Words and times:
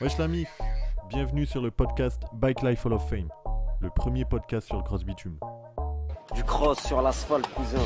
Wesh 0.00 0.18
l'ami, 0.18 0.44
bienvenue 1.08 1.46
sur 1.46 1.62
le 1.62 1.70
podcast 1.70 2.20
Bike 2.32 2.62
Life 2.62 2.84
Hall 2.84 2.94
of 2.94 3.08
Fame, 3.08 3.28
le 3.80 3.90
premier 3.90 4.24
podcast 4.24 4.66
sur 4.66 4.76
le 4.76 4.82
cross 4.82 5.04
bitume. 5.04 5.38
Du 6.34 6.42
cross 6.42 6.84
sur 6.84 7.00
l'asphalte, 7.00 7.46
cousin. 7.54 7.84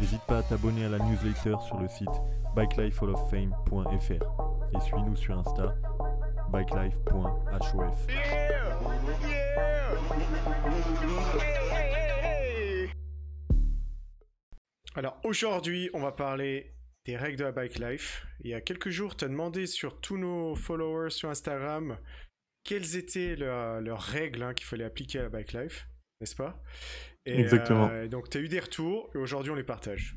N'hésite 0.00 0.20
pas 0.22 0.38
à 0.38 0.42
t'abonner 0.42 0.84
à 0.84 0.88
la 0.90 0.98
newsletter 0.98 1.54
sur 1.66 1.78
le 1.78 1.88
site 1.88 2.10
bikelifehalloffame.fr 2.54 4.76
et 4.76 4.80
suis-nous 4.80 5.16
sur 5.16 5.38
Insta 5.38 5.74
bikelife.hof. 6.50 8.06
Alors 14.94 15.16
aujourd'hui, 15.24 15.88
on 15.94 16.00
va 16.00 16.12
parler 16.12 16.74
des 17.04 17.16
règles 17.16 17.38
de 17.38 17.44
la 17.44 17.52
bike 17.52 17.78
life. 17.78 18.26
Il 18.40 18.50
y 18.50 18.54
a 18.54 18.60
quelques 18.60 18.90
jours, 18.90 19.16
tu 19.16 19.24
as 19.24 19.28
demandé 19.28 19.66
sur 19.66 20.00
tous 20.00 20.16
nos 20.16 20.54
followers 20.54 21.10
sur 21.10 21.28
Instagram 21.30 21.98
quelles 22.64 22.96
étaient 22.96 23.36
leurs, 23.36 24.00
règles 24.00 24.42
hein, 24.42 24.54
qu'il 24.54 24.66
fallait 24.66 24.84
appliquer 24.84 25.18
à 25.20 25.22
la 25.24 25.28
bike 25.28 25.52
life, 25.52 25.86
n'est-ce 26.20 26.34
pas? 26.34 26.62
Et, 27.26 27.38
Exactement. 27.38 27.88
euh, 27.90 28.08
donc 28.08 28.30
tu 28.30 28.38
as 28.38 28.40
eu 28.40 28.48
des 28.48 28.60
retours 28.60 29.10
et 29.14 29.18
aujourd'hui 29.18 29.52
on 29.52 29.54
les 29.54 29.64
partage. 29.64 30.16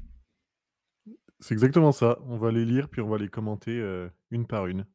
C'est 1.40 1.54
exactement 1.54 1.92
ça, 1.92 2.20
on 2.24 2.38
va 2.38 2.52
les 2.52 2.66
lire 2.66 2.90
puis 2.90 3.02
on 3.02 3.10
va 3.10 3.18
les 3.18 3.30
commenter 3.30 3.78
euh, 3.80 4.10
une 4.32 4.48
par 4.48 4.68
une. 4.68 4.86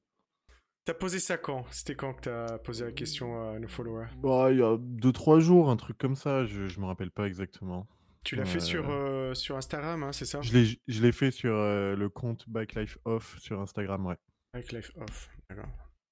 T'as 0.84 0.94
posé 0.94 1.20
ça 1.20 1.38
quand? 1.38 1.64
C'était 1.70 1.94
quand 1.94 2.14
que 2.14 2.22
t'as 2.22 2.58
posé 2.58 2.84
la 2.84 2.90
question 2.90 3.50
à 3.52 3.58
nos 3.60 3.68
followers? 3.68 4.08
Bah, 4.16 4.48
il 4.50 4.58
y 4.58 4.62
a 4.62 4.76
2-3 4.76 5.38
jours, 5.38 5.70
un 5.70 5.76
truc 5.76 5.96
comme 5.96 6.16
ça, 6.16 6.44
je, 6.44 6.66
je 6.66 6.80
me 6.80 6.86
rappelle 6.86 7.12
pas 7.12 7.26
exactement. 7.26 7.86
Tu 8.24 8.36
l'as 8.36 8.44
Ouais. 8.44 8.48
fait 8.48 8.60
sur, 8.60 8.88
euh, 8.90 9.34
sur 9.34 9.56
Instagram, 9.56 10.02
hein, 10.04 10.12
c'est 10.12 10.24
ça? 10.26 10.40
Je 10.42 10.76
l'ai, 10.86 11.12
fait 11.12 11.30
sur 11.30 11.54
euh, 11.54 11.96
le 11.96 12.08
compte 12.08 12.48
Bike 12.48 12.74
Life 12.76 12.98
Off 13.04 13.38
sur 13.40 13.60
Instagram, 13.60 14.06
ouais. 14.06 14.16
Bike 14.54 14.72
life 14.72 14.92
off, 14.96 15.30
d'accord. 15.48 15.68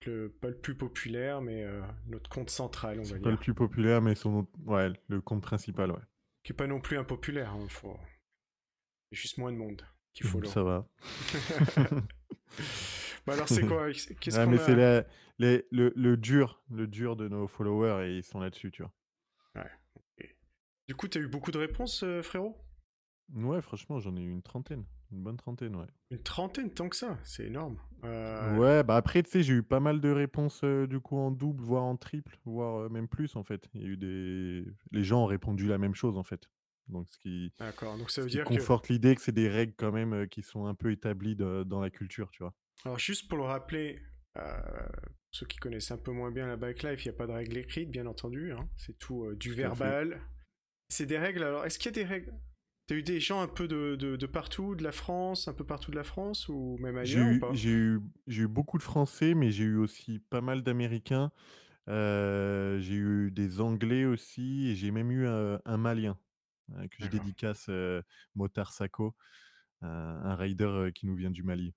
Le, 0.06 0.30
pas 0.30 0.48
le 0.48 0.56
plus 0.56 0.74
populaire, 0.74 1.42
mais 1.42 1.62
euh, 1.62 1.82
notre 2.06 2.30
compte 2.30 2.48
central, 2.50 2.98
on 2.98 3.02
va 3.02 3.12
dire. 3.12 3.22
pas 3.22 3.30
le 3.30 3.36
plus 3.36 3.54
populaire, 3.54 4.00
mais 4.00 4.14
son 4.14 4.48
ouais, 4.64 4.90
le 5.08 5.20
compte 5.20 5.42
principal, 5.42 5.92
ouais. 5.92 6.00
Qui 6.42 6.52
est 6.52 6.56
pas 6.56 6.66
non 6.66 6.80
plus 6.80 6.96
impopulaire, 6.96 7.52
hein, 7.52 7.66
faut... 7.68 7.98
Il 9.12 9.16
y 9.16 9.18
a 9.18 9.20
juste 9.20 9.38
moins 9.38 9.52
de 9.52 9.58
monde 9.58 9.82
qu'il 10.14 10.26
faut 10.26 10.42
Ça 10.44 10.62
va. 10.62 10.88
Bah 13.26 13.34
alors 13.34 13.48
c'est 13.48 13.62
quoi 13.68 13.92
Qu'est-ce 13.92 14.36
Ouais, 14.38 14.46
mais 14.46 14.58
a 14.58 14.64
c'est 14.64 14.74
le, 15.38 15.92
le 15.94 16.16
dur, 16.16 16.62
le 16.70 16.86
dur 16.86 17.16
de 17.16 17.28
nos 17.28 17.46
followers 17.46 18.08
et 18.08 18.16
ils 18.16 18.24
sont 18.24 18.40
là-dessus, 18.40 18.70
tu 18.70 18.82
vois. 18.82 18.92
Du 20.90 20.96
coup, 20.96 21.06
t'as 21.06 21.20
eu 21.20 21.28
beaucoup 21.28 21.52
de 21.52 21.58
réponses, 21.58 22.02
euh, 22.02 22.20
frérot? 22.20 22.58
Ouais, 23.32 23.62
franchement, 23.62 24.00
j'en 24.00 24.16
ai 24.16 24.22
eu 24.22 24.32
une 24.32 24.42
trentaine, 24.42 24.84
une 25.12 25.22
bonne 25.22 25.36
trentaine, 25.36 25.76
ouais. 25.76 25.86
Une 26.10 26.20
trentaine, 26.20 26.68
tant 26.68 26.88
que 26.88 26.96
ça, 26.96 27.16
c'est 27.22 27.46
énorme. 27.46 27.78
Euh, 28.02 28.58
Ouais, 28.58 28.82
bah 28.82 28.96
après, 28.96 29.22
tu 29.22 29.30
sais, 29.30 29.42
j'ai 29.44 29.54
eu 29.54 29.62
pas 29.62 29.78
mal 29.78 30.00
de 30.00 30.10
réponses 30.10 30.62
euh, 30.64 30.88
du 30.88 30.98
coup 30.98 31.16
en 31.16 31.30
double, 31.30 31.62
voire 31.62 31.84
en 31.84 31.96
triple, 31.96 32.36
voire 32.44 32.80
euh, 32.80 32.88
même 32.88 33.06
plus 33.06 33.36
en 33.36 33.44
fait. 33.44 33.68
Il 33.74 33.82
y 33.82 33.84
a 33.84 33.86
eu 33.86 33.96
des. 33.96 34.64
Les 34.90 35.04
gens 35.04 35.22
ont 35.22 35.26
répondu 35.26 35.68
la 35.68 35.78
même 35.78 35.94
chose 35.94 36.18
en 36.18 36.24
fait. 36.24 36.50
Donc, 36.88 37.06
ce 37.08 37.18
qui, 37.18 37.52
D'accord, 37.60 37.96
donc 37.96 38.10
ça 38.10 38.22
ce 38.22 38.24
veut 38.24 38.30
qui 38.30 38.36
dire 38.38 38.44
que... 38.44 38.54
conforte 38.54 38.88
l'idée 38.88 39.14
que 39.14 39.20
c'est 39.20 39.30
des 39.30 39.48
règles 39.48 39.74
quand 39.76 39.92
même 39.92 40.26
qui 40.26 40.42
sont 40.42 40.66
un 40.66 40.74
peu 40.74 40.90
établies 40.90 41.36
de- 41.36 41.62
dans 41.62 41.80
la 41.80 41.90
culture, 41.90 42.32
tu 42.32 42.42
vois. 42.42 42.52
Alors 42.84 42.98
juste 42.98 43.28
pour 43.28 43.38
le 43.38 43.44
rappeler, 43.44 44.00
ceux 45.30 45.46
qui 45.46 45.58
connaissent 45.58 45.90
un 45.90 45.98
peu 45.98 46.12
moins 46.12 46.30
bien 46.30 46.46
la 46.46 46.56
bike 46.56 46.82
life, 46.82 47.04
il 47.04 47.08
n'y 47.08 47.14
a 47.14 47.18
pas 47.18 47.26
de 47.26 47.32
règles 47.32 47.56
écrites, 47.58 47.90
bien 47.90 48.06
entendu. 48.06 48.52
hein. 48.52 48.68
C'est 48.76 48.98
tout 48.98 49.32
du 49.34 49.50
Tout 49.54 49.56
fait. 49.74 49.96
C'est 50.90 51.06
des 51.06 51.18
règles, 51.18 51.44
alors 51.44 51.64
est-ce 51.64 51.78
qu'il 51.78 51.86
y 51.86 51.94
a 52.00 52.02
des 52.02 52.04
règles? 52.04 52.34
T'as 52.88 52.96
eu 52.96 53.04
des 53.04 53.20
gens 53.20 53.40
un 53.40 53.46
peu 53.46 53.68
de, 53.68 53.94
de, 53.94 54.16
de 54.16 54.26
partout, 54.26 54.74
de 54.74 54.82
la 54.82 54.90
France, 54.90 55.46
un 55.46 55.54
peu 55.54 55.64
partout 55.64 55.92
de 55.92 55.96
la 55.96 56.02
France, 56.02 56.48
ou 56.48 56.76
même 56.80 56.98
ailleurs 56.98 57.24
eu, 57.24 58.00
j'ai 58.26 58.42
eu, 58.42 58.48
beaucoup 58.48 58.76
de 58.78 58.82
Français, 58.82 59.34
mais 59.34 59.52
j'ai 59.52 59.62
eu 59.62 59.76
aussi 59.76 60.18
pas 60.18 60.40
mal 60.40 60.64
d'Américains. 60.64 61.30
Euh, 61.86 62.80
j'ai 62.80 62.96
eu 62.96 63.30
des 63.30 63.60
Anglais 63.60 64.04
aussi, 64.04 64.68
et 64.68 64.74
j'ai 64.74 64.90
même 64.90 65.12
eu 65.12 65.24
euh, 65.24 65.56
un 65.64 65.76
Malien 65.76 66.18
euh, 66.72 66.88
que 66.88 66.96
je 67.04 67.06
dédicace, 67.06 67.66
euh, 67.68 68.02
Motar 68.34 68.72
Sako, 68.72 69.14
un, 69.82 70.34
rider 70.34 70.90
qui 70.92 71.06
nous 71.06 71.14
vient 71.14 71.30
du 71.30 71.44
Mali. 71.44 71.72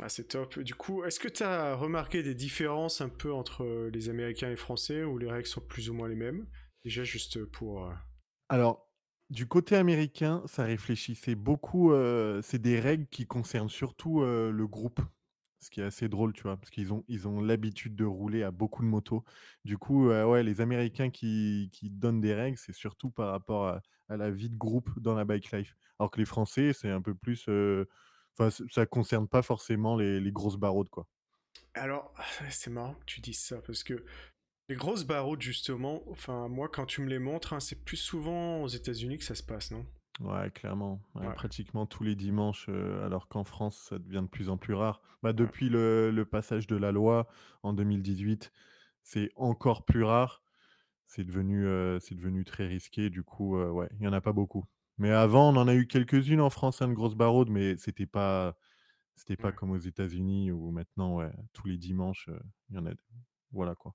Ah, 0.00 0.10
c'est 0.10 0.28
top. 0.28 0.58
Du 0.58 0.74
coup, 0.74 1.02
est-ce 1.04 1.18
que 1.18 1.28
tu 1.28 1.42
as 1.42 1.74
remarqué 1.74 2.22
des 2.22 2.34
différences 2.34 3.00
un 3.00 3.08
peu 3.08 3.32
entre 3.32 3.88
les 3.90 4.10
Américains 4.10 4.50
et 4.50 4.56
Français, 4.56 5.02
où 5.02 5.16
les 5.16 5.30
règles 5.30 5.48
sont 5.48 5.62
plus 5.62 5.88
ou 5.88 5.94
moins 5.94 6.08
les 6.08 6.14
mêmes? 6.14 6.46
Déjà, 6.84 7.04
juste 7.04 7.42
pour... 7.46 7.90
Alors, 8.48 8.88
du 9.30 9.46
côté 9.46 9.76
américain, 9.76 10.42
ça 10.46 10.64
réfléchissait 10.64 11.34
beaucoup. 11.34 11.92
c'est 12.42 12.60
des 12.60 12.80
règles 12.80 13.06
qui 13.06 13.26
concernent 13.26 13.68
surtout 13.68 14.20
le 14.22 14.66
groupe, 14.66 15.00
ce 15.60 15.70
qui 15.70 15.80
est 15.80 15.84
assez 15.84 16.08
drôle, 16.08 16.32
tu 16.32 16.44
vois, 16.44 16.56
parce 16.56 16.70
qu'ils 16.70 16.92
ont, 16.92 17.04
ils 17.08 17.28
ont 17.28 17.40
l'habitude 17.40 17.94
de 17.94 18.04
rouler 18.04 18.42
à 18.42 18.50
beaucoup 18.50 18.82
de 18.82 18.88
motos. 18.88 19.24
Du 19.64 19.76
coup, 19.76 20.10
les 20.10 20.60
Américains 20.60 21.10
qui, 21.10 21.70
donnent 21.82 22.20
des 22.20 22.34
règles, 22.34 22.56
c'est 22.56 22.72
surtout 22.72 23.10
par 23.10 23.30
rapport 23.30 23.68
à, 23.68 23.82
la 24.08 24.30
vie 24.30 24.48
de 24.48 24.56
groupe 24.56 24.88
dans 24.98 25.14
la 25.14 25.26
bike 25.26 25.52
life. 25.52 25.76
Alors 25.98 26.10
que 26.10 26.18
les 26.18 26.24
Français, 26.24 26.72
c'est 26.72 26.90
un 26.90 27.02
peu 27.02 27.14
plus. 27.14 27.46
Enfin, 28.38 28.64
ça 28.70 28.86
concerne 28.86 29.28
pas 29.28 29.42
forcément 29.42 29.96
les, 29.96 30.32
grosses 30.32 30.56
baraudes, 30.56 30.88
quoi. 30.88 31.06
Alors, 31.74 32.14
c'est 32.50 32.70
marrant 32.70 32.94
que 32.94 33.04
tu 33.04 33.20
dises 33.20 33.40
ça, 33.40 33.60
parce 33.60 33.82
que 33.82 34.04
les 34.68 34.76
grosses 34.76 35.04
barreaux, 35.04 35.36
justement, 35.38 36.02
enfin, 36.10 36.48
moi, 36.48 36.68
quand 36.68 36.86
tu 36.86 37.00
me 37.00 37.08
les 37.08 37.18
montres, 37.18 37.52
hein, 37.54 37.60
c'est 37.60 37.84
plus 37.84 37.96
souvent 37.96 38.62
aux 38.62 38.68
États-Unis 38.68 39.18
que 39.18 39.24
ça 39.24 39.34
se 39.34 39.42
passe, 39.42 39.70
non? 39.70 39.86
Ouais, 40.20 40.50
clairement. 40.50 41.00
Ouais, 41.14 41.26
Ouais. 41.26 41.34
Pratiquement 41.34 41.86
tous 41.86 42.02
les 42.02 42.16
dimanches, 42.16 42.66
euh, 42.68 43.04
alors 43.06 43.28
qu'en 43.28 43.44
France, 43.44 43.86
ça 43.88 43.98
devient 43.98 44.22
de 44.22 44.28
plus 44.28 44.48
en 44.48 44.56
plus 44.56 44.74
rare. 44.74 45.00
Bah, 45.22 45.32
depuis 45.32 45.68
le, 45.68 46.10
le 46.10 46.24
passage 46.24 46.66
de 46.66 46.76
la 46.76 46.92
loi 46.92 47.28
en 47.62 47.72
2018, 47.72 48.52
c'est 49.02 49.30
encore 49.36 49.84
plus 49.84 50.02
rare. 50.04 50.42
C'est 51.06 51.24
devenu, 51.24 51.66
euh, 51.66 51.98
c'est 52.00 52.14
devenu 52.14 52.44
très 52.44 52.66
risqué. 52.66 53.10
Du 53.10 53.22
coup, 53.22 53.56
euh, 53.56 53.70
ouais, 53.70 53.88
il 53.94 54.00
n'y 54.00 54.08
en 54.08 54.12
a 54.12 54.20
pas 54.20 54.32
beaucoup. 54.32 54.64
Mais 54.98 55.10
avant, 55.10 55.50
on 55.54 55.56
en 55.56 55.68
a 55.68 55.74
eu 55.74 55.86
quelques-unes 55.86 56.40
en 56.40 56.50
France, 56.50 56.82
hein, 56.82 56.88
de 56.88 56.94
grosses 56.94 57.14
baraudes, 57.14 57.50
mais 57.50 57.76
c'était 57.76 58.06
pas, 58.06 58.58
c'était 59.14 59.36
pas 59.36 59.52
comme 59.52 59.70
aux 59.70 59.78
États-Unis 59.78 60.50
où 60.50 60.70
maintenant, 60.72 61.16
ouais, 61.16 61.30
tous 61.52 61.68
les 61.68 61.78
dimanches, 61.78 62.28
il 62.70 62.76
y 62.76 62.78
en 62.78 62.86
a. 62.86 62.90
Voilà 63.52 63.74
quoi. 63.76 63.94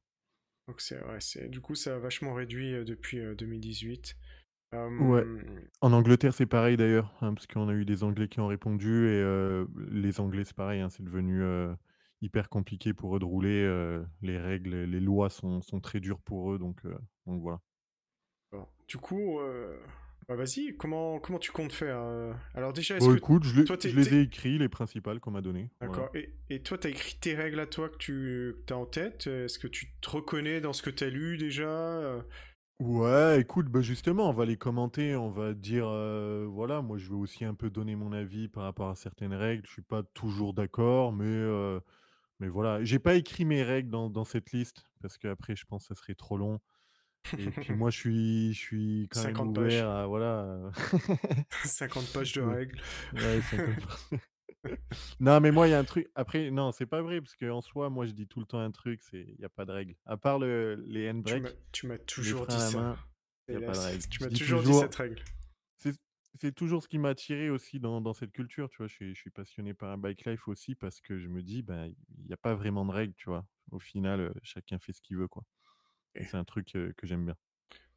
Donc, 0.67 0.81
c'est, 0.81 0.99
ouais, 1.03 1.47
du 1.49 1.59
coup, 1.61 1.75
ça 1.75 1.95
a 1.95 1.99
vachement 1.99 2.33
réduit 2.33 2.73
euh, 2.73 2.83
depuis 2.83 3.19
euh, 3.19 3.35
2018. 3.35 4.15
Euh, 4.73 4.89
Ouais. 4.99 5.25
En 5.81 5.91
Angleterre, 5.93 6.33
c'est 6.33 6.45
pareil 6.45 6.77
d'ailleurs, 6.77 7.13
hein, 7.21 7.33
parce 7.33 7.47
qu'on 7.47 7.67
a 7.69 7.73
eu 7.73 7.85
des 7.85 8.03
Anglais 8.03 8.27
qui 8.27 8.39
ont 8.39 8.47
répondu 8.47 9.07
et 9.07 9.21
euh, 9.21 9.65
les 9.91 10.19
Anglais, 10.19 10.43
c'est 10.45 10.55
pareil, 10.55 10.81
hein, 10.81 10.89
c'est 10.89 11.03
devenu 11.03 11.43
euh, 11.43 11.73
hyper 12.21 12.49
compliqué 12.49 12.93
pour 12.93 13.15
eux 13.15 13.19
de 13.19 13.25
rouler. 13.25 13.61
euh, 13.63 14.03
les 14.21 14.39
règles, 14.39 14.83
les 14.85 14.99
lois 14.99 15.29
sont, 15.29 15.61
sont 15.61 15.79
très 15.79 15.99
dures 15.99 16.21
pour 16.21 16.53
eux, 16.53 16.57
donc, 16.59 16.81
donc 17.27 17.41
voilà. 17.41 17.59
bon. 18.51 18.65
Du 18.87 18.97
coup, 18.97 19.39
bah, 20.27 20.35
vas-y, 20.35 20.75
comment, 20.77 21.19
comment 21.19 21.39
tu 21.39 21.51
comptes 21.51 21.71
faire 21.73 21.97
euh 21.99 22.33
Alors, 22.53 22.73
déjà, 22.73 22.97
est-ce 22.97 23.05
Bon, 23.05 23.11
que. 23.13 23.17
écoute, 23.17 23.43
je, 23.43 23.59
les- 23.59 23.65
toi, 23.65 23.77
t'es- 23.77 23.89
je 23.89 23.95
les 23.97 24.05
t'es- 24.05 24.15
ai 24.15 24.21
écrits, 24.21 24.57
les 24.57 24.69
principales 24.69 25.19
qu'on 25.19 25.31
m'a 25.31 25.41
données. 25.41 25.69
voilà. 25.81 25.93
D'accord. 25.95 26.15
Et, 26.15 26.33
et 26.49 26.61
toi, 26.61 26.77
t'as 26.77 26.89
écrit 26.89 27.17
tes 27.19 27.35
règles 27.35 27.59
à 27.59 27.65
toi 27.65 27.89
que 27.89 27.97
tu 28.65 28.73
as 28.73 28.77
en 28.77 28.85
tête 28.85 29.27
Est-ce 29.27 29.59
que 29.59 29.67
tu 29.67 29.93
te 30.01 30.09
reconnais 30.09 30.61
dans 30.61 30.73
ce 30.73 30.81
que 30.81 30.89
t'as 30.89 31.09
lu 31.09 31.37
déjà 31.37 31.67
Euh, 31.67 32.21
Ouais, 32.79 33.39
écoute, 33.39 33.67
bah 33.67 33.81
justement, 33.81 34.29
on 34.29 34.33
va 34.33 34.45
les 34.45 34.57
commenter, 34.57 35.15
on 35.15 35.29
va 35.29 35.53
dire, 35.53 35.85
euh, 35.87 36.45
voilà, 36.49 36.81
moi 36.81 36.97
je 36.97 37.07
veux 37.07 37.15
aussi 37.15 37.45
un 37.45 37.53
peu 37.53 37.69
donner 37.69 37.95
mon 37.95 38.11
avis 38.11 38.49
par 38.49 38.63
rapport 38.63 38.89
à 38.89 38.95
certaines 38.95 39.33
règles. 39.33 39.65
Je 39.67 39.71
suis 39.71 39.81
pas 39.83 40.03
toujours 40.13 40.53
d'accord, 40.53 41.13
mais, 41.13 41.23
euh, 41.27 41.79
mais 42.39 42.47
voilà. 42.49 42.83
J'ai 42.83 42.99
pas 42.99 43.13
écrit 43.15 43.45
mes 43.45 43.63
règles 43.63 43.89
dans, 43.89 44.09
dans 44.09 44.25
cette 44.25 44.51
liste 44.51 44.83
parce 45.01 45.17
qu'après, 45.17 45.55
je 45.55 45.65
pense 45.65 45.87
que 45.87 45.95
ça 45.95 46.01
serait 46.01 46.15
trop 46.15 46.35
long. 46.35 46.59
Et 47.37 47.49
puis 47.49 47.73
moi, 47.73 47.89
je 47.89 47.97
suis, 47.97 48.53
je 48.53 48.59
suis 48.59 49.07
quand 49.11 49.23
même 49.23 49.35
50 49.35 49.55
pages. 49.55 49.65
ouvert 49.65 49.89
à, 49.89 50.07
voilà. 50.07 50.71
50 51.65 52.13
pages 52.13 52.33
de 52.33 52.41
règles. 52.41 52.79
Ouais, 53.13 53.41
50. 53.41 54.21
Non, 55.19 55.39
mais 55.41 55.51
moi, 55.51 55.67
il 55.67 55.71
y 55.71 55.73
a 55.73 55.79
un 55.79 55.83
truc. 55.83 56.09
Après, 56.15 56.51
non, 56.51 56.71
c'est 56.71 56.85
pas 56.85 57.01
vrai, 57.01 57.19
parce 57.21 57.35
qu'en 57.35 57.61
soi, 57.61 57.89
moi, 57.89 58.05
je 58.05 58.11
dis 58.11 58.27
tout 58.27 58.39
le 58.39 58.45
temps 58.45 58.59
un 58.59 58.71
truc, 58.71 59.01
c'est 59.01 59.25
il 59.27 59.35
n'y 59.39 59.45
a 59.45 59.49
pas 59.49 59.65
de 59.65 59.71
règle. 59.71 59.95
À 60.05 60.17
part 60.17 60.39
le, 60.39 60.75
les 60.87 61.09
handbrakes, 61.09 61.55
tu 61.71 61.87
m'as 61.87 61.97
toujours 61.97 62.47
dit 62.47 62.59
ça. 62.59 62.97
il 63.47 63.57
n'y 63.57 63.63
a 63.63 63.67
pas 63.67 63.73
de 63.73 63.79
règle. 63.79 64.03
Tu 64.09 64.23
m'as 64.23 64.29
toujours 64.29 64.63
dit 64.63 64.73
cette 64.73 64.95
règle. 64.95 65.21
c'est 66.35 66.55
toujours 66.55 66.81
ce 66.81 66.87
qui 66.87 66.97
m'a 66.97 67.09
attiré 67.09 67.49
aussi 67.49 67.79
dans, 67.79 67.99
dans 68.01 68.13
cette 68.13 68.31
culture, 68.31 68.69
tu 68.69 68.77
vois. 68.77 68.87
Je 68.87 68.93
suis, 68.93 69.15
je 69.15 69.19
suis 69.19 69.31
passionné 69.31 69.73
par 69.73 69.89
un 69.91 69.97
bike 69.97 70.25
life 70.25 70.47
aussi 70.47 70.75
parce 70.75 71.01
que 71.01 71.19
je 71.19 71.27
me 71.27 71.41
dis, 71.41 71.61
ben, 71.61 71.93
il 72.17 72.25
n'y 72.25 72.33
a 72.33 72.37
pas 72.37 72.55
vraiment 72.55 72.85
de 72.85 72.91
règles, 72.91 73.13
tu 73.15 73.29
vois. 73.29 73.45
Au 73.71 73.79
final, 73.79 74.19
euh, 74.19 74.33
chacun 74.43 74.79
fait 74.79 74.93
ce 74.93 75.01
qu'il 75.01 75.17
veut, 75.17 75.27
quoi. 75.27 75.43
C'est 76.15 76.35
un 76.35 76.43
truc 76.43 76.75
euh, 76.75 76.93
que 76.97 77.07
j'aime 77.07 77.25
bien. 77.25 77.35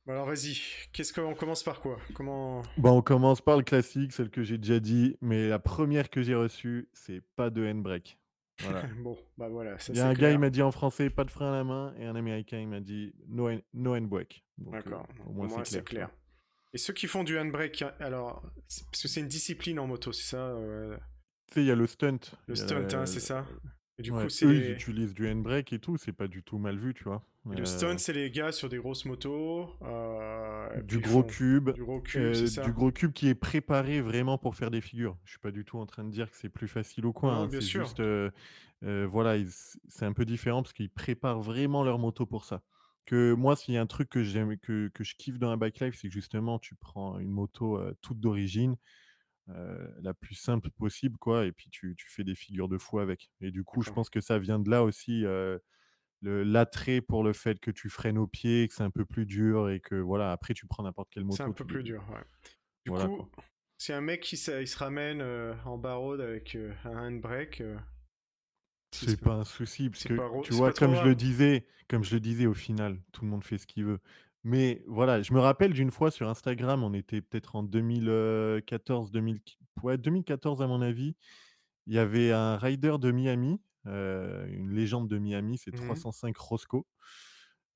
Bon, 0.07 0.13
alors 0.13 0.27
vas-y, 0.27 0.57
qu'est-ce 0.93 1.13
qu'on 1.13 1.35
commence 1.35 1.63
par 1.63 1.81
quoi? 1.81 1.99
Comment 2.15 2.63
Bon, 2.79 2.99
on 2.99 3.03
commence 3.03 3.41
par 3.41 3.57
le 3.57 3.63
classique, 3.65 4.13
celle 4.13 4.31
que 4.31 4.43
j'ai 4.43 4.57
déjà 4.59 4.79
dit, 4.79 5.17
mais 5.21 5.49
la 5.49 5.59
première 5.59 6.11
que 6.11 6.23
j'ai 6.23 6.35
reçue, 6.35 6.89
c'est 6.93 7.23
pas 7.35 7.51
de 7.51 7.67
handbrake. 7.67 8.19
Voilà. 8.61 8.87
Bon, 9.03 9.19
bah 9.37 9.49
voilà, 9.49 9.79
ça 9.79 9.93
Il 9.93 9.97
y 9.97 10.01
a 10.01 10.07
un 10.09 10.15
gars, 10.15 10.31
il 10.31 10.39
m'a 10.39 10.51
dit 10.51 10.63
en 10.63 10.71
français, 10.71 11.11
pas 11.11 11.25
de 11.25 11.31
frein 11.31 11.53
à 11.53 11.57
la 11.57 11.65
main, 11.65 11.95
et 11.99 12.07
un 12.07 12.17
américain, 12.17 12.59
il 12.59 12.69
m'a 12.69 12.81
dit 12.81 13.15
no, 13.29 13.49
hand- 13.51 13.63
no 13.75 13.95
handbrake. 13.95 14.45
Euh, 14.61 14.71
D'accord, 14.71 15.07
au 15.27 15.33
moins, 15.33 15.65
c'est 15.65 15.85
clair. 15.85 16.11
Et 16.73 16.79
ceux 16.79 16.93
qui 16.93 17.07
font 17.07 17.25
du 17.25 17.39
handbrake, 17.39 17.83
hein, 17.83 17.93
alors, 18.01 18.43
parce 18.91 19.03
que 19.03 19.09
c'est 19.09 19.21
une 19.21 19.29
discipline 19.29 19.79
en 19.79 19.87
moto, 19.87 20.13
c'est 20.13 20.25
ça 20.31 20.39
euh, 20.39 20.97
Tu 21.49 21.55
sais, 21.55 21.61
il 21.63 21.67
y 21.67 21.71
a 21.71 21.75
le 21.75 21.87
stunt. 21.87 22.19
Le 22.47 22.55
stunt, 22.55 22.87
hein, 22.93 23.07
c'est 23.07 23.21
ça? 23.21 23.47
Et 23.99 24.03
du 24.03 24.13
coup, 24.15 24.29
c'est 24.31 24.47
eux, 24.47 24.57
ils 24.57 24.71
utilisent 24.71 25.15
du 25.15 25.29
handbrake 25.31 25.73
et 25.73 25.79
tout, 25.81 25.97
c'est 25.97 26.13
pas 26.13 26.29
du 26.29 26.43
tout 26.43 26.59
mal 26.59 26.79
vu, 26.79 26.95
tu 26.95 27.05
vois? 27.05 27.27
le 27.51 27.65
stunt, 27.65 27.97
Heu, 27.97 27.99
c'est 27.99 28.13
les 28.13 28.31
gars 28.31 28.53
sur 28.53 28.69
des 28.69 28.79
grosses 28.79 29.05
motos, 29.05 29.71
euh, 29.83 30.69
du 30.75 31.01
gros 31.01 31.25
font 31.25 31.25
cube, 31.25 31.71
du 31.75 31.85
gros 31.85 32.01
cube, 32.01 32.33
c'est 32.35 32.49
heu, 32.49 32.51
du 32.51 32.73
gros 32.73 32.93
cube 32.93 33.13
qui 33.13 33.29
est 33.29 33.35
préparé 33.35 34.01
vraiment 34.01 34.39
pour 34.39 34.57
faire 34.57 34.71
des 34.71 34.81
figures. 34.81 35.19
Je 35.25 35.31
suis 35.33 35.39
pas 35.39 35.51
du 35.53 35.65
tout 35.65 35.79
en 35.79 35.87
train 35.87 36.05
de 36.05 36.11
dire 36.11 36.31
que 36.31 36.37
c'est 36.37 36.49
plus 36.49 36.69
facile 36.69 37.07
ou 37.07 37.13
quoi, 37.13 37.33
non, 37.33 37.45
hein, 37.45 37.49
bien 37.49 37.61
c'est 37.61 37.67
sûr. 37.73 37.93
juste, 37.93 38.01
heu, 38.01 38.33
voilà, 38.83 39.37
ils 39.37 39.51
c'est 39.89 40.05
un 40.07 40.13
peu 40.13 40.25
différent 40.25 40.63
parce 40.63 40.73
qu'ils 40.73 40.91
préparent 40.91 41.41
vraiment 41.41 41.83
leur 41.85 41.99
moto 41.99 42.27
pour 42.27 42.45
ça. 42.45 42.63
Que 43.07 43.35
moi, 43.35 43.55
s'il 43.57 43.75
y 43.75 43.79
a 43.79 43.81
un 43.83 43.87
truc 43.87 44.09
que 44.11 44.23
j'aime 44.25 44.59
que 44.59 44.89
que 44.95 45.05
je 45.05 45.15
kiffe 45.17 45.39
dans 45.39 45.51
un 45.51 45.57
bike 45.57 45.81
life, 45.81 45.95
c'est 45.97 46.09
que 46.09 46.15
justement 46.15 46.59
tu 46.59 46.75
prends 46.77 47.19
une 47.19 47.31
moto, 47.31 47.81
toute 48.03 48.19
d'origine, 48.21 48.77
heu, 49.51 49.95
la 50.03 50.15
plus 50.15 50.35
simple 50.35 50.71
possible 50.71 51.19
quoi 51.19 51.47
et 51.47 51.53
puis 51.53 51.71
tu 51.71 51.95
tu 51.97 52.09
fais 52.11 52.25
des 52.25 52.35
figures 52.35 52.69
de 52.69 52.79
fou 52.79 52.99
avec 53.01 53.31
et 53.41 53.51
du 53.51 53.65
coup, 53.65 53.83
je 53.83 53.91
pense 53.91 54.11
que 54.11 54.21
ça 54.21 54.39
vient 54.39 54.59
de 54.59 54.71
là 54.71 54.83
aussi, 54.85 55.25
le 56.21 56.43
l'attrait 56.45 57.01
pour 57.01 57.23
le 57.25 57.33
fait 57.33 57.59
que 57.61 57.71
tu 57.71 57.89
freines 57.89 58.19
au 58.19 58.27
pied, 58.27 58.69
que 58.69 58.75
c'est 58.75 58.83
un 58.83 58.91
peu 58.91 59.05
plus 59.07 59.25
dur 59.27 59.71
et 59.71 59.81
que 59.81 59.95
voilà, 59.95 60.33
après 60.33 60.53
tu 60.55 60.67
prends 60.67 60.83
n'importe 60.83 61.09
quelle 61.11 61.25
C'est 61.29 61.43
un 61.45 61.51
moto, 61.51 61.53
peu 61.53 61.65
plus 61.65 61.83
dur, 61.85 62.05
ouais. 62.11 62.25
Du 62.85 62.91
voilà 62.91 63.09
quoi. 63.09 63.27
coup, 63.27 63.31
si 63.79 63.93
un 63.93 64.01
mec 64.01 64.23
qui 64.23 64.37
se, 64.37 64.61
il 64.61 64.69
se 64.69 64.79
ramène 64.79 65.21
euh, 65.21 65.55
en 65.65 65.79
bas 65.79 65.95
road 65.95 66.21
avec 66.21 66.55
euh, 66.57 66.75
un 66.85 66.97
handbrake, 67.13 67.61
euh, 67.61 67.79
C'est 68.93 69.21
pas 69.21 69.35
un 69.35 69.45
souci 69.45 69.91
parce 69.91 70.05
que 70.05 70.23
tu 70.41 70.55
vois, 70.55 70.73
comme 70.73 70.95
je 70.95 71.05
le 71.05 71.15
disais 71.15 71.67
comme 71.89 72.03
je 72.03 72.15
le 72.15 72.21
disais, 72.21 72.47
au 72.47 72.55
final, 72.55 73.01
tout 73.13 73.23
le 73.25 73.31
monde 73.31 73.45
fait 73.45 73.59
ce 73.59 73.67
qu'il 73.69 73.85
veut. 73.85 74.01
Mais 74.45 74.83
voilà, 74.87 75.23
je 75.23 75.33
me 75.33 75.41
rappelle 75.41 75.73
d'une 75.73 75.91
fois 75.91 76.11
sur 76.11 76.29
Instagram, 76.29 76.83
on 76.85 76.95
était 76.95 77.21
peut-être 77.21 77.57
en 77.57 77.63
2014-2000 77.63 79.41
ouais, 79.83 79.99
2014 79.99 80.63
à 80.63 80.67
mon 80.67 80.83
avis. 80.83 81.17
Il 81.87 81.95
y 81.95 81.99
avait 81.99 82.33
un 82.33 82.57
rider 82.59 82.97
de 83.01 83.13
Miami, 83.13 83.61
heu, 83.87 84.47
une 84.51 84.71
légende 84.73 85.09
de 85.09 85.19
Miami, 85.19 85.59
c'est 85.59 85.73
Mhm. 85.73 86.07
305 86.13 86.37
Roscoe. 86.39 86.85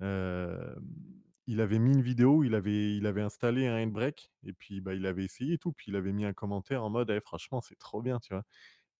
Hem, 0.00 0.84
il 1.46 1.60
avait 1.60 1.78
mis 1.80 1.92
une 1.92 2.02
vidéo 2.02 2.38
où 2.38 2.44
il 2.44 2.54
avait 2.54 2.96
il 2.96 3.06
avait 3.06 3.22
installé 3.22 3.66
un 3.68 3.82
handbrake 3.82 4.32
et 4.44 4.52
puis, 4.54 4.80
bah, 4.80 4.94
il 4.94 5.06
avait 5.06 5.24
essayé 5.24 5.54
et 5.54 5.58
tout, 5.58 5.72
puis 5.72 5.86
il 5.92 5.96
avait 5.96 6.12
mis 6.12 6.24
un 6.26 6.32
commentaire 6.34 6.84
en 6.84 6.90
mode: 6.90 7.10
«Eh 7.10 7.20
franchement, 7.20 7.60
c'est 7.62 7.78
trop 7.78 8.02
bien», 8.02 8.20
tu 8.20 8.34
vois? 8.34 8.44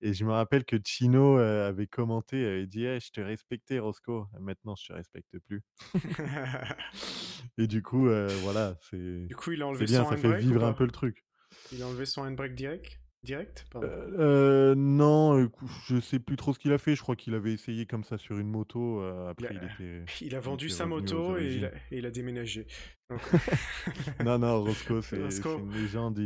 Et 0.03 0.15
je 0.15 0.25
me 0.25 0.33
rappelle 0.33 0.65
que 0.65 0.77
Chino, 0.85 1.37
avait 1.37 1.87
commenté, 1.87 2.45
avait 2.45 2.67
dit: 2.67 2.85
«Eh, 2.85 3.01
je 3.01 3.11
te 3.11 3.21
respectais 3.21 3.79
Roscoe, 3.79 4.27
maintenant 4.39 4.75
je 4.75 4.87
te 4.87 4.93
respecte 4.93 5.39
plus». 5.47 5.63
Et 7.59 7.67
du 7.67 7.83
coup, 7.83 8.09
voilà, 8.43 8.77
c'est 8.91 9.27
Du 9.27 9.37
coup, 9.37 9.53
il 9.53 9.63
a 9.63 9.67
enlevé 9.67 9.85
bien, 9.85 10.05
son 10.05 10.11
ça 10.11 10.17
fait 10.17 10.41
vivre 10.41 10.65
un 10.65 10.73
peu 10.73 10.85
le 10.85 10.91
truc. 10.91 11.25
Il 11.73 11.83
a 11.83 11.87
enlevé 11.87 12.07
son 12.07 12.23
handbrake 12.23 12.55
direct? 12.55 13.01
Direct? 13.23 13.67
Non, 13.75 15.51
je 15.87 16.01
sais 16.01 16.19
plus 16.19 16.37
trop 16.37 16.55
ce 16.55 16.59
qu'il 16.59 16.73
a 16.73 16.79
fait. 16.79 16.97
Je 16.97 17.03
crois 17.03 17.17
qu'il 17.17 17.35
avait 17.35 17.53
essayé 17.53 17.85
comme 17.85 18.03
ça 18.05 18.17
sur 18.17 18.39
une 18.39 18.49
moto, 18.49 19.03
heu, 19.03 19.11
Il 19.13 19.27
a, 19.27 19.29
après 19.29 19.55
il 19.55 19.65
était 19.65 20.05
il 20.23 20.35
a 20.35 20.41
vendu 20.41 20.71
sa 20.71 20.87
moto 20.87 21.37
et 21.37 21.57
il 21.57 21.65
a, 21.65 21.69
origines. 21.69 21.71
et 21.91 21.99
il 21.99 22.07
a 22.07 22.11
déménagé. 22.11 22.67
Non, 24.25 24.39
non, 24.39 24.63
Roscoe, 24.63 25.03
c'est 25.03 25.19
une 25.19 25.73
légende. 25.73 26.19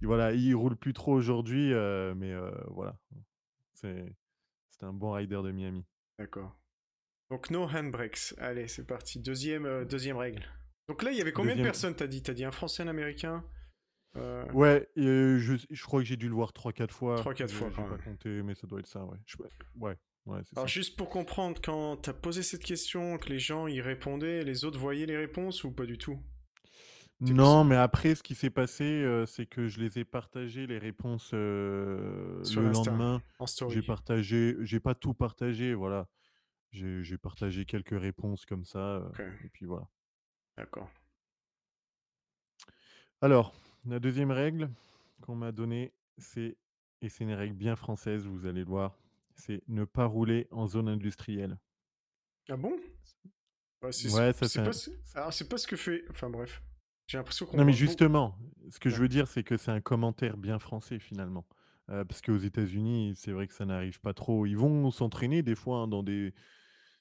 Il 0.00 0.04
il 0.04 0.06
voilà, 0.06 0.32
il 0.32 0.54
roule 0.54 0.76
plus 0.76 0.92
trop 0.92 1.12
aujourd'hui, 1.12 1.72
heu, 1.72 2.14
mais 2.14 2.32
heu, 2.32 2.52
voilà, 2.68 2.96
c'est 3.74 4.12
un 4.82 4.92
bon 4.92 5.12
rider 5.12 5.40
de 5.44 5.50
Miami. 5.50 5.84
D'accord. 6.18 6.56
Donc, 7.30 7.50
no 7.50 7.64
handbrakes. 7.64 8.34
Allez, 8.38 8.66
c'est 8.66 8.86
parti. 8.86 9.20
Deuxième, 9.20 9.66
euh, 9.66 9.84
deuxième 9.84 10.16
règle. 10.16 10.42
Donc 10.88 11.02
là, 11.02 11.12
il 11.12 11.18
y 11.18 11.20
avait 11.20 11.32
combien 11.32 11.52
de 11.54 11.58
2 11.58 11.64
personnes, 11.64 11.94
t'as 11.94 12.06
dit? 12.06 12.22
T'as 12.22 12.34
dit 12.34 12.44
un 12.44 12.50
Français, 12.50 12.82
un 12.82 12.88
Américain? 12.88 13.44
Euh, 14.16 14.44
Ouais, 14.52 14.88
et 14.96 15.38
je 15.38 15.54
je 15.70 15.84
crois 15.84 16.00
que 16.00 16.06
j'ai 16.06 16.16
dû 16.16 16.28
le 16.28 16.34
voir 16.34 16.52
trois 16.52 16.72
quatre 16.72 16.92
fois. 16.92 17.16
3-4 17.16 17.52
fois 17.52 17.70
quand 17.74 17.84
pas 17.84 17.98
compté, 17.98 18.42
mais 18.42 18.54
ça 18.56 18.66
doit 18.66 18.80
être 18.80 18.88
ça, 18.88 19.04
ouais. 19.04 19.18
Je 19.26 19.36
ouais, 19.78 19.96
ouais, 20.26 20.40
Alors 20.56 20.66
ça. 20.66 20.66
juste 20.66 20.96
pour 20.96 21.08
comprendre, 21.08 21.60
quand 21.62 21.96
t'as 21.98 22.12
posé 22.12 22.42
cette 22.42 22.64
question, 22.64 23.18
que 23.18 23.28
les 23.28 23.38
gens 23.38 23.68
y 23.68 23.80
répondaient, 23.80 24.42
les 24.42 24.64
autres 24.64 24.78
voyaient 24.80 25.06
les 25.06 25.16
réponses 25.16 25.62
ou 25.62 25.70
pas 25.72 25.86
du 25.86 25.96
tout? 25.98 26.18
Non, 27.20 27.64
mais 27.64 27.76
après, 27.76 28.14
ce 28.14 28.22
qui 28.22 28.34
s'est 28.34 28.50
passé, 28.50 28.84
heu, 28.84 29.26
c'est 29.26 29.46
que 29.46 29.68
je 29.68 29.78
les 29.80 29.98
ai 29.98 30.04
partagées 30.04 30.66
les 30.66 30.78
réponses, 30.78 31.34
sur 32.42 32.62
le 32.62 32.68
Insta, 32.68 32.90
lendemain. 32.90 33.22
en 33.38 33.46
J'ai 33.68 33.82
partagé 33.82 34.56
j'ai 34.62 34.80
pas 34.80 34.94
tout 34.94 35.14
partagé, 35.14 35.74
voilà. 35.74 36.08
J'ai 36.72 37.02
j'ai 37.04 37.18
partagé 37.18 37.64
quelques 37.66 38.00
réponses 38.00 38.46
comme 38.46 38.64
ça, 38.64 39.02
Ok, 39.10 39.20
et 39.44 39.48
puis 39.50 39.66
voilà. 39.66 39.88
d'accord. 40.56 40.90
Alors, 43.22 43.54
la 43.86 43.98
deuxième 43.98 44.30
règle 44.30 44.68
qu'on 45.22 45.34
m'a 45.34 45.52
donnée, 45.52 45.92
c'est 46.18 46.56
et 47.02 47.08
c'est 47.08 47.24
une 47.24 47.32
règle 47.32 47.54
bien 47.54 47.76
française, 47.76 48.26
vous 48.26 48.44
allez 48.46 48.60
le 48.60 48.66
voir, 48.66 48.94
c'est 49.34 49.62
ne 49.68 49.84
pas 49.84 50.04
rouler 50.04 50.48
en 50.50 50.66
zone 50.66 50.88
industrielle. 50.88 51.56
Ah 52.50 52.56
bon? 52.56 52.78
C'est 53.90 54.08
Ouais, 54.10 54.32
ça 54.32 54.48
c'est 54.48 54.48
c'est 54.48 54.62
pas 54.62 54.72
ce... 54.72 54.90
Alors 55.14 55.32
c'est 55.32 55.48
pas 55.48 55.58
ce 55.58 55.66
que 55.66 55.76
fait... 55.76 56.04
Enfin 56.10 56.28
bref. 56.30 56.62
J'ai 57.10 57.18
l'impression 57.18 57.44
qu'on 57.46 57.58
Non, 57.58 57.64
mais 57.64 57.72
justement, 57.72 58.38
ce 58.70 58.78
que 58.78 58.90
je 58.90 59.00
veux 59.00 59.08
dire, 59.08 59.26
c'est 59.28 59.42
que 59.42 59.56
c'est 59.56 59.70
un 59.72 59.80
commentaire 59.80 60.36
bien 60.36 60.58
français 60.58 60.98
finalement. 60.98 61.46
Parce 61.88 62.22
qu'aux 62.22 62.36
États-Unis, 62.38 63.14
c'est 63.16 63.32
vrai 63.32 63.48
que 63.48 63.54
ça 63.54 63.66
n'arrive 63.66 64.00
pas 64.00 64.14
trop. 64.14 64.46
Ils 64.46 64.56
vont 64.56 64.92
s'entraîner 64.92 65.42
des 65.42 65.56
fois, 65.56 65.78
hein, 65.78 65.88
dans 65.88 66.04
des 66.04 66.34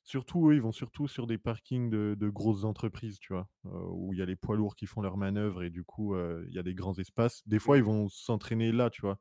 surtout 0.04 0.50
eux, 0.50 0.56
ils 0.56 0.62
vont 0.62 0.72
surtout 0.72 1.08
sur 1.08 1.28
des 1.28 1.38
parkings 1.38 1.90
de 1.92 2.16
de 2.20 2.30
grosses 2.30 2.64
entreprises, 2.66 3.20
tu 3.20 3.34
vois? 3.34 3.50
Où 3.66 4.14
il 4.14 4.20
y 4.20 4.24
a 4.24 4.26
les 4.26 4.36
poids 4.36 4.56
lourds 4.58 4.76
qui 4.76 4.88
font 4.88 5.02
leurs 5.02 5.18
manœuvres 5.18 5.64
et 5.64 5.70
du 5.70 5.84
coup, 5.84 6.16
il 6.18 6.54
y 6.54 6.60
a 6.60 6.64
des 6.64 6.76
grands 6.76 6.96
espaces. 7.00 7.44
Des 7.48 7.60
fois, 7.60 7.78
ils 7.78 7.84
Mhm. 7.84 7.84
vont 7.84 8.10
s'entraîner 8.10 8.72
là, 8.72 8.90
tu 8.90 9.02
vois? 9.02 9.20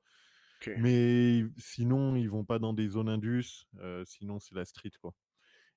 Mais 0.76 1.44
sinon, 1.58 2.16
ils 2.16 2.30
vont 2.30 2.44
pas 2.44 2.58
dans 2.60 2.72
des 2.74 2.88
zones 2.88 3.08
indus, 3.10 3.66
sinon 4.06 4.40
c'est 4.40 4.54
la 4.56 4.64
street, 4.66 4.92
quoi. 5.00 5.14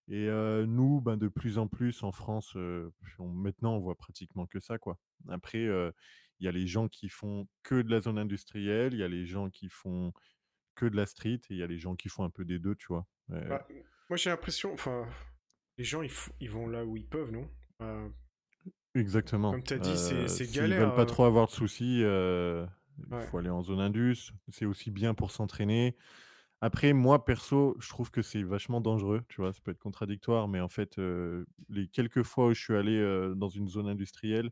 Et 0.08 0.28
nous, 0.68 1.02
ben, 1.02 1.18
de 1.18 1.28
plus 1.28 1.58
en 1.58 1.68
plus 1.68 2.04
en 2.04 2.12
France, 2.12 2.56
on 2.56 3.28
maintenant, 3.28 3.76
on 3.76 3.80
voit 3.80 3.96
pratiquement 3.96 4.46
que 4.46 4.60
ça, 4.60 4.78
quoi. 4.78 5.00
Après, 5.30 5.64
il 5.64 6.46
y 6.46 6.48
a 6.48 6.52
les 6.52 6.68
gens 6.68 6.88
qui 6.88 7.08
font 7.08 7.48
que 7.64 7.82
de 7.82 7.90
la 7.92 8.02
zone 8.02 8.18
industrielle, 8.18 8.94
il 8.94 9.00
y 9.00 9.04
a 9.04 9.08
les 9.08 9.26
gens 9.26 9.50
qui 9.50 9.70
font 9.70 10.12
que 10.76 10.86
de 10.86 10.96
la 10.96 11.06
street 11.06 11.42
et 11.50 11.54
il 11.54 11.58
y 11.58 11.64
a 11.64 11.68
les 11.68 11.78
gens 11.78 11.96
qui 11.96 12.10
font 12.10 12.24
un 12.24 12.30
peu 12.30 12.46
des 12.46 12.60
2, 12.60 12.76
tu 12.76 12.88
vois? 12.88 13.06
Bah, 13.30 13.68
moi 14.10 14.18
j'ai 14.18 14.30
l'impression... 14.30 14.74
Enfin, 14.74 15.08
les 15.78 15.84
gens 15.84 16.02
ils, 16.02 16.12
ils 16.40 16.50
vont 16.50 16.68
là 16.68 16.84
où 16.86 16.98
ils 16.98 17.08
peuvent, 17.08 17.32
non? 17.32 17.48
Euh, 17.82 18.10
exactement. 18.96 19.52
Comme 19.52 19.64
t'as 19.64 19.78
dit, 19.78 19.98
c'est 19.98 20.52
galère. 20.52 20.88
veulent 20.88 20.96
pas 20.96 21.06
trop 21.06 21.26
avoir 21.26 21.48
de 21.48 21.52
soucis, 21.52 22.00
il 22.00 22.68
Ouais. 23.10 23.26
faut 23.28 23.38
aller 23.38 23.50
en 23.50 23.64
zone 23.64 23.80
indus. 23.80 24.32
C'est 24.50 24.66
aussi 24.66 24.92
bien 24.92 25.14
pour 25.14 25.32
s'entraîner. 25.32 25.96
Après, 26.62 26.94
moi, 26.94 27.26
perso, 27.26 27.76
je 27.80 27.90
trouve 27.90 28.12
que 28.12 28.22
c'est 28.22 28.44
vachement 28.44 28.82
dangereux, 28.82 29.24
tu 29.30 29.42
vois? 29.42 29.52
Ça 29.52 29.60
peut 29.64 29.72
être 29.72 29.80
contradictoire, 29.80 30.48
mais 30.48 30.60
en 30.60 30.70
fait, 30.70 30.98
les 31.70 31.88
quelques 31.88 32.24
fois 32.24 32.48
où 32.48 32.54
je 32.54 32.62
suis 32.62 32.76
allé, 32.76 33.34
dans 33.36 33.50
une 33.50 33.68
zone 33.68 33.88
industrielle, 33.88 34.52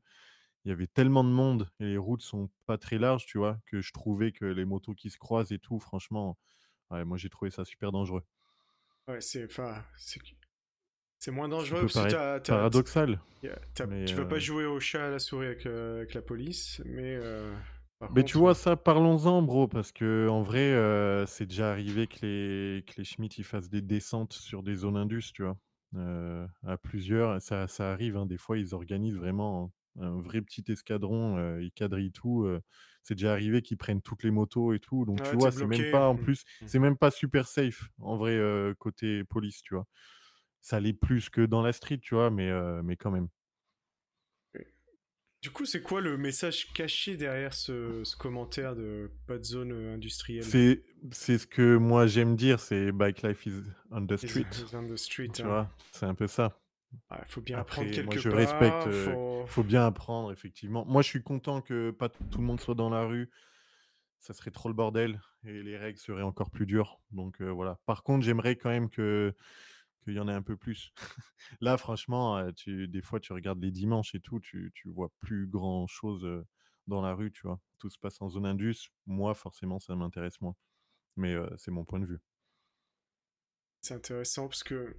Il 0.66 0.70
y 0.70 0.72
avait 0.74 0.88
tellement 0.88 1.24
de 1.26 1.30
monde 1.30 1.70
et 1.80 1.86
les 1.86 1.98
routes 1.98 2.22
sont 2.24 2.50
pas 2.68 2.78
très 2.78 2.98
larges, 3.00 3.26
tu 3.28 3.38
vois? 3.40 3.60
Que 3.68 3.82
je 3.82 3.94
trouvais 3.94 4.32
que 4.34 4.46
les 4.46 4.66
motos 4.66 4.96
qui 4.96 5.10
se 5.12 5.18
croisent 5.20 5.52
et 5.54 5.60
tout, 5.60 5.80
franchement, 5.80 6.38
ouais, 6.92 7.06
moi 7.06 7.18
j'ai 7.18 7.30
trouvé 7.30 7.52
ça 7.52 7.66
super 7.66 7.92
dangereux. 7.94 8.24
Ouais, 9.08 9.22
c'est... 9.22 9.46
Enfin, 9.46 9.84
c'est... 9.98 10.22
C'est 11.20 11.32
moins 11.32 11.50
dangereux 11.50 11.86
parce 11.86 11.94
que 11.94 11.94
paraître 11.94 12.12
t'as, 12.16 12.40
t'as, 12.40 12.70
paradoxal, 12.72 13.22
t'as- 13.74 13.88
tu 14.06 14.16
vas 14.18 14.26
pas 14.26 14.40
heu, 14.40 14.40
jouer 14.40 14.66
au 14.66 14.80
chat 14.80 15.08
à 15.08 15.10
la 15.10 15.20
souris 15.20 15.48
avec, 15.48 15.66
euh, 15.66 15.98
avec 15.98 16.14
la 16.14 16.22
police, 16.22 16.82
mais 16.86 17.16
euh, 17.16 17.54
par 18.00 18.14
mais 18.14 18.24
tu 18.24 18.38
contre, 18.38 18.40
vois 18.40 18.56
euh, 18.56 18.56
ça, 18.56 18.76
parlons-en 18.76 19.42
bro, 19.44 19.68
parce 19.68 19.92
que 19.92 20.28
en 20.30 20.42
vrai, 20.42 20.72
heu, 20.74 21.26
c'est 21.28 21.46
déjà 21.46 21.72
arrivé 21.72 22.08
que 22.08 22.26
les 22.26 22.84
que 22.84 22.94
les 22.98 23.04
Schmitt, 23.06 23.38
ils 23.38 23.44
fassent 23.44 23.70
des 23.70 23.82
descentes 23.84 24.34
sur 24.34 24.64
des 24.64 24.76
zones 24.76 24.98
indus, 24.98 25.32
tu 25.34 25.44
vois? 25.44 25.58
Heu, 25.96 26.48
à 26.64 26.78
plusieurs, 26.78 27.42
ça 27.42 27.68
ça 27.68 27.92
arrive, 27.92 28.18
hein, 28.18 28.26
des 28.26 28.38
fois 28.38 28.58
ils 28.58 28.74
organisent 28.76 29.16
vraiment 29.18 29.72
un 30.00 30.20
vrai 30.22 30.42
petit 30.42 30.64
escadron, 30.72 31.38
heu, 31.38 31.64
ils 31.64 31.72
quadrillent 31.72 32.12
tout, 32.12 32.48
c'est 33.04 33.16
déjà 33.16 33.32
arrivé 33.34 33.62
qu'ils 33.62 33.78
prennent 33.78 34.02
toutes 34.02 34.24
les 34.24 34.32
motos 34.32 34.74
et 34.74 34.80
tout, 34.80 35.06
donc 35.06 35.22
tu 35.24 35.36
ouais, 35.36 35.38
t'es 35.38 35.50
vois, 35.50 35.52
c'est 35.52 35.66
même 35.68 35.86
bloqué. 35.86 35.86
pas 35.86 36.08
en 36.10 36.16
Hmm, 36.16 36.18
plus, 36.18 36.44
hmm. 36.62 36.68
c'est 36.68 36.80
même 36.80 36.98
pas 36.98 37.12
super 37.12 37.48
safe 37.48 37.90
en 38.00 38.18
vrai, 38.18 38.40
côté 38.80 39.24
police, 39.24 39.62
tu 39.62 39.76
vois? 39.76 39.86
Ça 40.62 40.80
l'est 40.80 40.94
plus 40.94 41.30
que 41.30 41.42
dans 41.46 41.62
la 41.64 41.74
street, 41.74 42.00
tu 42.00 42.16
vois? 42.16 42.32
Mais 42.32 42.52
mais 42.84 42.96
quand 42.98 43.12
même. 43.12 43.30
Du 45.42 45.52
coup, 45.52 45.66
c'est 45.66 45.82
quoi 45.82 46.02
le 46.02 46.18
message 46.18 46.74
caché 46.74 47.16
derrière 47.16 47.54
ce, 47.54 48.04
ce 48.04 48.18
commentaire 48.18 48.76
de 48.76 49.10
pas 49.26 49.38
de 49.38 49.44
zone 49.44 49.72
euh, 49.72 49.94
industrielle? 49.94 50.44
C'est 50.44 50.84
c'est 51.12 51.38
ce 51.38 51.48
que 51.48 51.78
moi 51.78 52.08
j'aime 52.08 52.36
dire, 52.36 52.60
c'est 52.60 52.92
«Bike 52.92 53.22
life 53.22 53.46
is 53.46 53.62
on 53.90 54.06
the 54.06 54.18
street», 54.18 54.46
is 54.52 54.76
on 54.76 54.86
the 54.88 54.98
street. 54.98 55.30
tu 55.34 55.44
hein. 55.44 55.46
vois? 55.46 55.70
C'est 55.94 56.06
un 56.06 56.14
peu 56.14 56.28
ça. 56.28 56.60
Ouais, 57.10 57.18
faut 57.28 57.40
bien 57.40 57.60
apprendre 57.60 57.88
Après 57.88 58.04
moi 58.04 58.14
quelque 58.16 58.22
je 58.22 58.36
respecte, 58.36 58.72
part. 58.72 58.88
heu, 58.90 58.92
Faut. 58.92 59.44
il 59.46 59.50
faut 59.50 59.64
bien 59.64 59.86
apprendre 59.86 60.32
effectivement. 60.34 60.84
Moi 60.86 61.02
je 61.04 61.08
suis 61.08 61.24
content 61.24 61.62
que 61.62 61.92
pas 61.92 62.10
tout 62.10 62.40
le 62.40 62.44
monde 62.44 62.60
soit 62.60 62.76
dans 62.76 62.90
la 62.90 63.06
rue, 63.06 63.30
ça 64.20 64.34
serait 64.34 64.52
trop 64.52 64.68
le 64.68 64.76
bordel 64.76 65.22
et 65.46 65.64
les 65.64 65.78
règles 65.78 66.00
seraient 66.00 66.22
encore 66.24 66.50
plus 66.52 66.66
dures, 66.66 67.00
donc 67.12 67.40
heu, 67.42 67.48
voilà. 67.50 67.80
Par 67.86 68.04
contre, 68.04 68.26
j'aimerais 68.26 68.58
quand 68.58 68.70
même 68.70 68.90
que 68.90 69.34
qu'il 70.10 70.18
y 70.18 70.22
en 70.22 70.28
ait 70.30 70.34
un 70.34 70.42
peu 70.42 70.58
plus. 70.58 70.94
Là 71.62 71.78
franchement, 71.78 72.38
heu, 72.40 72.54
tu 72.54 72.88
des 72.88 73.02
fois 73.02 73.20
tu 73.20 73.34
regardes 73.34 73.62
les 73.62 73.72
dimanches 73.72 74.16
et 74.16 74.20
tout, 74.22 74.40
tu 74.40 74.72
tu 74.76 74.90
vois 74.90 75.10
plus 75.20 75.48
grand 75.48 75.88
chose, 75.88 76.26
heu, 76.26 76.46
dans 76.88 77.02
la 77.02 77.14
rue, 77.14 77.32
tu 77.32 77.44
vois? 77.48 77.60
Tout 77.80 77.90
se 77.90 78.00
passe 78.00 78.22
en 78.22 78.30
zone 78.30 78.46
indus. 78.46 78.90
Moi 79.08 79.34
forcément 79.36 79.80
ça 79.80 79.96
m'intéresse 79.96 80.40
moins, 80.42 80.56
mais 81.18 81.34
heu, 81.36 81.50
c'est 81.58 81.72
mon 81.72 81.86
point 81.86 82.00
de 82.02 82.06
vue. 82.08 82.20
c'est 83.82 83.94
intéressant 83.94 84.48
parce 84.48 84.64
que 84.64 84.96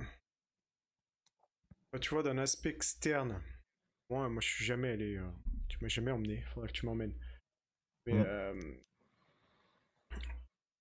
bah, 1.92 1.98
tu 1.98 2.10
vois 2.10 2.22
d'un 2.22 2.38
aspect 2.38 2.70
externe. 2.70 3.40
Moi, 4.10 4.28
moi, 4.28 4.40
je 4.42 4.48
suis 4.48 4.64
jamais 4.64 4.90
allé. 4.90 5.16
euh, 5.16 5.28
tu 5.68 5.78
m'as 5.82 5.88
jamais 5.88 6.10
emmené. 6.12 6.42
Faudrait 6.54 6.68
que 6.68 6.74
tu 6.74 6.86
m'emmènes. 6.86 7.14
Mais 8.06 8.14
Mm. 8.14 8.22
euh, 8.22 8.54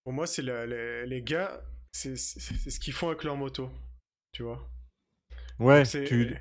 pour 0.04 0.14
moi, 0.14 0.28
c'est 0.28 0.42
les 0.42 1.22
gars, 1.24 1.62
c'est 1.92 2.16
ce 2.16 2.80
qu'ils 2.80 2.94
font 2.94 3.08
avec 3.10 3.24
leur 3.24 3.36
moto. 3.36 3.70
Tu 4.32 4.44
vois? 4.44 4.70
Ouais, 5.60 5.86
C'est- 5.86 6.06
tu 6.06 6.36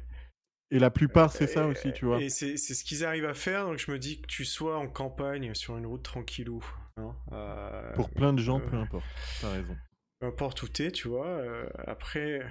et 0.71 0.79
la 0.79 0.91
plupart, 0.91 1.33
c'est 1.33 1.47
ça 1.47 1.67
aussi, 1.67 1.93
tu 1.95 2.05
vois? 2.05 2.21
Et 2.21 2.29
c'est 2.29 2.57
c'est 2.59 2.75
ce 2.75 2.85
qu'ils 2.85 3.05
arrivent 3.05 3.25
à 3.25 3.35
faire, 3.35 3.67
donc 3.67 3.79
je 3.79 3.91
me 3.91 3.99
dis 3.99 4.21
que 4.21 4.27
tu 4.27 4.45
sois 4.45 4.79
en 4.79 4.87
campagne, 4.87 5.55
sur 5.55 5.79
une 5.79 5.87
route 5.87 6.03
tranquillou, 6.03 6.63
hein, 6.99 7.17
euh, 7.33 7.93
Pour 7.95 8.11
plein 8.11 8.35
de 8.35 8.41
gens, 8.41 8.59
euh, 8.59 8.71
peu 8.71 8.77
importe. 8.77 9.05
Tu 9.41 9.47
raison. 9.47 9.77
peu 10.21 10.27
importe 10.27 10.63
où 10.63 10.69
t'es, 10.69 10.91
tu 10.93 11.09
vois. 11.09 11.27
euh, 11.27 11.67
après, 11.87 12.43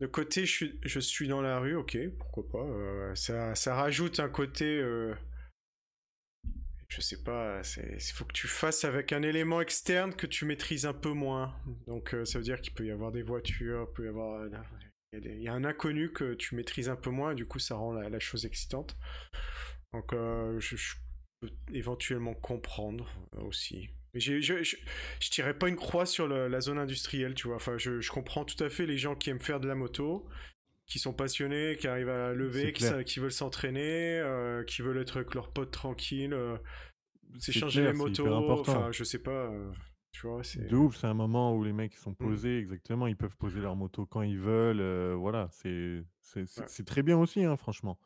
de 0.00 0.06
côté, 0.06 0.46
je 0.46 0.52
suis, 0.52 0.80
je 0.84 1.00
suis 1.00 1.28
dans 1.28 1.42
la 1.42 1.58
rue, 1.58 1.74
ok, 1.76 1.98
pourquoi 2.18 2.48
pas. 2.48 3.14
ça, 3.16 3.54
ça 3.56 3.74
rajoute 3.74 4.20
un 4.20 4.28
côté, 4.28 4.80
je 6.90 7.00
sais 7.00 7.22
pas, 7.22 7.62
il 7.76 8.00
faut 8.12 8.24
que 8.24 8.32
tu 8.32 8.48
fasses 8.48 8.84
avec 8.84 9.12
un 9.12 9.22
élément 9.22 9.60
externe 9.60 10.12
que 10.12 10.26
tu 10.26 10.44
maîtrises 10.44 10.86
un 10.86 10.92
peu 10.92 11.12
moins. 11.12 11.54
Donc 11.86 12.14
euh, 12.14 12.24
ça 12.24 12.38
veut 12.38 12.44
dire 12.44 12.60
qu'il 12.60 12.74
peut 12.74 12.84
y 12.84 12.90
avoir 12.90 13.12
des 13.12 13.22
voitures, 13.22 13.86
il 13.88 13.94
peut 13.94 14.04
y 14.04 14.08
avoir... 14.08 14.44
Y, 15.12 15.48
a 15.48 15.52
un 15.52 15.64
inconnu 15.64 16.12
que 16.12 16.34
tu 16.34 16.54
maîtrises 16.56 16.88
un 16.88 16.96
peu 16.96 17.10
moins, 17.10 17.32
et 17.32 17.34
du 17.36 17.46
coup 17.46 17.60
ça 17.60 17.76
rend 17.76 17.92
la, 17.92 18.18
chose 18.18 18.44
excitante. 18.44 18.96
Donc 19.92 20.12
euh, 20.12 20.58
je, 20.58 20.76
peux 21.40 21.50
éventuellement 21.72 22.34
comprendre 22.34 23.08
euh, 23.36 23.42
aussi. 23.42 23.90
Je, 24.14 24.40
je, 24.40 24.62
je 24.62 25.30
tirerais 25.30 25.56
pas 25.56 25.68
une 25.68 25.76
croix 25.76 26.06
sur 26.06 26.26
la 26.26 26.60
zone 26.60 26.78
industrielle, 26.78 27.34
tu 27.34 27.46
vois. 27.46 27.56
Enfin, 27.56 27.78
je 27.78 28.10
comprends 28.10 28.44
tout 28.44 28.62
à 28.62 28.68
fait 28.68 28.84
les 28.84 28.98
gens 28.98 29.14
qui 29.14 29.30
aiment 29.30 29.40
faire 29.40 29.60
de 29.60 29.68
la 29.68 29.76
moto, 29.76 30.28
qui 30.90 30.98
sont 30.98 31.14
passionnés, 31.14 31.76
qui 31.78 31.86
arrivent 31.88 32.08
à 32.10 32.34
lever, 32.34 32.72
qui, 32.72 32.84
qui 33.06 33.20
veulent 33.20 33.32
s'entraîner, 33.32 34.18
euh, 34.18 34.64
qui 34.64 34.82
veulent 34.82 34.98
être 34.98 35.16
avec 35.18 35.34
leurs 35.34 35.50
potes 35.52 35.70
tranquilles, 35.70 36.34
euh, 36.34 36.58
s'échanger 37.38 37.84
les 37.84 37.92
motos. 37.92 38.26
Enfin, 38.50 38.90
je 38.92 39.04
sais 39.04 39.20
pas. 39.20 39.30
euh, 39.50 39.72
tu 40.12 40.26
vois, 40.26 40.42
c'est. 40.42 40.66
De 40.66 40.76
ouf, 40.76 40.96
c'est 40.96 41.06
un 41.06 41.14
moment 41.14 41.54
où 41.56 41.62
les 41.62 41.72
mecs 41.72 41.94
sont 41.96 42.10
Mm. 42.10 42.16
posés, 42.16 42.58
exactement. 42.58 43.06
Ils 43.06 43.16
peuvent 43.16 43.36
poser 43.36 43.60
leur 43.60 43.76
moto 43.76 44.04
quand 44.04 44.22
ils 44.22 44.38
veulent. 44.40 44.80
euh, 44.80 45.14
voilà, 45.14 45.48
c'est 45.52 46.02
c'est 46.20 46.40
Ouais. 46.58 46.84
très 46.84 47.02
bien 47.04 47.16
aussi, 47.16 47.44
hein, 47.44 47.56
franchement. 47.56 47.98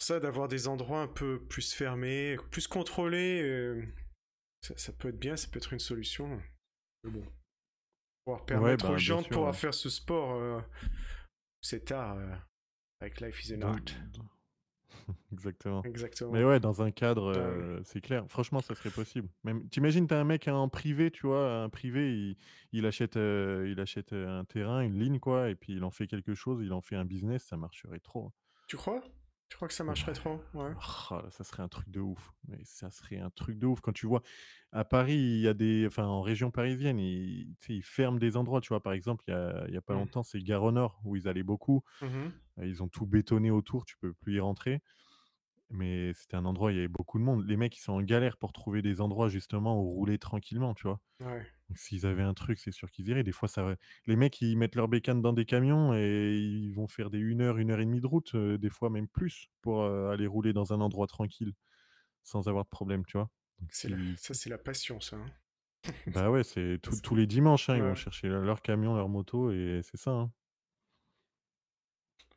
Ça, 0.00 0.20
d'avoir 0.20 0.46
des 0.48 0.68
endroits 0.68 1.00
un 1.00 1.08
peu 1.08 1.40
plus 1.48 1.72
fermés, 1.74 2.36
plus 2.50 2.68
contrôlés, 2.68 3.82
ça, 4.60 4.76
ça 4.76 4.92
peut 4.92 5.08
être 5.08 5.18
bien, 5.18 5.36
ça 5.36 5.48
peut 5.50 5.58
être 5.58 5.72
une 5.72 5.80
solution. 5.80 6.40
Mais 7.04 7.10
bon. 7.10 7.24
Pouvoir 8.28 8.44
permettre 8.44 8.86
bah, 8.88 8.92
aux 8.92 8.98
gens 8.98 9.22
de 9.22 9.26
pouvoir 9.28 9.52
ouais. 9.52 9.56
faire 9.56 9.72
ce 9.72 9.88
sport, 9.88 10.32
euh, 10.34 10.60
c'est 11.62 11.86
tard. 11.86 12.18
euh, 12.18 12.34
avec 13.00 13.22
Life 13.22 13.42
is 13.48 13.54
an 13.54 13.62
art. 13.62 13.80
Exactement. 15.32 15.82
Exactement. 15.84 16.32
Mais 16.32 16.44
ouais, 16.44 16.60
dans 16.60 16.82
un 16.82 16.90
cadre, 16.90 17.30
Ouais. 17.32 17.38
euh, 17.38 17.80
c'est 17.84 18.02
clair. 18.02 18.24
Franchement, 18.28 18.60
ça 18.60 18.74
serait 18.74 18.90
possible. 18.90 19.28
Même, 19.44 19.66
t'imagines, 19.70 20.06
t'as 20.06 20.20
un 20.20 20.24
mec 20.24 20.46
en 20.46 20.68
privé, 20.68 21.10
tu 21.10 21.26
vois, 21.26 21.62
un 21.62 21.70
privé, 21.70 22.12
il, 22.12 22.36
il 22.72 22.84
achète, 22.84 23.16
il 23.16 23.76
achète 23.80 24.12
un 24.12 24.44
terrain, 24.44 24.82
une 24.82 24.98
ligne, 24.98 25.20
quoi, 25.20 25.48
et 25.48 25.54
puis 25.54 25.72
il 25.74 25.84
en 25.84 25.90
fait 25.90 26.06
quelque 26.06 26.34
chose, 26.34 26.60
il 26.62 26.72
en 26.74 26.82
fait 26.82 26.96
un 26.96 27.06
business, 27.06 27.44
ça 27.44 27.56
marcherait 27.56 28.00
trop. 28.00 28.26
hein. 28.26 28.32
Tu 28.66 28.76
crois? 28.76 29.02
Tu 29.48 29.56
crois 29.56 29.68
que 29.68 29.74
ça 29.74 29.84
marcherait 29.84 30.12
trop 30.12 30.40
Ouais. 30.54 30.74
Là, 31.10 31.24
ça 31.30 31.42
serait 31.44 31.62
un 31.62 31.68
truc 31.68 31.88
de 31.90 32.00
ouf. 32.00 32.32
Mais 32.46 32.58
ça 32.64 32.90
serait 32.90 33.18
un 33.18 33.30
truc 33.30 33.58
de 33.58 33.66
ouf. 33.66 33.80
Quand 33.80 33.92
tu 33.92 34.06
vois, 34.06 34.22
à 34.72 34.84
Paris, 34.84 35.16
il 35.16 35.40
y 35.40 35.48
a 35.48 35.54
des, 35.54 35.86
enfin, 35.86 36.04
en 36.06 36.20
région 36.22 36.50
parisienne, 36.50 36.98
ils, 36.98 37.56
tu 37.60 37.66
sais, 37.66 37.74
ils 37.76 37.82
ferment 37.82 38.18
des 38.18 38.36
endroits. 38.36 38.60
Tu 38.60 38.68
vois, 38.68 38.82
par 38.82 38.92
exemple, 38.92 39.24
il 39.26 39.30
y 39.32 39.34
a, 39.34 39.64
il 39.68 39.74
y 39.74 39.76
a 39.76 39.80
pas 39.82 39.94
Mm. 39.94 39.98
longtemps, 39.98 40.22
c'est 40.22 40.40
Gare 40.40 40.62
au 40.62 40.72
Nord 40.72 41.00
où 41.04 41.16
ils 41.16 41.28
allaient 41.28 41.42
beaucoup. 41.42 41.82
Mhm. 42.02 42.32
Euh, 42.58 42.66
Ils 42.66 42.82
ont 42.82 42.88
tout 42.88 43.06
bétonné 43.06 43.50
autour, 43.50 43.84
tu 43.86 43.96
peux 43.98 44.14
plus 44.14 44.36
y 44.36 44.40
rentrer. 44.40 44.82
Mais 45.70 46.12
c'était 46.14 46.36
un 46.36 46.44
endroit 46.46 46.68
où 46.68 46.70
il 46.72 46.76
y 46.76 46.80
avait 46.80 46.88
beaucoup 46.88 47.18
de 47.18 47.24
monde. 47.24 47.46
Les 47.46 47.56
mecs, 47.56 47.76
ils 47.76 47.80
sont 47.80 47.92
en 47.94 48.02
galère 48.02 48.36
pour 48.38 48.52
trouver 48.52 48.82
des 48.82 49.00
endroits 49.00 49.28
justement 49.28 49.80
où 49.82 49.90
rouler 49.92 50.18
tranquillement, 50.18 50.74
tu 50.74 50.84
vois. 50.84 51.00
Ouais. 51.20 51.46
Donc 51.68 51.78
s'ils 51.78 52.06
avaient 52.06 52.22
un 52.22 52.34
truc, 52.34 52.58
c'est 52.58 52.72
sûr 52.72 52.90
qu'ils 52.90 53.08
iraient. 53.08 53.22
Des 53.22 53.32
fois, 53.32 53.48
ça 53.48 53.62
va- 53.62 53.76
les 54.06 54.16
mecs, 54.16 54.40
ils 54.40 54.56
mettent 54.56 54.74
leurs 54.74 54.88
bécanes 54.88 55.20
dans 55.20 55.32
des 55.34 55.44
camions 55.44 55.94
et 55.94 56.34
ils 56.36 56.72
vont 56.72 56.88
faire 56.88 57.10
des 57.10 57.18
1 57.18 57.40
heure, 57.42 57.58
1 57.58 57.70
heure 57.70 57.80
et 57.80 57.84
demie 57.84 58.00
de 58.00 58.06
route, 58.06 58.34
euh, 58.34 58.56
des 58.58 58.70
fois 58.70 58.88
même 58.90 59.06
plus, 59.08 59.48
pour 59.60 59.82
euh, 59.82 60.10
aller 60.10 60.26
rouler 60.26 60.52
dans 60.54 60.72
un 60.72 60.80
endroit 60.80 61.06
tranquille, 61.06 61.52
sans 62.22 62.48
avoir 62.48 62.64
de 62.64 62.70
problème, 62.70 63.04
tu 63.04 63.18
vois? 63.18 63.30
Donc, 63.60 63.68
C'est 63.72 63.88
la- 63.90 63.98
si- 63.98 64.16
Ça, 64.18 64.34
c'est 64.34 64.50
la 64.50 64.58
passion, 64.58 65.00
ça. 65.00 65.16
hein. 65.16 65.26
Bah 66.06 66.30
ouais, 66.30 66.42
c'est 66.42 66.78
tout- 66.82 67.00
tous 67.02 67.14
les 67.14 67.26
dimanches, 67.26 67.68
hein, 67.68 67.76
ils 67.76 67.82
Ouais. 67.82 67.88
vont 67.88 67.94
chercher 67.94 68.28
leur 68.28 68.42
leur 68.42 68.62
camion, 68.62 68.94
leur 68.96 69.08
moto, 69.10 69.50
et 69.52 69.80
c'est 69.82 69.98
ça. 69.98 70.10
hein. 70.12 70.32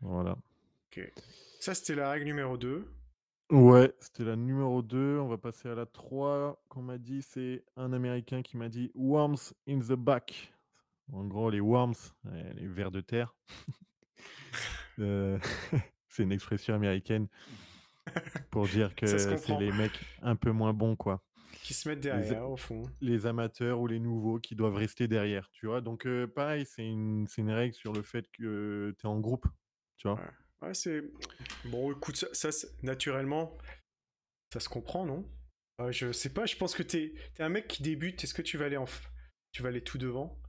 Voilà. 0.01 0.37
Ok. 0.91 1.11
Ça, 1.59 1.73
c'était 1.75 1.95
la 1.95 2.11
règle 2.11 2.25
numéro 2.25 2.57
2. 2.57 2.91
Ouais, 3.51 3.93
c'était 3.99 4.23
la 4.23 4.37
numéro 4.37 4.81
2. 4.81 5.19
On 5.19 5.27
va 5.27 5.37
passer 5.37 5.67
à 5.67 5.75
la 5.75 5.85
3 5.85 6.63
qu'on 6.69 6.81
m'a 6.81 6.97
dit. 6.97 7.21
C'est 7.21 7.65
un 7.75 7.91
Américain 7.91 8.41
qui 8.41 8.55
m'a 8.55 8.69
dit 8.69 8.91
Worms 8.95 9.51
in 9.67 9.79
the 9.79 9.91
back. 9.91 10.53
En 11.11 11.25
gros, 11.25 11.49
les 11.49 11.59
worms, 11.59 11.93
euh, 12.27 12.53
les 12.53 12.67
vers 12.67 12.91
de 12.91 13.01
terre. 13.01 13.35
Euh, 14.99 15.39
c'est 16.09 16.23
une 16.23 16.33
expression 16.33 16.75
américaine 16.75 17.27
pour 18.51 18.67
dire 18.67 18.93
que 18.93 19.07
c'est 19.07 19.57
les 19.57 19.71
mecs 19.71 20.05
un 20.21 20.35
peu 20.35 20.51
moins 20.51 20.73
bons, 20.73 20.97
quoi. 20.97 21.23
Qui 21.63 21.73
se 21.73 21.87
mettent 21.87 22.01
derrière, 22.01 22.51
au 22.51 22.57
fond. 22.57 22.83
Les 22.99 23.25
amateurs 23.25 23.79
ou 23.79 23.87
les 23.87 23.99
nouveaux 23.99 24.37
qui 24.37 24.53
doivent 24.53 24.75
rester 24.75 25.07
derrière, 25.07 25.49
tu 25.49 25.65
vois. 25.65 25.79
Donc, 25.81 26.05
euh, 26.05 26.27
pareil, 26.27 26.65
c'est 26.67 26.85
une, 26.85 27.25
règle 27.47 27.73
sur 27.73 27.93
le 27.93 28.03
fait 28.03 28.29
que 28.31 28.93
tu 28.99 29.07
es 29.07 29.09
en 29.09 29.19
groupe, 29.19 29.47
tu 29.95 30.09
vois. 30.09 30.17
Ouais. 30.17 30.29
Ouais, 30.61 30.73
c'est. 30.73 31.03
Bon, 31.65 31.91
écoute, 31.91 32.25
ça, 32.33 32.49
naturellement, 32.83 33.57
ça 34.53 34.59
se 34.59 34.69
comprend, 34.69 35.05
non? 35.05 35.25
Euh, 35.79 35.91
Je 35.91 36.11
sais 36.11 36.29
pas, 36.29 36.45
je 36.45 36.55
pense 36.55 36.75
que 36.75 36.83
t'es 36.83 37.13
es 37.37 37.43
un 37.43 37.49
mec 37.49 37.67
qui 37.67 37.83
débute. 37.83 38.23
Est-ce 38.23 38.33
que 38.33 38.41
tu 38.41 38.57
vas 38.57 38.65
aller 38.65 38.77
en. 38.77 38.85
f- 38.85 39.07
Tu 39.51 39.63
vas 39.63 39.69
aller 39.69 39.81
tout 39.83 39.97
devant? 39.97 40.39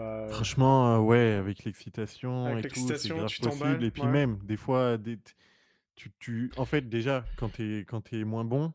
Euh, 0.00 0.28
Franchement, 0.30 0.94
euh, 0.96 0.98
ouais, 0.98 1.32
avec 1.34 1.64
l'excitation 1.64 2.48
et 2.58 2.62
tout, 2.62 2.68
c'est 2.68 2.68
l'excitation, 2.68 3.16
grave 3.18 3.30
tu 3.30 3.40
t'emballes, 3.40 3.72
possible. 3.72 3.84
Et 3.84 3.90
puis 3.90 4.02
ouais. 4.02 4.08
même, 4.08 4.38
des 4.44 4.56
fois, 4.56 4.96
des- 4.98 5.18
tu, 5.96 6.10
tu... 6.18 6.50
en 6.56 6.64
fait, 6.64 6.88
déjà, 6.88 7.24
quand 7.36 7.50
tu 7.50 7.80
es, 7.80 7.84
quand 7.84 8.00
t'es 8.00 8.24
moins 8.24 8.44
bon, 8.44 8.72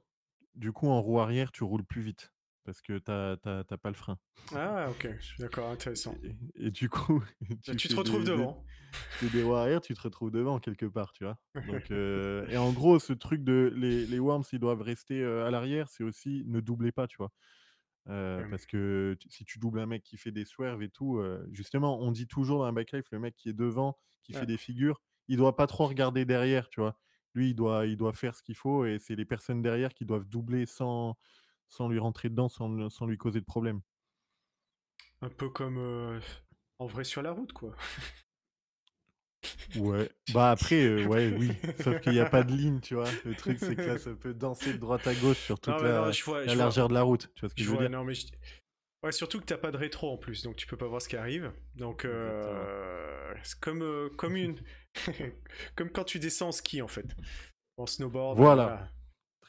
du 0.56 0.72
coup, 0.72 0.88
en 0.88 1.02
roue 1.02 1.20
arrière, 1.20 1.52
tu 1.52 1.64
roules 1.64 1.84
plus 1.84 2.02
vite 2.02 2.32
parce 2.64 2.82
que 2.82 2.98
t'as 2.98 3.38
pas 3.38 3.90
le 3.90 3.96
frein. 3.96 4.18
Ah, 4.54 4.90
ok, 4.90 5.08
d'accord, 5.40 5.70
intéressant. 5.70 6.16
Et, 6.24 6.68
et 6.68 6.72
du 6.72 6.90
coup, 6.90 7.24
Tu, 7.64 7.76
te 7.76 7.96
retrouves 7.96 8.24
des- 8.24 8.32
des- 8.32 8.36
devant. 8.36 8.64
tu 9.20 9.30
fais 9.30 9.30
des 9.30 9.80
tu 9.82 9.94
te 9.94 10.02
retrouves 10.02 10.32
devant 10.32 10.60
quelque 10.60 10.86
part, 10.86 11.12
tu 11.14 11.24
vois. 11.24 11.38
Donc, 11.68 11.84
euh, 11.92 12.48
et 12.48 12.58
en 12.58 12.72
gros, 12.72 13.00
ce 13.00 13.14
truc 13.14 13.44
de 13.44 13.72
les, 13.76 14.06
les 14.06 14.20
worms, 14.20 14.44
ils 14.52 14.60
doivent 14.60 14.82
rester 14.82 15.22
euh, 15.22 15.46
à 15.46 15.52
l'arrière, 15.52 15.90
c'est 15.90 16.04
aussi 16.04 16.44
ne 16.48 16.60
doublez 16.60 16.92
pas, 16.92 17.08
tu 17.08 17.18
vois. 17.18 17.32
Euh, 18.08 18.42
Ok. 18.44 18.50
Parce 18.50 18.66
que 18.66 19.18
si 19.30 19.46
tu 19.46 19.60
doubles 19.60 19.80
un 19.80 19.86
mec 19.86 20.04
qui 20.04 20.18
fait 20.18 20.32
des 20.32 20.46
swerves 20.46 20.82
et 20.82 20.90
tout, 20.90 21.18
euh, 21.18 21.46
justement, 21.52 22.00
on 22.02 22.12
dit 22.12 22.28
toujours 22.28 22.60
dans 22.60 22.66
un 22.66 22.74
backlife, 22.74 23.06
le 23.12 23.20
mec 23.20 23.36
qui 23.36 23.50
est 23.50 23.54
devant, 23.54 23.98
qui 24.24 24.34
Ouais. 24.34 24.40
fait 24.40 24.46
des 24.46 24.58
figures, 24.58 25.02
il 25.28 25.38
doit 25.38 25.56
pas 25.56 25.68
trop 25.68 25.86
regarder 25.88 26.26
derrière, 26.26 26.70
tu 26.70 26.80
vois. 26.82 26.98
Lui, 27.36 27.50
il 27.52 27.56
doit, 27.56 27.86
il 27.86 27.98
doit 27.98 28.14
faire 28.14 28.36
ce 28.36 28.42
qu'il 28.42 28.56
faut 28.56 28.86
et 28.86 28.98
c'est 28.98 29.16
les 29.16 29.26
personnes 29.26 29.62
derrière 29.62 29.94
qui 29.94 30.06
doivent 30.06 30.26
doubler 30.28 30.66
sans, 30.66 31.18
sans 31.70 31.88
lui 31.88 32.00
rentrer 32.00 32.30
dedans, 32.30 32.50
sans, 32.50 32.90
sans 32.90 33.06
lui 33.06 33.18
causer 33.18 33.40
de 33.40 33.46
problème. 33.46 33.82
Un 35.22 35.30
peu 35.30 35.50
comme 35.50 35.78
euh, 35.78 36.20
en 36.80 36.88
vrai 36.88 37.04
sur 37.04 37.22
la 37.22 37.32
route, 37.32 37.54
quoi. 37.54 37.74
Ouais. 39.78 40.10
Bah 40.34 40.52
après, 40.52 40.84
euh, 40.84 41.06
ouais, 41.06 41.32
oui. 41.38 41.52
Sauf 41.84 42.00
qu'il 42.02 42.14
n'y 42.14 42.20
a 42.20 42.26
pas 42.26 42.44
de 42.44 42.52
ligne, 42.52 42.80
tu 42.82 42.96
vois. 42.96 43.10
Le 43.24 43.36
truc, 43.36 43.58
c'est 43.60 43.76
que 43.76 43.82
là, 43.84 43.98
ça 43.98 44.12
peut 44.14 44.34
danser 44.34 44.74
de 44.74 44.78
droite 44.80 45.06
à 45.08 45.14
gauche 45.14 45.38
sur 45.38 45.60
toute 45.60 45.76
Non, 45.76 45.84
la, 45.84 46.06
non, 46.06 46.12
je 46.12 46.24
vois- 46.24 46.40
la 46.42 46.48
je 46.48 46.54
vois- 46.56 46.64
largeur 46.64 46.88
de 46.90 46.94
la 46.94 47.04
route. 47.04 47.32
Tu 47.36 47.42
vois 47.42 47.50
ce 47.50 47.54
que 47.56 47.60
Je 47.62 47.66
je 47.66 47.70
veux 47.70 47.76
vois, 47.76 47.88
dire? 47.88 47.92
non, 47.98 48.04
mais 48.04 48.14
je- 48.16 48.28
Ouais, 49.02 49.14
surtout 49.14 49.40
que 49.40 49.46
t'as 49.46 49.58
pas 49.58 49.72
de 49.72 49.78
rétro 49.78 50.12
en 50.12 50.18
plus, 50.18 50.44
donc 50.44 50.58
tu 50.58 50.68
peux 50.68 50.76
pas 50.76 50.88
voir 50.88 51.02
ce 51.02 51.08
qui 51.08 51.16
arrive. 51.16 51.54
Donc, 51.76 52.04
euh, 52.04 53.34
c'est 53.44 53.58
comme, 53.62 53.82
euh, 53.82 54.10
comme 54.18 54.36
une. 54.36 54.60
comme 55.76 55.90
quand 55.90 56.04
tu 56.04 56.20
descends 56.20 56.50
en 56.50 56.52
ski, 56.52 56.82
en 56.82 56.90
fait. 56.90 57.06
En 57.78 57.86
snowboard. 57.86 58.38
Voilà. 58.38 58.90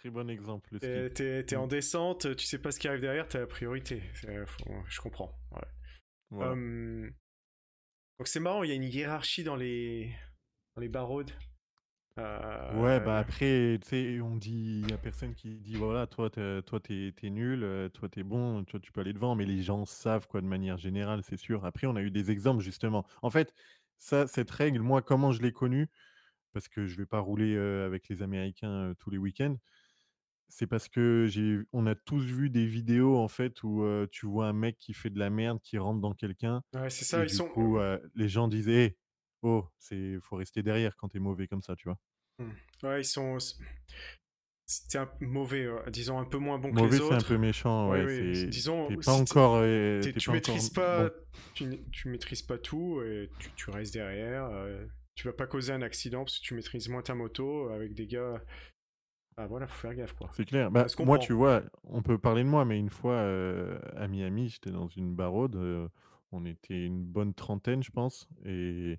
Très 0.01 0.11
bon 0.11 0.31
exemple, 0.31 0.69
le 0.73 0.81
T'es, 0.81 1.11
t'es- 1.11 1.45
t'es 1.45 1.57
Mm. 1.57 1.61
en 1.61 1.67
descente, 1.67 2.35
tu 2.37 2.47
sais 2.47 2.59
pas 2.59 2.73
ce 2.73 2.81
qui 2.81 2.89
arrive 2.89 3.03
derrière, 3.03 3.29
t'as 3.29 3.41
la 3.41 3.47
priorité. 3.47 4.01
Faut- 4.47 4.85
Je 4.89 5.01
comprends. 5.01 5.39
ouais. 5.53 5.69
Voilà. 6.31 6.53
Hum, 6.53 7.11
Donc 8.19 8.29
c'est 8.29 8.41
marrant, 8.41 8.63
il 8.63 8.69
y 8.69 8.73
a 8.73 8.77
une 8.77 8.85
hiérarchie 8.85 9.45
dans 9.45 9.57
les, 9.57 10.11
dans 10.75 10.81
les. 10.81 10.91
Euh, 12.19 12.81
Ouais, 12.83 13.01
bah 13.01 13.19
après, 13.19 13.79
tu 13.83 13.89
sais, 13.89 14.21
on 14.21 14.37
dit, 14.37 14.81
il 14.85 14.91
y 14.91 14.93
a 14.93 14.99
personne 14.99 15.35
qui 15.35 15.57
dit, 15.57 15.75
voilà, 15.77 16.07
toi, 16.07 16.31
t'es, 16.31 16.63
toi, 16.63 16.81
t'es, 16.81 17.13
nul, 17.25 17.63
euh, 17.63 17.89
toi, 17.89 18.09
t'es 18.09 18.23
bon, 18.23 18.65
toi, 18.65 18.81
tu 18.81 18.93
peux 18.93 19.01
aller 19.01 19.13
devant, 19.13 19.35
mais 19.35 19.45
les 19.47 19.63
gens 19.63 19.85
savent, 19.87 20.27
quoi, 20.29 20.41
de 20.41 20.47
manière 20.47 20.77
générale, 20.79 21.23
c'est 21.25 21.37
sûr. 21.39 21.65
Après, 21.65 21.87
on 21.87 21.97
a 21.97 22.03
eu 22.03 22.11
des 22.11 22.31
exemples, 22.31 22.63
justement. 22.63 23.07
En 23.23 23.31
fait, 23.31 23.55
ça, 23.99 24.27
cette 24.27 24.51
règle, 24.51 24.81
moi, 24.81 25.03
comment 25.03 25.33
je 25.33 25.41
l'ai 25.43 25.53
connue, 25.53 25.89
parce 26.53 26.69
que 26.69 26.87
je 26.87 26.97
vais 26.97 27.07
pas 27.07 27.21
rouler 27.21 27.55
euh, 27.55 27.87
avec 27.87 28.09
les 28.09 28.23
Américains 28.23 28.91
euh, 28.91 28.95
tous 28.99 29.11
les 29.11 29.19
week-ends, 29.19 29.57
c'est 30.51 30.67
parce 30.67 30.89
que 30.89 31.27
j'ai 31.29 31.59
on 31.73 31.87
a 31.87 31.95
tous 31.95 32.25
vu 32.25 32.51
des 32.51 32.67
vidéos 32.67 33.17
en 33.19 33.29
fait 33.29 33.63
où, 33.63 33.83
heu, 33.85 34.09
tu 34.11 34.27
vois 34.27 34.49
un 34.49 34.53
mec 34.53 34.79
qui 34.79 34.95
fait 34.95 35.11
de 35.11 35.19
la 35.19 35.31
merde, 35.31 35.61
qui 35.63 35.79
rentre 35.79 36.01
dans 36.01 36.15
quelqu'un 36.15 36.63
Ouais, 36.75 36.91
c'est 36.91 37.05
ça, 37.05 37.23
et 37.23 37.25
ils 37.25 37.31
du 37.31 37.41
sont 37.41 37.51
coup, 37.53 37.79
heu, 37.79 38.01
les 38.15 38.29
gens 38.29 38.49
disaient: 38.49 38.85
«Hé, 38.87 38.99
oh, 39.43 39.67
c'est 39.79 40.19
faut 40.21 40.37
rester 40.37 40.63
derrière 40.63 40.97
quand 40.97 41.09
tu 41.11 41.19
es 41.19 41.21
mauvais 41.21 41.49
comme 41.49 41.63
ça», 41.63 41.77
tu 41.77 41.89
vois? 41.89 41.99
Mmh. 42.39 42.53
Ouais, 42.83 43.01
ils 43.03 43.05
sont 43.05 43.39
c'était 44.67 44.99
un 44.99 45.11
mauvais, 45.21 45.65
heu, 45.65 45.83
disons 45.91 46.19
un 46.19 46.25
peu 46.25 46.39
moins 46.39 46.59
bon 46.59 46.73
que 46.73 46.87
les 46.87 47.01
Mauvais, 47.01 47.01
c'est 47.01 47.15
un 47.15 47.23
peu 47.23 47.37
autres. 47.37 47.39
méchant, 47.39 47.91
ouais, 47.91 48.07
oui, 48.07 48.47
c'est 48.47 48.49
disons 48.49 48.93
tu 48.97 48.99
pas 49.03 49.13
si 49.13 49.25
tu 49.25 49.37
encore, 49.37 49.57
heu, 49.63 50.09
tu 50.13 50.17
tu 50.17 50.21
tu 50.21 50.31
pas 50.31 50.33
encore 50.33 50.63
maîtrises 50.63 50.71
bon. 50.91 51.11
pas 51.11 51.11
tu 51.55 51.65
n 51.65 51.91
tu 51.91 52.09
maîtrises 52.09 52.43
pas 52.43 52.59
tout 52.59 53.03
et 53.03 53.35
tu 53.39 53.55
tu 53.55 53.71
restes 53.71 53.95
derrière, 53.95 54.51
tu 55.15 55.27
vas 55.29 55.33
pas 55.35 55.47
causer 55.47 55.73
un 55.73 55.83
accident 55.83 56.25
parce 56.25 56.39
que 56.39 56.45
tu 56.45 56.55
maîtrises 56.55 56.89
moins 56.89 57.03
ta 57.03 57.15
moto 57.15 57.69
avec 57.71 57.95
des 57.95 58.07
gars 58.07 58.43
ah 59.37 59.47
voilà, 59.47 59.67
faut 59.67 59.75
faire 59.81 59.95
gaffe, 59.95 60.13
quoi. 60.15 60.31
C'est 60.33 60.45
clair. 60.45 60.71
Bah, 60.71 60.87
moi, 60.99 61.19
tu 61.19 61.33
vois, 61.33 61.63
on 61.85 62.03
peut 62.03 62.19
parler 62.19 62.45
de 62.45 62.49
moi, 62.49 62.65
mais 62.65 62.79
une 62.79 62.91
fois, 62.91 63.23
heu, 63.23 63.81
à 63.97 64.07
Miami, 64.09 64.49
j'étais 64.49 64.71
dans 64.71 64.89
une 64.89 65.15
barode, 65.15 65.57
heu, 65.57 65.89
on 66.33 66.45
était 66.47 66.85
une 66.87 67.03
bonne 67.05 67.35
trentaine, 67.35 67.83
je 67.83 67.91
pense 67.91 68.29
et 68.45 68.99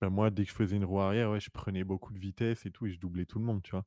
bah, 0.00 0.10
moi, 0.10 0.30
dès 0.30 0.44
que 0.44 0.50
je 0.50 0.56
faisais 0.56 0.76
une 0.76 0.84
roue 0.84 1.00
arrière, 1.00 1.30
ouais, 1.30 1.40
je 1.40 1.50
prenais 1.50 1.84
beaucoup 1.84 2.12
de 2.14 2.18
vitesse 2.20 2.66
et 2.66 2.70
tout 2.72 2.86
et 2.86 2.92
je 2.92 3.00
doublais 3.00 3.26
tout 3.26 3.38
le 3.38 3.44
monde, 3.46 3.62
tu 3.62 3.72
vois? 3.72 3.84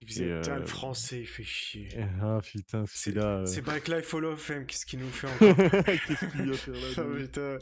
Il 0.00 0.06
Et 0.08 0.12
faisait 0.12 0.28
putain 0.28 0.54
le 0.56 0.62
heu 0.62 0.66
français, 0.66 1.22
il 1.22 1.26
fait 1.26 1.42
chier. 1.42 1.88
et 1.92 2.02
ah 2.20 2.40
putain, 2.42 2.84
C'est 2.92 3.16
celui-là, 3.16 3.38
heu 3.40 3.58
c'est 3.58 3.62
Bike 3.62 3.88
Life 3.88 4.14
Hall 4.14 4.24
of 4.26 4.40
Fame, 4.40 4.66
qu'est-ce 4.66 4.86
qu'il 4.86 5.00
nous 5.00 5.10
fait 5.10 5.26
encore? 5.28 5.58
qu'est-ce 6.04 6.26
qu'il 6.26 6.42
vient 6.42 6.56
faire 6.58 6.80
là, 6.80 6.92
Ah 6.96 7.04
lui? 7.04 7.24
putain. 7.24 7.58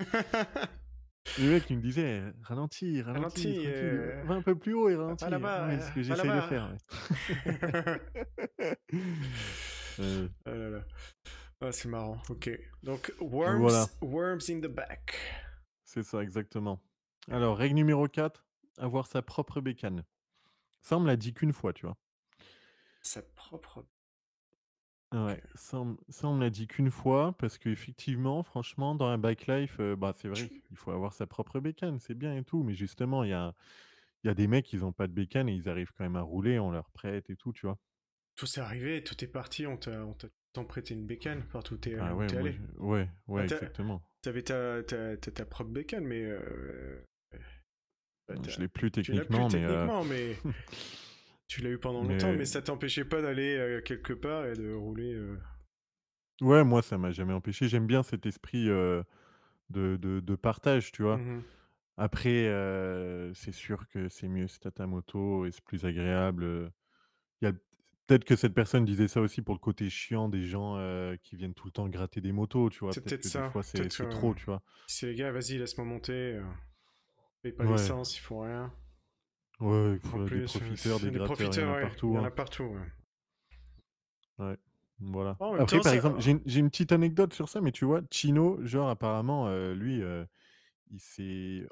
Le 1.38 1.50
mec, 1.50 1.64
il 1.70 1.76
me 1.78 1.82
disait: 1.82 2.18
«Eh, 2.18 2.22
«Ralentis, 2.42 3.00
ralentis, 3.02 3.02
Ralentis, 3.02 3.54
tranquille, 3.54 3.68
heu, 3.68 4.22
va 4.26 4.34
un 4.34 4.42
peu 4.42 4.54
plus 4.54 4.74
haut 4.74 4.88
et 4.88 4.94
va 4.96 5.04
ralentis». 5.04 5.30
là-bas, 5.30 5.66
Ouais, 5.68 5.78
c'est 5.78 5.86
ce 5.86 5.90
que 5.94 6.00
va 6.00 6.02
j'essaye 6.02 6.30
de 6.30 6.34
là-bas. 6.34 6.48
faire, 6.48 6.70
ouais. 6.70 6.78
Heu, 9.98 10.30
Oh 10.46 10.50
là 10.50 10.70
là. 10.70 10.84
Ah, 11.60 11.72
c'est 11.72 11.88
marrant, 11.88 12.20
OK. 12.28 12.50
Donc 12.82 13.12
worms 13.20 13.60
voilà, 13.60 13.86
worms 14.00 14.40
in 14.50 14.60
the 14.60 14.66
back. 14.66 15.14
c'est 15.84 16.02
ça, 16.02 16.22
exactement. 16.22 16.80
Alors, 17.30 17.56
règle 17.56 17.76
numéro 17.76 18.08
4, 18.08 18.44
avoir 18.78 19.06
sa 19.06 19.22
propre 19.22 19.60
bécane. 19.60 20.04
Ça, 20.80 20.96
on 20.96 21.00
me 21.00 21.06
l'a 21.06 21.16
dit 21.16 21.32
qu'une 21.32 21.52
fois, 21.52 21.72
tu 21.72 21.86
vois? 21.86 21.96
Sa 23.00 23.22
propre 23.22 23.84
Ouais, 25.12 25.42
ça 25.54 25.78
on 25.78 25.98
ça 26.08 26.26
on 26.28 26.34
me 26.36 26.40
l'a 26.40 26.48
dit 26.48 26.66
qu'une 26.66 26.90
fois 26.90 27.36
parce 27.36 27.58
qu'effectivement, 27.58 28.42
franchement, 28.42 28.94
dans 28.94 29.10
la 29.10 29.18
bike 29.18 29.46
life, 29.46 29.78
heu, 29.78 29.94
bah, 29.94 30.12
c'est 30.14 30.28
vrai 30.28 30.48
qu'il 30.66 30.76
faut 30.78 30.90
avoir 30.90 31.12
sa 31.12 31.26
propre 31.26 31.60
bécane, 31.60 31.98
c'est 31.98 32.14
bien 32.14 32.34
et 32.34 32.44
tout, 32.44 32.62
mais 32.62 32.74
justement, 32.74 33.22
il 33.22 33.28
y 33.30 33.32
a 33.34 33.52
il 34.24 34.28
y 34.28 34.30
a 34.30 34.34
des 34.34 34.48
mecs, 34.48 34.72
ils 34.72 34.84
ont 34.84 34.92
pas 34.92 35.08
de 35.08 35.12
bécane 35.12 35.48
et 35.48 35.54
ils 35.54 35.68
arrivent 35.68 35.92
quand 35.96 36.04
même 36.04 36.16
à 36.16 36.22
rouler, 36.22 36.58
on 36.60 36.70
leur 36.72 36.90
prête 36.92 37.30
et 37.30 37.36
tout, 37.36 37.52
tu 37.52 37.66
vois? 37.66 37.78
tout 38.36 38.46
s'est 38.46 38.60
arrivé, 38.60 39.02
tout 39.04 39.22
est 39.24 39.28
parti, 39.28 39.66
on 39.66 39.76
t'a 39.76 40.04
on 40.04 40.14
t'a 40.14 40.28
tout 40.28 40.34
le 40.48 40.52
temps 40.52 40.64
prêté 40.64 40.94
une 40.94 41.06
bécane 41.06 41.46
partout 41.48 41.78
où 41.86 41.90
Bah, 41.98 42.14
ouais, 42.14 42.30
moi 42.30 42.50
je 42.50 42.58
allé. 42.58 42.60
ouais, 42.78 43.10
Ah 43.36 43.44
ouais, 43.44 43.46
tu 43.46 43.54
exactement. 43.54 44.02
avais 44.28 44.42
ta 44.42 44.82
ta 44.84 45.16
ta 45.16 45.30
ta 45.32 45.46
propre 45.46 45.70
bécane 45.70 46.06
mais 46.06 46.22
heu, 46.24 47.04
bah, 48.28 48.34
Je 48.46 48.60
l'ai 48.60 48.68
plus 48.68 48.90
tu 49.00 49.12
l'as 49.14 49.24
plus 49.24 49.46
techniquement, 49.46 49.48
mais 49.48 49.64
heu, 49.64 49.88
techniquement 49.88 50.04
mais 50.04 50.42
tu 51.52 51.62
l'as 51.62 51.70
eu 51.70 51.78
pendant 51.78 52.04
longtemps 52.04 52.34
mais 52.34 52.34
mais 52.34 52.44
ça 52.46 52.62
t'empêchait 52.62 53.04
pas 53.04 53.22
d'aller, 53.22 53.56
heu, 53.56 53.80
quelque 53.82 54.12
part 54.14 54.46
et 54.46 54.54
de 54.54 54.72
rouler, 54.72 55.12
heu 55.14 55.38
ouais, 56.40 56.64
moi, 56.64 56.82
ça 56.82 56.98
m'a 56.98 57.10
jamais 57.12 57.32
empêché. 57.32 57.68
J'aime 57.68 57.86
bien 57.86 58.02
cet 58.02 58.26
esprit, 58.26 58.68
heu, 58.68 59.04
de 59.70 59.96
de 59.98 60.20
de 60.20 60.36
partage, 60.36 60.92
tu 60.92 61.02
vois? 61.02 61.22
mmh 61.22 61.44
Après, 61.98 62.46
c'est 63.34 63.52
sûr 63.52 63.88
que 63.88 64.08
c'est 64.08 64.28
mieux 64.28 64.48
si 64.48 64.60
tu 64.60 64.70
ta 64.72 64.86
moto 64.86 65.46
et 65.46 65.52
c'est 65.52 65.64
plus 65.64 65.84
agréable, 65.86 66.72
Il 67.42 67.46
y 67.46 67.48
a 67.48 67.54
peut-être 68.06 68.24
que 68.26 68.36
cette 68.36 68.54
personne 68.54 68.84
disait 68.86 69.08
ça 69.08 69.20
aussi 69.20 69.42
pour 69.42 69.54
le 69.54 69.60
côté 69.60 69.90
chiant 69.90 70.28
des 70.30 70.44
gens, 70.46 70.76
qui 71.22 71.36
viennent 71.36 71.54
tout 71.54 71.66
le 71.68 71.72
temps 71.72 71.88
gratter 71.88 72.20
des 72.22 72.32
motos, 72.32 72.70
tu 72.70 72.80
vois? 72.80 72.96
C'est 72.96 73.22
Peut-être 73.22 73.24
ça. 73.24 73.56
c'est 73.62 74.08
trop, 74.08 74.34
tu 74.34 74.46
vois? 74.46 74.62
c'est 74.86 75.06
les 75.08 75.14
gars: 75.16 75.32
«Vas-y, 75.32 75.58
laisse-moi 75.58 75.86
monter, 75.86 76.40
paye 77.42 77.52
pas 77.52 77.64
Ouais, 77.64 77.66
l'essence, 77.66 78.16
ils 78.16 78.20
font 78.20 78.40
rien». 78.40 78.72
Ouais, 79.62 79.98
pff, 79.98 80.16
des 80.30 80.40
heu, 80.40 80.42
profiteurs, 80.42 81.00
des 81.00 81.10
des 81.10 81.20
gratteurs, 81.20 81.54
il 81.54 81.60
y 81.60 81.62
en 81.62 81.66
profiteurs, 81.66 81.70
a 81.70 81.76
ouais, 81.76 81.96
il 82.08 82.14
partout, 82.14 82.14
y 82.14 82.18
en 82.18 82.24
a 82.24 82.30
hein. 82.30 82.32
partout, 82.32 82.64
ouais. 82.64 82.80
Ouais, 84.38 84.56
voilà. 84.98 85.40
Après, 85.56 85.80
temps, 85.80 85.80
par 85.80 85.92
exemple, 85.92 86.20
j'ai 86.20 86.60
une 86.60 86.70
petite 86.70 86.92
anecdote 86.92 87.32
sur 87.34 87.48
ça, 87.48 87.60
mais 87.60 87.72
tu 87.72 87.84
vois, 87.84 88.02
Chino, 88.10 88.58
genre 88.64 88.88
apparemment, 88.88 89.48
heu, 89.48 89.72
lui, 89.74 90.00
heu, 90.02 90.26
il 90.90 91.00
s'est 91.00 91.66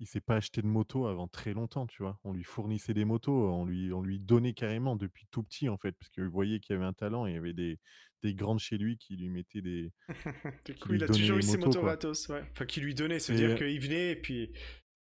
il 0.00 0.06
s'est 0.08 0.20
pas 0.20 0.36
acheté 0.36 0.62
de 0.62 0.66
moto 0.68 1.06
avant 1.06 1.28
très 1.28 1.54
longtemps, 1.54 1.86
tu 1.86 2.02
vois? 2.02 2.20
On 2.24 2.32
lui 2.32 2.44
fournissait 2.44 2.94
des 2.94 3.04
motos, 3.06 3.32
on 3.52 3.64
lui 3.66 3.92
on 3.92 4.02
lui 4.02 4.18
donnait 4.20 4.54
carrément 4.54 4.96
depuis 4.96 5.26
tout 5.30 5.42
petit, 5.44 5.68
en 5.68 5.78
fait, 5.78 5.92
parce 5.92 6.10
qu'il 6.10 6.24
voyait 6.28 6.60
qu'il 6.60 6.74
y 6.74 6.76
avait 6.78 6.86
un 6.86 6.92
talent 6.94 7.26
et 7.26 7.32
il 7.32 7.34
y 7.34 7.38
avait 7.38 7.54
des 7.54 7.80
des 8.22 8.34
grands 8.34 8.54
de 8.56 8.60
chez 8.60 8.78
lui 8.78 8.98
qui 8.98 9.16
lui 9.16 9.30
mettaient 9.30 9.62
des 9.62 9.92
du 10.64 10.74
coup, 10.74 10.92
lui 10.92 10.94
il 10.94 11.04
a 11.04 11.08
toujours 11.08 11.38
eu 11.38 11.42
ses 11.42 11.58
motos, 11.58 11.82
gratos, 11.82 12.28
ouais. 12.28 12.44
Enfin, 12.52 12.66
qui 12.66 12.80
lui 12.80 12.94
donnait, 12.94 13.18
c'est-à-dire 13.18 13.54
C'est 13.54 13.54
qu'il 13.54 13.80
venait 13.80 14.10
et 14.12 14.16
puis 14.16 14.52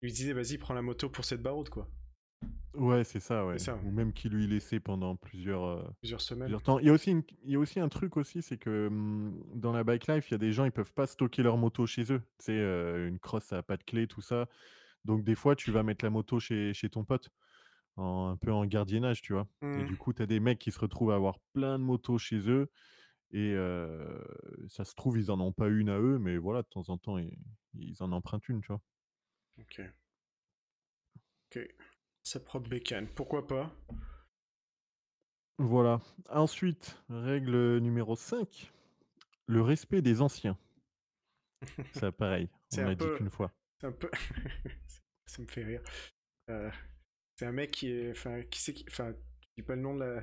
il 0.03 0.07
lui 0.07 0.13
disait: 0.13 0.33
«Vas-y, 0.33 0.59
prends 0.59 0.75
la 0.75 0.83
moto 0.83 1.11
pour 1.11 1.25
cette 1.25 1.43
baroude», 1.43 1.69
quoi. 1.69 1.89
Ouais, 2.79 3.03
c'est 3.05 3.21
ça, 3.21 3.45
C'est 3.57 3.73
Ou 3.83 3.91
même 3.91 4.13
qui 4.13 4.29
lui 4.29 4.47
laissait 4.47 4.79
pendant 4.81 5.17
plusieurs, 5.17 5.65
heu, 5.65 5.85
plusieurs 6.01 6.21
semaines. 6.21 6.59
plusieurs 6.59 6.63
temps. 6.63 6.79
Il 6.79 6.87
y 6.87 6.91
a 6.91 6.93
aussi 6.93 7.11
une 7.11 7.23
il 7.45 7.51
y 7.51 7.57
a 7.57 7.59
aussi 7.59 7.81
un 7.81 7.89
truc 7.89 8.17
aussi, 8.17 8.41
c'est 8.43 8.59
que, 8.59 8.89
dans 9.55 9.73
la 9.73 9.83
bike 9.85 10.07
life, 10.07 10.31
il 10.31 10.33
y 10.33 10.37
a 10.37 10.39
des 10.39 10.53
gens, 10.53 10.65
ils 10.65 10.71
peuvent 10.73 10.95
pas 10.95 11.07
stocker 11.09 11.43
leur 11.43 11.57
moto 11.59 11.87
chez 11.87 12.13
eux. 12.13 12.21
Tu 12.39 12.47
sais, 12.47 12.53
heu, 12.53 13.09
une 13.09 13.19
crosse, 13.19 13.45
ça 13.45 13.59
a 13.59 13.63
pas 13.63 13.77
de 13.77 13.83
clé, 13.85 14.07
tout 14.07 14.21
ça. 14.21 14.49
Donc 15.05 15.25
des 15.25 15.35
fois, 15.37 15.57
tu 15.57 15.73
vas 15.73 15.83
mettre 15.85 16.05
la 16.05 16.11
moto 16.11 16.41
chez 16.41 16.75
chez 16.75 16.91
ton 16.91 17.05
pote, 17.05 17.31
en 17.97 18.29
un 18.31 18.37
peu 18.39 18.53
en 18.53 18.67
gardiennage, 18.67 19.23
tu 19.23 19.35
vois? 19.35 19.49
Et 19.77 19.85
Mmh. 19.85 19.87
du 19.87 19.97
coup, 19.99 20.13
tu 20.15 20.23
as 20.23 20.27
des 20.27 20.41
mecs 20.41 20.59
qui 20.61 20.73
se 20.73 20.81
retrouvent 20.81 21.13
à 21.13 21.17
avoir 21.17 21.39
plein 21.55 21.79
de 21.81 21.85
motos 21.85 22.19
chez 22.19 22.51
eux 22.51 22.71
et 23.33 23.55
ça 24.69 24.85
se 24.85 24.95
trouve, 24.95 25.19
ils 25.19 25.31
en 25.31 25.41
ont 25.41 25.53
pas 25.53 25.69
une 25.69 25.89
à 25.91 25.99
eux, 25.99 26.19
mais 26.19 26.37
voilà, 26.39 26.63
de 26.63 26.69
temps 26.69 26.89
en 26.91 26.99
temps, 26.99 27.19
ils 27.19 27.39
ils 27.75 28.03
en 28.03 28.13
empruntent 28.13 28.49
une, 28.49 28.61
tu 28.63 28.69
vois? 28.69 28.81
OK, 29.61 29.93
OK. 31.47 31.88
Sa 32.31 32.39
propre 32.41 32.69
bécane, 32.69 33.09
pourquoi 33.09 33.47
pas? 33.47 33.73
Voilà. 35.59 36.01
Ensuite, 36.31 36.97
règle, 37.09 37.79
numéro 37.79 38.17
5, 38.17 38.73
le 39.47 39.63
respect 39.63 40.03
des 40.03 40.23
anciens. 40.23 40.59
Ça 41.93 42.11
pareil, 42.11 42.49
on 42.73 42.81
C'est 42.81 42.85
l'a 42.85 42.95
dit 42.95 43.11
qu'une 43.11 43.29
fois. 43.29 43.53
c'est 43.81 43.87
un 43.87 43.93
peu 43.93 44.11
ça 45.27 45.43
me 45.43 45.47
fait 45.47 45.65
rire. 45.65 45.83
Heu, 46.51 46.71
c'est 47.37 47.47
un 47.47 47.53
mec 47.53 47.73
qui 47.73 47.91
est 47.91 48.13
enfin, 48.13 48.43
qui 48.51 48.61
c'est 48.61 48.75
qui 48.75 48.87
enfin, 48.91 49.13
je 49.13 49.49
dis 49.59 49.63
pas 49.65 49.77
le 49.77 49.83
nom 49.83 49.95
de 49.97 50.05
la 50.05 50.23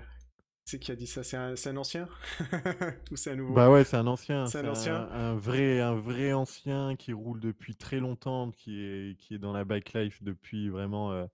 c'est 0.65 0.79
qui 0.79 0.91
a 0.91 0.97
dit 0.97 1.07
ça? 1.07 1.23
C'est 1.23 1.37
un 1.37 1.55
c'est 1.57 1.69
un 1.69 1.77
ancien? 1.77 2.09
Ou 3.11 3.17
c'est 3.17 3.31
un 3.31 3.35
nouveau? 3.37 3.63
Bah, 3.63 3.69
ouais, 3.69 3.83
c'est 3.83 3.97
un 3.97 4.07
ancien, 4.07 4.49
C'est 4.49 4.57
c'est 4.57 4.59
un 4.59 4.67
ancien? 4.67 5.05
un 5.05 5.07
un 5.11 5.35
vrai 5.35 5.79
un 5.79 5.93
vrai 5.95 6.33
ancien 6.33 6.95
qui 6.95 7.13
roule 7.13 7.39
depuis 7.39 7.75
très 7.75 7.99
longtemps, 7.99 8.51
qui 8.51 8.79
est 8.81 9.17
qui 9.19 9.35
est 9.35 9.37
dans 9.37 9.53
la 9.53 9.63
bike 9.65 9.93
life 9.93 10.23
depuis 10.23 10.69
vraiment, 10.69 11.11
heu, 11.13 11.27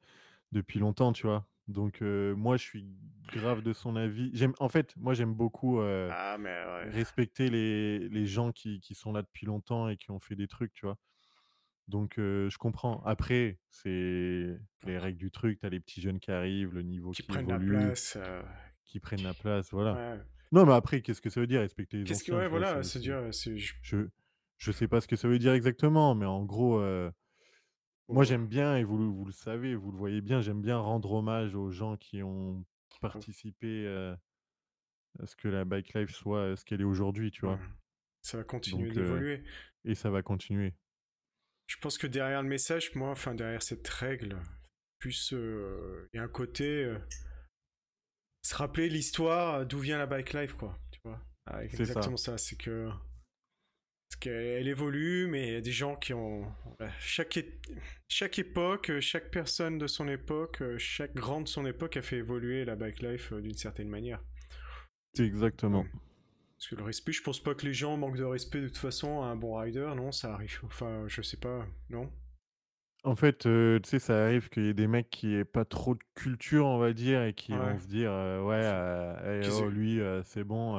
depuis 0.52 0.80
longtemps, 0.80 1.14
tu 1.14 1.28
vois? 1.28 1.48
Donc 1.68 2.02
moi, 2.02 2.58
je 2.58 2.64
suis 2.64 2.86
grave 3.28 3.62
de 3.62 3.74
son 3.74 3.96
avis. 3.96 4.32
J'aime 4.34 4.54
en 4.60 4.70
fait, 4.70 4.96
moi, 4.98 5.14
j'aime 5.14 5.34
beaucoup, 5.36 5.80
Ah 6.08 6.38
mais 6.40 6.50
ouais. 6.66 6.92
respecter 6.92 7.50
les 7.50 8.10
les 8.10 8.26
gens 8.26 8.52
qui 8.52 8.80
qui 8.80 8.96
sont 8.96 9.14
là 9.14 9.22
depuis 9.22 9.46
longtemps 9.46 9.88
et 9.90 9.98
qui 9.98 10.12
ont 10.12 10.20
fait 10.20 10.36
des 10.36 10.48
trucs, 10.48 10.74
tu 10.74 10.86
vois? 10.86 10.98
Donc 11.88 12.16
je 12.18 12.58
comprends. 12.60 13.02
Après, 13.06 13.60
c'est 13.70 14.60
les 14.86 15.00
règles 15.00 15.20
du 15.20 15.32
truc, 15.32 15.60
tu 15.60 15.66
as 15.68 15.70
les 15.70 15.80
petits 15.82 16.02
jeunes 16.02 16.20
qui 16.20 16.32
arrivent, 16.32 16.74
le 16.74 16.84
niveau 16.84 17.14
qu'ils 17.14 17.24
qui 17.24 17.26
prennent 17.26 17.48
la 17.48 17.60
évolue, 17.60 17.62
place, 17.62 18.16
heu, 18.18 18.44
qui 18.86 19.00
prennent 19.02 19.24
la 19.24 19.36
place, 19.36 19.72
voilà. 19.72 20.00
ouais. 20.00 20.22
Non, 20.54 20.66
mais 20.68 20.74
après, 20.74 21.02
qu'est-ce 21.02 21.22
que 21.22 21.30
ça 21.32 21.42
veut 21.42 21.48
dire 21.48 21.62
respecter 21.62 21.98
les 21.98 22.06
Qu'est-ce 22.06 22.24
que 22.24 22.32
ouais, 22.32 22.48
vois? 22.52 22.64
voilà, 22.84 22.84
C'est 22.84 22.92
c'est 23.32 23.58
je 23.58 23.74
je 23.82 24.10
je 24.58 24.72
sais 24.72 24.88
pas 24.88 25.02
ce 25.02 25.08
que 25.08 25.16
ça 25.16 25.28
veut 25.28 25.40
dire 25.40 25.54
exactement, 25.54 26.16
mais 26.16 26.26
en 26.28 26.46
gros, 26.46 26.80
moi 28.12 28.24
j'aime 28.24 28.48
bien 28.48 28.78
et 28.78 28.84
vous 28.84 28.98
le 28.98 29.06
vous 29.06 29.26
le 29.26 29.32
savez, 29.32 29.76
vous 29.76 29.92
le 29.92 29.98
voyez 29.98 30.22
bien, 30.22 30.42
j'aime 30.42 30.62
bien 30.62 30.78
rendre 30.78 31.12
hommage 31.12 31.56
aux 31.56 31.72
gens 31.72 31.98
qui 31.98 32.22
ont 32.24 32.64
participé, 33.00 33.86
heu, 33.86 34.16
à 35.20 35.26
ce 35.26 35.36
que 35.36 35.48
la 35.48 35.66
bike 35.66 35.94
life 35.94 36.12
soit, 36.12 36.48
heu, 36.48 36.56
ce 36.56 36.66
qu'elle 36.66 36.82
est 36.82 36.86
aujourd'hui, 36.86 37.32
tu 37.32 37.42
vois? 37.46 37.60
ça 38.22 38.38
va 38.38 38.44
continuer 38.44 38.90
heu 38.90 38.94
d'évoluer. 38.94 39.44
et 39.86 39.96
ça 39.96 40.10
va 40.10 40.22
continuer. 40.22 40.74
Je 41.68 41.78
pense 41.78 41.98
que 41.98 42.08
derrière 42.08 42.44
le 42.44 42.50
message, 42.50 42.94
moi, 42.96 43.10
enfin 43.10 43.34
derrière 43.34 43.64
cette 43.64 43.88
règle, 43.88 44.38
plus, 45.00 45.32
il 45.32 46.08
y 46.14 46.20
a 46.20 46.24
un 46.24 46.28
côté, 46.28 46.94
se 48.44 48.56
rappeler 48.56 48.90
l'histoire, 48.90 49.66
d'où 49.66 49.80
vient 49.80 49.98
la 49.98 50.06
bike 50.06 50.34
life, 50.34 50.54
quoi, 50.54 50.80
tu 50.92 51.00
vois? 51.04 51.20
Ah, 51.46 51.62
C'est 51.68 51.78
ça, 51.78 51.82
exactement 51.82 52.18
ça, 52.18 52.38
c'est 52.38 52.56
que 52.56 52.90
parce 54.12 54.20
qu'elle 54.20 54.68
évolue, 54.68 55.28
mais 55.28 55.48
il 55.48 55.54
y 55.54 55.56
a 55.56 55.62
des 55.62 55.72
gens 55.72 55.96
qui 55.96 56.14
ont 56.14 56.46
voilà, 56.78 56.92
chaque 57.00 57.38
é 57.38 57.46
chaque 58.10 58.40
époque, 58.40 58.90
heu, 58.90 59.00
chaque 59.00 59.32
personne 59.32 59.78
de 59.78 59.88
son 59.88 60.10
époque, 60.10 60.62
heu, 60.62 60.78
chaque 60.78 61.14
grand 61.14 61.40
de 61.40 61.48
son 61.48 61.66
époque 61.66 61.96
a 61.96 62.02
fait 62.02 62.18
évoluer 62.18 62.66
la 62.66 62.76
bike 62.76 63.02
life, 63.02 63.32
d'une 63.34 63.56
certaine 63.56 63.88
manière. 63.88 64.22
Exactement. 65.18 65.88
Parce 66.58 66.70
que 66.70 66.76
le 66.76 66.84
respect, 66.84 67.12
je 67.12 67.24
pense 67.24 67.42
pas 67.44 67.56
que 67.56 67.66
les 67.66 67.74
gens 67.74 67.98
manquent 67.98 68.16
de 68.18 68.24
respect 68.24 68.62
de 68.62 68.68
toute 68.68 68.78
façon 68.78 69.22
à 69.22 69.26
un 69.26 69.36
bon 69.36 69.56
rider, 69.56 69.92
non, 69.96 70.12
ça 70.14 70.34
arrive. 70.34 70.60
Enfin, 70.64 71.06
je 71.08 71.22
sais 71.22 71.38
pas, 71.38 71.68
non? 71.90 72.10
En 73.04 73.16
fait, 73.16 73.40
tu 73.40 73.80
sais, 73.84 73.98
ça 73.98 74.26
arrive 74.26 74.50
qu'il 74.50 74.66
y 74.66 74.70
ait 74.70 74.74
des 74.76 74.88
mecs 74.88 75.10
qui 75.10 75.34
aient 75.34 75.44
pas 75.46 75.66
trop 75.66 75.96
de 75.96 76.04
culture, 76.14 76.68
on 76.68 76.78
va 76.78 76.94
dire 76.94 77.24
et 77.24 77.34
qui 77.34 77.52
Ouais. 77.52 77.58
vont 77.58 77.80
se 77.80 77.88
dire, 77.88 78.12
«Ouais, 78.12 78.62
eh 79.26 79.48
oh 79.50 79.70
lui, 79.70 80.00
c'est 80.24 80.44
bon, 80.44 80.78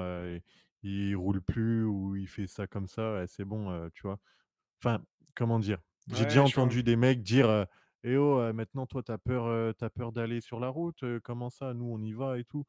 il 0.83 1.14
roule 1.16 1.42
plus 1.42 1.85
ou 1.85 2.16
il 2.16 2.29
fait 2.29 2.47
ça 2.47 2.66
comme 2.66 2.87
ça, 2.88 3.27
c'est 3.27 3.45
bon», 3.45 3.88
tu 3.90 4.03
vois? 4.03 4.18
Enfin, 4.83 5.03
comment 5.37 5.59
dire? 5.59 5.79
J'ai 6.09 6.25
déjà 6.25 6.42
vois. 6.42 6.49
entendu 6.64 6.83
des 6.83 6.97
mecs 6.97 7.23
dire, 7.23 7.66
«Eh 8.05 8.16
oh, 8.16 8.53
maintenant 8.53 8.87
toi 8.87 9.03
tu 9.03 9.12
as 9.12 9.18
peur, 9.18 9.75
as 9.81 9.90
peur 9.90 10.12
d'aller 10.12 10.40
sur 10.40 10.61
la 10.61 10.68
route, 10.68 11.05
comment 11.23 11.51
ça? 11.51 11.75
Nous 11.75 11.87
on 11.87 12.03
y 12.03 12.12
va 12.12 12.38
et 12.38 12.45
tout». 12.45 12.66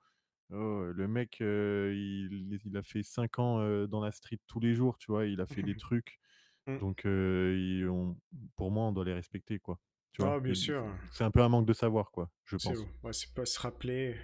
Oh, 0.51 0.85
le 0.93 1.07
mec, 1.07 1.37
il 1.41 2.59
il 2.65 2.77
a 2.77 2.83
fait 2.83 3.03
5 3.03 3.39
ans, 3.39 3.87
dans 3.87 4.01
la 4.01 4.11
street 4.11 4.39
tous 4.47 4.59
les 4.59 4.75
jours, 4.75 4.97
tu 4.99 5.11
vois? 5.11 5.25
Il 5.25 5.41
a 5.41 5.47
fait 5.47 5.63
des 5.63 5.75
trucs, 5.77 6.19
Mmh. 6.67 6.77
donc 6.79 7.03
on 7.05 8.17
pour 8.55 8.71
moi, 8.71 8.85
on 8.85 8.91
doit 8.93 9.05
les 9.05 9.13
respecter, 9.13 9.59
quoi, 9.59 9.79
tu 10.13 10.21
vois? 10.21 10.33
Ah 10.33 10.39
bien 10.39 10.53
sûr, 10.53 10.85
c'est 11.11 11.23
un 11.23 11.31
peu 11.31 11.41
un 11.41 11.49
manque 11.49 11.65
de 11.67 11.73
savoir, 11.73 12.11
quoi, 12.11 12.31
je 12.45 12.57
pense. 12.57 12.87
ouais, 13.03 13.13
c'est 13.13 13.33
pas 13.33 13.45
se 13.45 13.59
rappeler, 13.59 14.15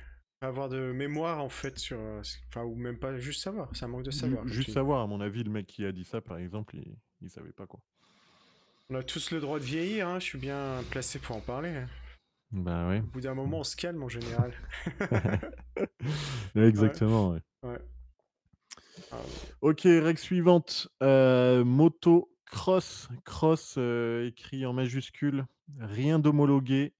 avoir 0.42 0.70
de 0.70 0.92
mémoire 0.94 1.44
en 1.44 1.50
fait 1.50 1.78
sur, 1.78 1.98
heu, 2.00 2.24
c 2.24 2.38
enfin 2.48 2.64
ou 2.64 2.76
même 2.76 2.98
pas 2.98 3.18
juste 3.18 3.42
savoir, 3.42 3.70
un 3.82 3.88
manque 3.88 4.04
de 4.04 4.12
savoir 4.12 4.48
juste 4.48 4.68
tu 4.68 4.72
savoir, 4.74 5.02
à 5.02 5.08
mon 5.08 5.20
avis, 5.22 5.44
le 5.44 5.52
mec 5.52 5.68
qui 5.68 5.86
a 5.86 5.92
dit 5.92 6.06
ça, 6.06 6.22
par 6.22 6.38
exemple, 6.38 6.78
il 6.78 6.96
il 7.22 7.30
savait 7.30 7.52
pas, 7.52 7.68
quoi. 7.68 7.82
On 8.90 8.96
a 8.96 9.04
tous 9.04 9.32
le 9.32 9.40
droit 9.40 9.60
de 9.60 9.66
vieillir, 9.66 10.08
hein, 10.08 10.20
je 10.20 10.26
suis 10.26 10.38
bien 10.40 10.84
placé 10.90 11.20
pour 11.20 11.36
en 11.36 11.42
parler, 11.42 11.70
hein. 11.70 11.88
Bah, 12.52 12.88
ouais. 12.88 13.00
Au 13.00 13.04
bout 13.04 13.22
d'un 13.22 13.36
moment, 13.36 13.60
on 13.60 13.64
se 13.64 13.76
calme 13.76 14.02
en 14.02 14.10
général. 14.10 14.54
Exactement, 16.56 17.32
ouais. 17.32 17.42
ouais. 17.64 17.78
Ah. 19.12 19.18
OK, 19.62 19.82
règle 19.84 20.18
suivante, 20.18 20.88
heu, 21.04 21.64
moto 21.64 22.32
cross. 22.50 23.10
Cross, 23.26 23.76
heu, 23.78 24.26
écrit 24.28 24.66
en 24.66 24.74
majuscule, 24.74 25.46
rien 25.80 26.18
d'homologué, 26.18 26.94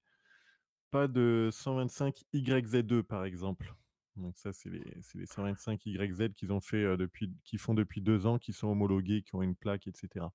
pas 0.90 1.08
de 1.08 1.48
125 1.52 2.24
YZ2 2.34 3.02
par 3.02 3.24
exemple. 3.24 3.74
Donc 4.16 4.36
ça, 4.36 4.52
c'est 4.52 4.70
les 4.70 4.84
c'est 5.02 5.18
les 5.18 5.26
125 5.26 5.80
YZ 5.86 6.34
qu'ils 6.36 6.52
ont 6.52 6.60
fait, 6.60 6.96
depuis 6.96 7.30
font 7.58 7.74
depuis 7.74 8.00
2 8.00 8.26
ans, 8.26 8.38
qui 8.38 8.52
sont 8.52 8.68
homologués, 8.68 9.22
qui 9.22 9.34
ont 9.34 9.42
une 9.42 9.54
plaque 9.54 9.86
et 9.86 9.92
cetera. 9.94 10.32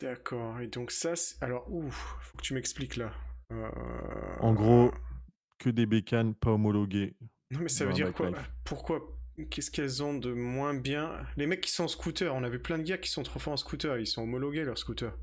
D'accord 0.00 0.60
et 0.60 0.68
donc 0.68 0.90
ça 0.90 1.14
alors 1.40 1.70
ouf, 1.72 2.16
faut 2.20 2.38
que 2.38 2.42
tu 2.42 2.54
m'expliques 2.54 2.96
là. 2.96 3.12
En 4.40 4.52
gros, 4.54 4.92
que 5.58 5.70
des 5.70 5.86
bécanes 5.86 6.34
pas 6.34 6.52
homologuées 6.52 7.16
non 7.50 7.60
mais 7.60 7.68
ça 7.68 7.86
veut 7.86 7.92
dire 7.92 8.12
quoi? 8.12 8.28
life. 8.30 8.50
Pourquoi? 8.64 9.00
Qu'est-ce 9.50 9.70
qu'elles 9.70 10.02
ont 10.02 10.14
de 10.18 10.32
moins 10.32 10.74
bien? 10.74 11.12
Les 11.36 11.46
mecs 11.46 11.60
qui 11.62 11.70
sont 11.70 11.84
en 11.84 11.88
scooter, 11.88 12.34
on 12.34 12.42
a 12.44 12.48
vu 12.48 12.60
plein 12.60 12.76
de 12.76 12.82
gars 12.82 12.98
qui 12.98 13.08
sont 13.08 13.22
trop 13.22 13.38
forts 13.38 13.54
en 13.54 13.56
scooter, 13.56 13.98
ils 13.98 14.06
sont 14.06 14.22
homologués 14.22 14.64
leurs 14.64 14.78
scooters. 14.78 15.16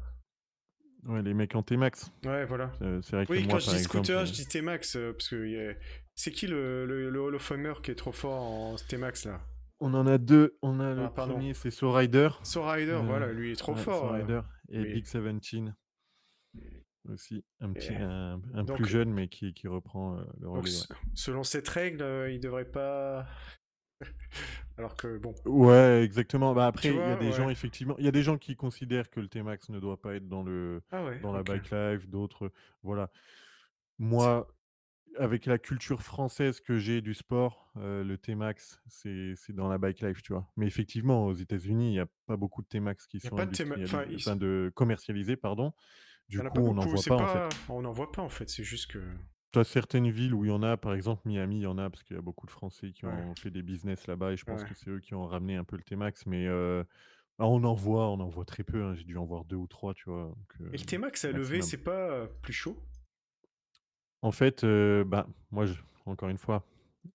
Ouais, 1.05 1.21
les 1.21 1.33
mecs 1.33 1.55
en 1.55 1.61
T-Max. 1.63 2.11
Ouais, 2.25 2.45
voilà. 2.45 2.71
C'est 2.79 3.11
vrai 3.11 3.25
que 3.25 3.31
Oui, 3.31 3.41
quand 3.43 3.47
moi, 3.49 3.59
je 3.59 3.65
par 3.65 3.73
dis 3.75 3.79
exemple, 3.79 3.97
scooter, 3.97 4.25
je 4.25 4.31
heu 4.31 4.35
dis 4.35 4.47
T-Max, 4.47 4.95
euh, 4.95 5.11
parce 5.13 5.29
que 5.29 5.71
a- 5.71 5.75
c'est 6.15 6.31
qui 6.31 6.47
le, 6.47 6.85
le, 6.85 7.09
le 7.09 7.21
Hall 7.21 7.35
of 7.35 7.41
Famer 7.41 7.73
qui 7.83 7.91
est 7.91 7.95
trop 7.95 8.11
fort 8.11 8.41
en 8.41 8.75
T-Max 8.75 9.25
là? 9.25 9.41
On 9.79 9.93
en 9.93 10.07
a 10.07 10.17
2. 10.17 10.57
On 10.61 10.79
a 10.79 10.93
le 10.93 11.05
Ah, 11.05 11.11
pardon. 11.15 11.35
premier, 11.35 11.53
c'est 11.53 11.69
Rider, 11.91 12.29
So 12.43 12.63
Rider, 12.63 12.91
heu, 12.93 13.05
voilà, 13.05 13.31
lui 13.31 13.49
il 13.49 13.51
est 13.53 13.55
trop 13.55 13.73
ouais, 13.73 13.83
fort. 13.83 14.05
euh, 14.13 14.19
Rider 14.19 14.41
et. 14.69 14.85
Big 14.85 15.05
Seventeen 15.05 15.75
aussi, 17.09 17.43
un 17.61 17.71
petit 17.73 17.93
Et 17.93 17.97
un 17.97 18.41
un 18.53 18.65
plus 18.65 18.85
jeune, 18.85 19.11
mais 19.13 19.27
qui 19.27 19.53
qui 19.53 19.67
reprend, 19.67 20.17
heu, 20.17 20.25
le 20.39 20.49
relais, 20.49 20.71
ouais. 20.77 20.95
selon 21.13 21.43
cette 21.43 21.67
règle, 21.69 22.01
euh, 22.01 22.31
il 22.31 22.39
devrait 22.39 22.65
pas. 22.65 23.27
Alors 24.77 24.95
que 24.95 25.17
bon, 25.17 25.33
Ouais, 25.45 26.03
exactement. 26.03 26.53
Bah, 26.53 26.67
après, 26.67 26.89
il 26.89 26.95
y 26.95 26.99
a 27.11 27.15
des 27.15 27.25
ouais. 27.27 27.31
gens, 27.31 27.49
effectivement 27.49 27.95
il 27.97 28.05
y 28.05 28.07
a 28.07 28.11
des 28.11 28.23
gens 28.23 28.37
qui 28.37 28.55
considèrent 28.55 29.09
que 29.09 29.19
le 29.19 29.27
T-Max 29.27 29.69
ne 29.69 29.79
doit 29.79 30.01
pas 30.01 30.15
être 30.15 30.27
dans 30.27 30.43
le 30.43 30.81
Ah 30.91 31.03
ouais, 31.05 31.19
dans 31.21 31.31
la 31.31 31.43
bike 31.43 31.69
life, 31.71 32.07
d'autres, 32.09 32.51
voilà. 32.83 33.09
Moi, 33.99 34.47
avec 35.17 35.45
la 35.45 35.57
culture 35.57 36.01
française 36.01 36.59
que 36.59 36.77
j'ai 36.77 37.01
du 37.01 37.13
sport, 37.13 37.71
heu, 37.77 38.03
le 38.03 38.17
T-Max, 38.17 38.81
c'est 38.87 39.33
c'est 39.35 39.53
dans 39.53 39.69
la 39.69 39.77
bike 39.77 40.01
life, 40.01 40.21
tu 40.21 40.33
vois? 40.33 40.51
Mais 40.57 40.67
effectivement, 40.67 41.25
aux 41.27 41.33
États-Unis, 41.33 41.91
il 41.93 41.95
y 41.95 41.99
a 41.99 42.07
pas 42.25 42.37
beaucoup 42.37 42.61
de 42.61 42.67
T-Max 42.67 43.07
qui 43.07 43.17
n'y 43.17 43.21
sont 43.21 43.35
pas 43.35 43.45
de. 43.45 43.51
Enfin, 43.83 44.05
il 44.09 44.39
de 44.39 44.71
commercialisés, 44.75 45.37
pardon. 45.37 45.73
n'y 46.33 46.37
Du 46.37 46.41
coup, 46.41 46.49
pas 46.53 46.61
on 46.61 46.73
n'en 46.73 46.85
voit 46.85 46.97
C'est 46.97 47.09
pas, 47.09 47.15
en 47.15 47.25
pas. 47.25 47.49
fait. 47.49 47.57
On 47.69 47.81
n'en 47.81 47.91
voit 47.91 48.11
pas 48.11 48.21
en 48.21 48.29
fait, 48.29 48.49
c'est 48.49 48.63
juste 48.63 48.91
que. 48.91 48.99
Tu 49.55 49.59
as 49.59 49.63
certaines 49.63 50.09
villes 50.11 50.33
où 50.33 50.43
il 50.43 50.49
y 50.49 50.51
en 50.51 50.63
a, 50.63 50.75
par 50.75 50.93
exemple 50.93 51.21
Miami, 51.29 51.59
il 51.59 51.61
y 51.61 51.65
en 51.65 51.77
a 51.77 51.89
parce 51.89 52.03
qu'il 52.03 52.17
y 52.17 52.19
a 52.19 52.21
beaucoup 52.21 52.45
de 52.45 52.51
Français 52.51 52.91
qui 52.91 53.05
Ouais, 53.05 53.11
ont 53.13 53.35
fait 53.35 53.51
des 53.51 53.61
business 53.63 54.05
là-bas 54.05 54.33
et 54.33 54.37
je 54.37 54.43
pense 54.43 54.63
ouais. 54.63 54.65
que 54.65 54.73
c'est 54.73 54.89
eux 54.89 54.99
qui 54.99 55.13
ont 55.15 55.25
ramené 55.27 55.55
un 55.55 55.63
peu 55.63 55.77
le 55.77 55.81
T-Max, 55.83 56.25
mais 56.25 56.45
bah, 57.39 57.45
on 57.45 57.63
en 57.63 57.73
voit 57.73 58.09
on 58.09 58.19
en 58.19 58.27
voit 58.27 58.43
très 58.45 58.63
peu, 58.65 58.83
hein. 58.83 58.95
J'ai 58.95 59.05
dû 59.05 59.17
en 59.17 59.25
voir 59.25 59.45
2 59.45 59.55
ou 59.55 59.67
3, 59.67 59.93
tu 59.93 60.09
vois? 60.09 60.25
Donc 60.35 60.59
Et 60.73 60.77
le 60.77 60.85
T-Max 60.85 61.25
à 61.25 61.31
lever, 61.31 61.63
c'est 61.63 61.83
pas 61.83 62.27
plus 62.43 62.53
chaud? 62.53 62.77
En 64.21 64.31
fait, 64.31 64.65
bah, 64.65 65.27
moi, 65.51 65.65
je 65.65 65.81
encore 66.05 66.29
une 66.29 66.37
fois, 66.37 66.65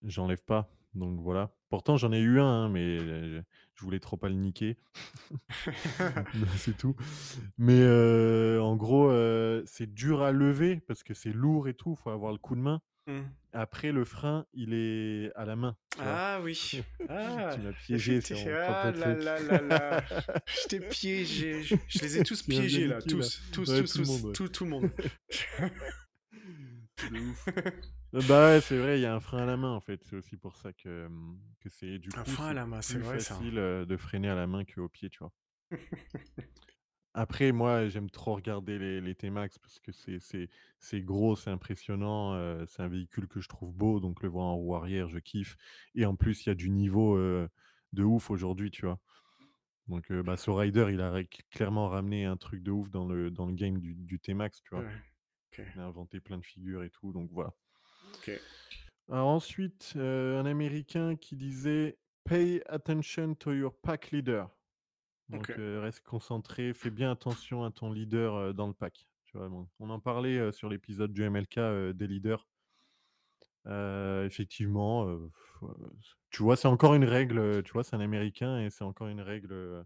j'enlève 0.02 0.42
pas, 0.42 0.68
donc 0.94 1.20
voilà. 1.20 1.52
Pourtant, 1.70 1.96
j'en 1.96 2.12
ai 2.12 2.18
eu 2.20 2.40
un, 2.40 2.44
hein, 2.64 2.68
mais 2.68 2.98
je 2.98 3.42
voulais 3.80 4.00
trop 4.00 4.16
pas 4.16 4.28
le 4.28 4.34
niquer. 4.34 4.76
C'est 6.56 6.76
tout. 6.76 6.94
Mais 7.58 7.82
en 8.58 8.76
gros, 8.76 9.10
c'est 9.66 9.92
dur 9.92 10.22
à 10.22 10.32
lever 10.32 10.80
parce 10.86 11.02
que 11.02 11.14
c'est 11.14 11.32
lourd 11.32 11.68
et 11.68 11.74
tout, 11.74 11.94
faut 11.96 12.10
avoir 12.10 12.32
le 12.32 12.38
coup 12.38 12.54
de 12.56 12.60
main. 12.60 12.80
Hmm. 13.06 13.22
Après, 13.52 13.90
le 13.92 14.04
frein, 14.04 14.44
il 14.52 14.74
est 14.74 15.32
à 15.34 15.44
la 15.44 15.56
main? 15.56 15.74
Ah 15.98 16.40
oui. 16.42 16.82
Ah, 17.08 17.50
Tu 17.54 17.60
m'as 17.62 17.72
piégé 17.72 18.20
Ah. 18.62 18.92
Je 20.46 20.68
t'ai 20.68 20.80
piégé. 20.80 21.62
Je, 21.62 21.74
je 21.88 21.98
les 22.00 22.18
ai 22.18 22.22
tous 22.22 22.42
piégés 22.42 22.86
là. 22.86 22.98
niqué, 22.98 23.16
là. 23.16 23.22
Tous. 23.22 23.42
Tous, 23.52 23.68
Ouais, 23.70 23.80
tous, 23.80 23.92
tout 23.94 23.98
le 24.02 24.06
monde, 24.06 24.20
tous. 24.20 24.26
ouais. 24.26 24.32
Tout, 24.34 24.48
tout 24.48 24.64
le 24.64 24.70
monde. 24.70 24.90
De 27.02 27.18
ouf. 27.18 27.48
Heu, 28.14 28.22
bah, 28.22 28.46
ouais, 28.54 28.60
c'est 28.60 28.78
vrai, 28.78 28.98
il 28.98 29.02
y 29.02 29.06
a 29.06 29.14
un 29.14 29.20
frein 29.20 29.38
à 29.42 29.46
la 29.46 29.56
main, 29.56 29.72
en 29.72 29.80
fait. 29.80 30.02
C'est 30.04 30.16
aussi 30.16 30.36
pour 30.36 30.56
ça 30.56 30.72
que, 30.72 31.08
que 31.60 31.68
c'est 31.68 31.98
du 31.98 32.12
Un 32.14 32.22
coup, 32.22 32.36
frein 32.36 32.50
à 32.50 32.52
c'est 32.52 32.54
la 32.54 32.66
main, 32.66 32.82
c'est 32.82 32.98
plus 32.98 33.02
vrai 33.02 33.18
ça. 33.18 33.48
facile, 33.48 33.54
de 33.56 33.96
freiner 33.96 34.28
à 34.30 34.34
la 34.36 34.46
main 34.46 34.64
qu'au 34.64 34.88
pied, 34.88 35.10
tu 35.10 35.18
vois? 35.20 35.32
Après, 37.14 37.50
moi, 37.52 37.88
j'aime 37.88 38.08
trop 38.10 38.34
regarder 38.36 38.78
les 38.78 39.00
les 39.00 39.14
T-Max 39.16 39.58
parce 39.58 39.80
que 39.80 39.90
c'est 39.92 40.20
c'est 40.20 40.48
c'est 40.78 41.00
gros, 41.02 41.34
c'est 41.36 41.50
impressionnant, 41.50 42.34
c'est 42.66 42.82
un 42.82 42.88
véhicule 42.88 43.26
que 43.28 43.40
je 43.40 43.48
trouve 43.48 43.72
beau, 43.74 43.98
donc 44.00 44.22
le 44.22 44.28
voir 44.28 44.46
en 44.46 44.54
roue 44.56 44.76
arrière, 44.76 45.08
je 45.08 45.18
kiffe 45.18 45.56
et 45.96 46.06
en 46.06 46.14
plus, 46.16 46.46
il 46.46 46.50
y 46.50 46.52
a 46.52 46.54
du 46.54 46.70
niveau, 46.70 47.18
de 47.18 48.02
ouf 48.04 48.30
aujourd'hui, 48.30 48.70
tu 48.70 48.86
vois? 48.86 49.00
Donc 49.88 50.12
bah, 50.12 50.36
ce 50.38 50.50
Rider, 50.50 50.88
il 50.92 51.00
a 51.02 51.10
ré 51.12 51.28
clairement 51.50 51.88
ramené 51.88 52.24
un 52.26 52.36
truc 52.38 52.62
de 52.62 52.70
ouf 52.72 52.90
dans 52.90 53.06
le 53.06 53.30
dans 53.30 53.46
le 53.46 53.54
game 53.54 53.78
du 53.80 53.94
du 53.94 54.20
T-Max, 54.20 54.62
tu 54.62 54.70
vois? 54.74 54.84
Ouais, 54.84 55.00
ok. 55.60 55.72
Il 55.74 55.80
a 55.80 55.84
inventé 55.84 56.20
plein 56.20 56.38
de 56.38 56.44
figures 56.44 56.82
et 56.82 56.90
tout, 56.90 57.12
donc 57.12 57.30
voilà. 57.32 57.52
Alors 59.10 59.28
ensuite, 59.28 59.94
heu, 59.96 60.36
un 60.36 60.46
Américain 60.46 61.16
qui 61.16 61.36
disait: 61.36 61.98
«Pay 62.24 62.62
attention 62.66 63.34
to 63.34 63.52
your 63.52 63.74
pack 63.80 64.10
leader». 64.10 64.48
Donc 65.28 65.50
heu, 65.50 65.80
reste 65.80 66.04
concentré, 66.04 66.72
fais 66.72 66.90
bien 66.90 67.12
attention 67.12 67.64
à 67.64 67.70
ton 67.70 67.92
leader, 67.92 68.34
heu, 68.36 68.52
dans 68.52 68.66
le 68.66 68.72
pack. 68.74 69.06
Tu 69.26 69.36
vois? 69.38 69.48
Bon, 69.48 69.68
on 69.78 69.90
en 69.90 70.00
parlait, 70.00 70.50
sur 70.52 70.68
l'épisode 70.68 71.12
du 71.12 71.22
MLK, 71.22 71.92
des 71.94 72.06
leaders. 72.06 72.46
Effectivement, 73.66 75.18
tu 76.30 76.42
vois, 76.42 76.56
c'est 76.56 76.68
encore 76.68 76.94
une 76.94 77.04
règle, 77.04 77.62
tu 77.62 77.72
vois, 77.72 77.84
c'est 77.84 77.94
un 77.94 78.00
Américain 78.00 78.60
et 78.60 78.70
c'est 78.70 78.84
encore 78.84 79.08
une 79.08 79.20
règle, 79.20 79.84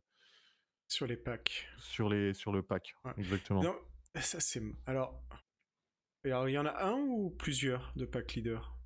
Sur 0.88 1.06
les 1.06 1.16
packs. 1.16 1.66
sur 1.78 2.08
les 2.08 2.32
sur 2.34 2.52
le 2.52 2.62
pack. 2.62 2.94
Ouais. 3.04 3.12
Exactement. 3.18 3.62
Non, 3.62 3.76
ça 4.20 4.40
c'est. 4.40 4.62
Alors, 4.87 5.22
et 6.24 6.28
alors, 6.32 6.48
il 6.48 6.52
y 6.52 6.58
en 6.58 6.66
a 6.66 6.84
un 6.84 6.98
ou 6.98 7.30
plusieurs 7.30 7.92
de 7.96 8.04
pack 8.04 8.34
leader? 8.34 8.78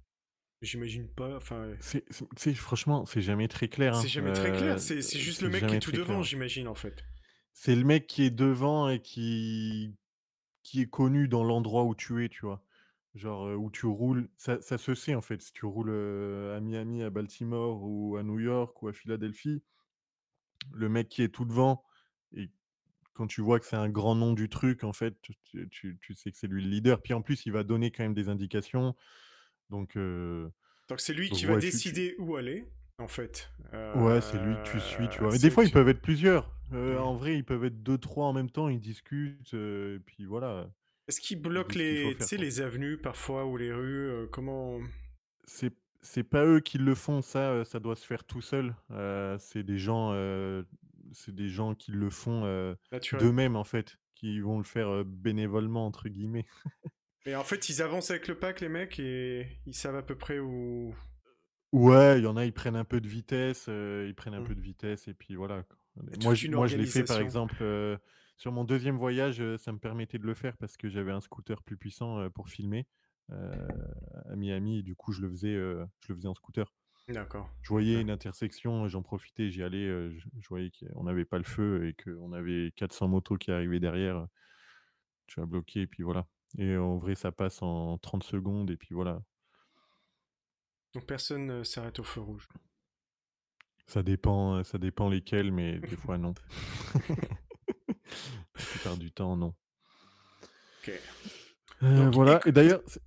J'imagine 0.62 1.08
pas. 1.14 1.36
Enfin, 1.36 1.76
C'est 1.80 2.04
c'est 2.36 2.54
franchement, 2.54 3.04
c'est 3.06 3.20
jamais 3.22 3.46
très 3.48 3.68
clair, 3.68 3.94
c'est 3.94 4.08
hein, 4.08 4.08
jamais 4.08 4.32
très 4.32 4.50
clair. 4.50 4.78
heu, 4.78 4.80
C'est 4.80 5.02
c'est 5.02 5.18
juste 5.18 5.42
le 5.42 5.50
c'est 5.50 5.50
mec 5.50 5.66
qui 5.66 5.74
est 5.74 5.78
tout 5.78 5.92
clair, 5.98 5.98
devant, 5.98 6.22
j'imagine 6.22 6.68
en 6.68 6.74
fait. 6.74 7.04
C'est 7.52 7.74
le 7.76 7.84
mec 7.84 8.06
qui 8.06 8.22
est 8.22 8.30
devant 8.30 8.88
et 8.88 9.00
qui 9.02 9.94
qui 10.64 10.82
est 10.82 10.90
connu 10.90 11.28
dans 11.28 11.44
l'endroit 11.44 11.84
où 11.84 11.94
tu 11.94 12.24
es, 12.24 12.28
tu 12.30 12.42
vois? 12.46 12.64
Genre, 13.14 13.48
heu, 13.48 13.56
où 13.56 13.70
tu 13.70 13.86
roules, 13.86 14.30
ça 14.36 14.60
ça 14.62 14.78
se 14.78 14.94
sait, 14.94 15.14
en 15.16 15.22
fait, 15.22 15.42
si 15.42 15.52
tu 15.52 15.66
roules, 15.66 15.90
heu, 15.90 16.54
à 16.56 16.60
Miami, 16.60 17.02
à 17.02 17.10
Baltimore 17.10 17.82
ou 17.84 18.16
à 18.18 18.22
New 18.24 18.40
York 18.40 18.82
ou 18.82 18.88
à 18.88 18.92
Philadelphie, 18.94 19.62
le 20.72 20.88
mec 20.88 21.08
qui 21.08 21.22
est 21.22 21.28
tout 21.34 21.44
devant 21.44 21.84
et 22.32 22.50
quand 23.18 23.26
tu 23.26 23.42
vois 23.42 23.60
que 23.60 23.66
c'est 23.66 23.76
un 23.76 23.90
grand 23.90 24.14
nom 24.14 24.32
du 24.32 24.48
truc, 24.48 24.84
en 24.84 24.92
fait, 24.94 25.14
tu 25.22 25.68
tu 25.70 26.14
sais 26.14 26.30
que 26.32 26.38
c'est 26.38 26.46
lui 26.46 26.62
le 26.62 26.70
leader. 26.70 27.02
Puis 27.02 27.14
en 27.14 27.22
plus, 27.22 27.44
il 27.46 27.52
va 27.52 27.64
donner 27.64 27.90
quand 27.90 28.04
même 28.04 28.14
des 28.14 28.28
indications 28.30 28.94
donc 29.70 29.96
Donc 30.88 31.00
c'est 31.00 31.12
lui 31.14 31.30
donc 31.30 31.38
qui 31.38 31.46
va 31.46 31.56
tu 31.56 31.60
décider 31.60 32.14
où 32.18 32.36
aller, 32.36 32.66
en 32.98 33.08
fait. 33.08 33.50
ouais, 33.94 34.20
c'est 34.20 34.38
lui 34.38 34.54
que 34.56 34.62
tu 34.70 34.80
suis, 34.80 35.08
tu 35.08 35.20
Euh, 35.20 35.22
vois? 35.22 35.32
Mais 35.32 35.38
des 35.38 35.50
c'est 35.50 35.50
fois, 35.50 35.64
ils 35.64 35.70
peuvent 35.70 35.88
être 35.88 36.00
plusieurs. 36.02 36.50
Ouais. 36.72 36.96
en 36.96 37.14
vrai, 37.16 37.36
ils 37.36 37.44
peuvent 37.44 37.64
être 37.64 37.82
deux 37.82 37.98
trois 37.98 38.26
en 38.26 38.32
même 38.32 38.50
temps, 38.50 38.68
ils 38.68 38.80
discutent, 38.80 39.54
et 39.54 39.98
puis 40.04 40.24
voilà, 40.26 40.68
Est-ce 41.08 41.20
qu'il 41.20 41.40
ils 41.42 41.42
bloque 41.42 41.74
disent 41.74 41.82
ce 41.82 41.88
qu'il 41.88 41.98
faut 41.98 42.10
les, 42.10 42.16
tu 42.20 42.36
faire, 42.36 42.38
les 42.38 42.60
avenues 42.60 42.98
parfois 42.98 43.46
ou 43.46 43.56
les 43.56 43.72
rues 43.72 44.08
euh, 44.10 44.26
Comment 44.30 44.78
C'est 45.44 45.72
c'est 46.00 46.22
pas 46.22 46.44
eux 46.46 46.60
qui 46.60 46.78
le 46.78 46.94
font, 46.94 47.22
ça, 47.22 47.64
ça 47.64 47.80
doit 47.80 47.96
se 47.96 48.06
faire 48.06 48.22
tout 48.24 48.40
seul. 48.40 48.74
C'est 49.40 49.64
des 49.64 49.78
gens, 49.78 50.12
c'est 51.12 51.34
des 51.34 51.48
gens 51.48 51.74
qui 51.74 51.92
le 51.92 52.10
font, 52.10 52.42
Naturel. 52.92 53.24
d'eux-mêmes, 53.24 53.56
en 53.56 53.64
fait, 53.64 53.96
qui 54.14 54.40
vont 54.40 54.58
le 54.58 54.64
faire, 54.64 55.04
«bénévolement» 55.04 55.86
entre 55.86 56.08
guillemets. 56.08 56.46
Et 57.26 57.34
en 57.36 57.44
fait, 57.44 57.68
ils 57.68 57.82
avancent 57.82 58.10
avec 58.10 58.26
le 58.28 58.38
pack, 58.38 58.60
les 58.60 58.68
mecs, 58.68 58.98
et 58.98 59.60
ils 59.66 59.74
savent 59.74 59.96
à 59.96 60.02
peu 60.02 60.16
près 60.16 60.38
où. 60.38 60.94
Ouais, 61.72 62.18
il 62.18 62.24
y 62.24 62.26
en 62.26 62.36
a, 62.38 62.46
ils 62.46 62.52
prennent 62.52 62.76
un 62.76 62.84
peu 62.84 63.00
de 63.00 63.08
vitesse, 63.08 63.66
ils 63.68 64.14
prennent 64.16 64.32
un 64.34 64.40
Mmh. 64.40 64.44
peu 64.44 64.54
de 64.54 64.60
vitesse 64.60 65.06
et 65.08 65.14
puis 65.14 65.34
voilà, 65.34 65.64
Moi 66.22 66.34
je 66.34 66.48
moi 66.48 66.66
je 66.66 66.76
l'ai 66.76 66.86
fait 66.86 67.04
par 67.04 67.20
exemple, 67.20 67.56
sur 68.38 68.52
mon 68.52 68.64
2e 68.64 68.96
voyage, 68.96 69.42
ça 69.58 69.72
me 69.72 69.78
permettait 69.78 70.18
de 70.18 70.24
le 70.24 70.32
faire 70.34 70.56
parce 70.56 70.78
que 70.78 70.88
j'avais 70.88 71.12
un 71.12 71.20
scooter 71.20 71.62
plus 71.62 71.76
puissant, 71.76 72.30
pour 72.30 72.48
filmer, 72.48 72.86
à 73.30 74.34
Miami 74.34 74.78
et 74.78 74.82
du 74.82 74.94
coup 74.94 75.12
je 75.12 75.20
le 75.20 75.28
faisais, 75.28 75.52
je 75.54 75.84
le 76.08 76.14
faisais 76.14 76.28
en 76.28 76.34
scooter. 76.34 76.72
D'accord. 77.08 77.48
Je 77.62 77.68
voyais 77.70 78.00
une 78.00 78.10
intersection, 78.10 78.86
j'en 78.88 79.02
profitais, 79.02 79.50
j'y 79.50 79.62
allais, 79.62 79.86
heu, 79.86 80.10
je 80.18 80.28
je 80.40 80.48
voyais 80.48 80.70
qu'on 80.70 81.04
n'avait 81.04 81.24
pas 81.24 81.38
le 81.38 81.44
feu 81.44 81.86
et 81.86 81.94
qu'on 81.94 82.32
avait 82.32 82.72
400 82.76 83.08
motos 83.08 83.36
qui 83.36 83.50
arrivaient 83.50 83.80
derrière, 83.80 84.16
heu, 84.18 84.26
tu 85.26 85.40
vas 85.40 85.46
bloquer 85.46 85.82
et 85.82 85.86
puis 85.86 86.02
voilà 86.02 86.26
et 86.58 86.76
en 86.76 86.96
vrai 86.96 87.14
ça 87.14 87.30
passe 87.32 87.62
en 87.62 87.98
30 87.98 88.24
secondes 88.24 88.70
et 88.70 88.76
puis 88.76 88.94
voilà. 88.94 89.22
Donc 90.94 91.06
personne 91.06 91.46
ne 91.46 91.62
s'arrête 91.64 91.98
au 91.98 92.04
feu 92.04 92.20
rouge? 92.20 92.46
Ça 93.86 94.02
dépend, 94.02 94.58
heu, 94.58 94.64
ça 94.64 94.78
dépend 94.78 95.08
lesquels, 95.08 95.50
mais 95.50 95.78
des 95.78 95.96
fois 95.96 96.18
non. 96.18 96.34
La 98.54 98.64
plupart 98.64 98.96
du 98.96 99.10
temps, 99.12 99.36
non. 99.36 99.54
OK. 100.82 100.92
Donc 101.80 102.14
voilà 102.14 102.40
et 102.46 102.52
d'ailleurs 102.52 102.82
c'est 102.86 103.00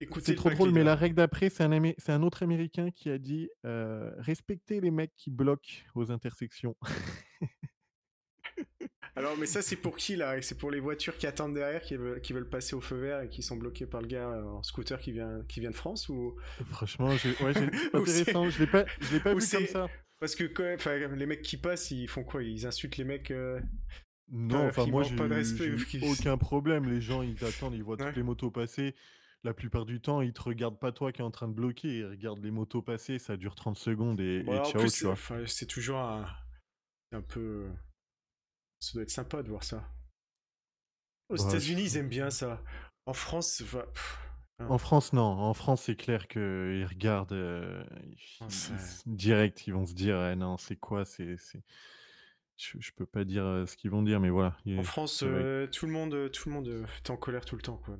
écoutez 0.00 0.26
c'est 0.26 0.34
trop 0.34 0.50
drôle, 0.50 0.70
mais 0.72 0.84
la 0.84 0.94
règle 0.94 1.16
d'après, 1.16 1.50
c'est 1.50 1.62
un 1.64 1.72
amé 1.72 1.94
c'est 1.98 2.12
un 2.12 2.22
autre 2.22 2.42
américain 2.42 2.90
qui 2.90 3.10
a 3.10 3.18
dit, 3.18 3.48
heu: 3.64 4.12
«Respectez 4.18 4.80
les 4.80 4.90
mecs 4.90 5.14
qui 5.16 5.30
bloquent 5.30 5.70
aux 5.94 6.10
intersections». 6.10 6.76
Alors, 9.16 9.36
mais 9.36 9.46
ça, 9.46 9.62
c'est 9.62 9.74
pour 9.76 9.96
qui 9.96 10.14
là? 10.14 10.40
C'est 10.42 10.56
pour 10.56 10.70
les 10.70 10.78
voitures 10.78 11.16
qui 11.16 11.26
attendent 11.26 11.54
derrière, 11.54 11.82
qui 11.82 11.96
veulent, 11.96 12.20
qui 12.20 12.32
veulent 12.32 12.48
passer 12.48 12.76
au 12.76 12.80
feu 12.80 12.96
vert 12.96 13.22
et 13.22 13.28
qui 13.28 13.42
sont 13.42 13.56
bloquées 13.56 13.86
par 13.86 14.00
le 14.00 14.06
gars 14.06 14.28
euh, 14.30 14.44
en 14.44 14.62
scooter 14.62 15.00
qui 15.00 15.10
vient, 15.10 15.42
qui 15.48 15.58
vient 15.58 15.70
de 15.70 15.76
France 15.76 16.08
ou, 16.08 16.36
Franchement, 16.70 17.10
j'ai 17.16 17.30
ouais, 17.44 17.52
intéressant, 17.94 18.48
je 18.48 18.60
l'ai 18.60 18.66
pas 18.68 18.84
je 19.00 19.14
l'ai 19.14 19.20
pas 19.20 19.34
vu 19.34 19.44
comme 19.50 19.66
ça. 19.66 19.88
Parce 20.20 20.36
que 20.36 20.44
les 21.14 21.26
mecs 21.26 21.42
qui 21.42 21.56
passent, 21.56 21.90
ils 21.90 22.08
font 22.08 22.22
quoi? 22.22 22.44
Ils 22.44 22.66
insultent 22.66 22.96
les 22.96 23.04
mecs 23.04 23.32
euh, 23.32 23.60
Non, 24.30 24.68
enfin 24.68 24.86
moi 24.86 25.02
j'ai 25.02 25.14
aucun 26.02 26.36
problème. 26.36 26.88
Les 26.88 27.00
gens, 27.00 27.22
ils 27.22 27.44
attendent, 27.44 27.74
ils 27.74 27.82
voient 27.82 27.96
Ouais. 27.96 28.06
toutes 28.06 28.16
les 28.16 28.22
motos 28.22 28.50
passer. 28.50 28.94
La 29.44 29.54
plupart 29.54 29.86
du 29.86 30.00
temps, 30.00 30.20
ils 30.20 30.32
te 30.32 30.42
regardent 30.42 30.78
pas 30.78 30.92
toi 30.92 31.12
qui 31.12 31.20
es 31.20 31.24
en 31.24 31.30
train 31.30 31.48
de 31.48 31.54
bloquer, 31.54 31.98
ils 31.98 32.06
regardent 32.06 32.42
les 32.42 32.50
motos 32.50 32.82
passer, 32.82 33.18
ça 33.18 33.36
dure 33.36 33.54
30 33.54 33.78
secondes 33.78 34.20
et 34.20 34.44
et 34.46 34.60
ciao, 34.60 34.80
plus, 34.80 34.90
tu 34.90 35.04
c'est 35.04 35.06
vois? 35.06 35.46
c'est 35.46 35.66
toujours 35.66 35.98
un, 35.98 36.26
un 37.12 37.22
peu. 37.22 37.68
Ça 38.80 38.92
doit 38.94 39.02
être 39.02 39.10
sympa 39.10 39.42
de 39.42 39.48
voir 39.48 39.64
ça. 39.64 39.84
Aux 41.28 41.36
États-Unis, 41.36 41.82
ils 41.84 41.96
aiment 41.98 42.08
bien 42.08 42.30
ça. 42.30 42.62
En 43.06 43.12
France, 43.12 43.62
pff, 43.62 44.18
hein. 44.58 44.66
En 44.68 44.78
France, 44.78 45.12
non. 45.12 45.22
En 45.22 45.54
France, 45.54 45.82
c'est 45.82 45.96
clair 45.96 46.26
qu'ils 46.28 46.84
regardent, 46.88 47.32
heu, 47.32 47.84
ils 48.02 49.14
direct, 49.14 49.66
ils 49.66 49.72
vont 49.72 49.86
se 49.86 49.94
dire: 49.94 50.16
«Eh 50.32 50.36
non, 50.36 50.56
c'est 50.58 50.76
quoi? 50.76 51.04
C'est 51.04 51.36
c'est» 51.36 51.62
je 52.56 52.78
je 52.80 52.92
peux 52.92 53.06
pas 53.06 53.24
dire, 53.24 53.44
heu, 53.44 53.66
ce 53.66 53.76
qu'ils 53.76 53.90
vont 53.90 54.02
dire, 54.02 54.20
mais 54.20 54.30
voilà, 54.30 54.56
en 54.76 54.82
France, 54.82 55.22
va 55.22 55.28
euh, 55.28 55.66
tout 55.66 55.86
le 55.86 55.92
monde, 55.92 56.30
tout 56.32 56.48
le 56.48 56.54
monde 56.54 56.68
euh, 56.68 56.86
est 57.04 57.10
en 57.10 57.16
colère 57.16 57.44
tout 57.44 57.56
le 57.56 57.62
temps, 57.62 57.76
quoi. 57.76 57.96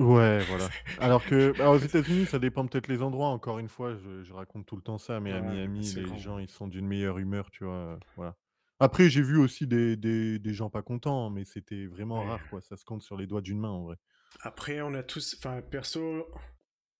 Ouais, 0.00 0.42
voilà. 0.44 0.72
Alors 0.96 1.24
que, 1.24 1.54
aux 1.58 1.78
États-Unis, 1.78 2.26
ça 2.26 2.38
dépend 2.38 2.66
peut-être 2.66 2.88
les 2.88 3.02
endroits, 3.02 3.28
encore 3.28 3.58
une 3.58 3.68
fois, 3.68 3.96
je 3.96 4.22
je 4.22 4.32
raconte 4.32 4.66
tout 4.66 4.76
le 4.76 4.82
temps 4.82 4.98
ça, 4.98 5.20
mais 5.20 5.32
à 5.32 5.40
Ouais, 5.40 5.42
Miami, 5.42 5.92
c'est 5.92 6.02
les 6.02 6.02
grand. 6.02 6.18
gens, 6.18 6.38
ils 6.38 6.50
sont 6.50 6.68
d'une 6.68 6.86
meilleure 6.86 7.18
humeur, 7.18 7.50
tu 7.50 7.64
vois? 7.64 7.96
Heu, 7.96 8.00
voilà. 8.16 8.36
Après, 8.80 9.10
j'ai 9.10 9.22
vu 9.22 9.38
aussi 9.38 9.66
des 9.66 9.96
des 9.96 10.38
des 10.38 10.54
gens 10.54 10.70
pas 10.70 10.82
contents, 10.82 11.30
mais 11.30 11.44
c'était 11.44 11.86
vraiment 11.86 12.22
Ouais. 12.22 12.24
rare, 12.24 12.46
quoi. 12.46 12.60
Ça 12.62 12.76
se 12.76 12.84
compte 12.84 13.02
sur 13.02 13.16
les 13.16 13.26
doigts 13.26 13.42
d'une 13.42 13.58
main, 13.60 13.70
en 13.70 13.82
vrai. 13.84 13.96
Après, 14.42 14.82
on 14.82 14.92
a 14.92 15.02
tous, 15.02 15.34
enfin, 15.38 15.62
perso, 15.62 16.30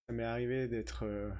ça 0.08 0.14
m'est 0.14 0.24
arrivé 0.24 0.68
d'être 0.68 1.04
euh, 1.06 1.30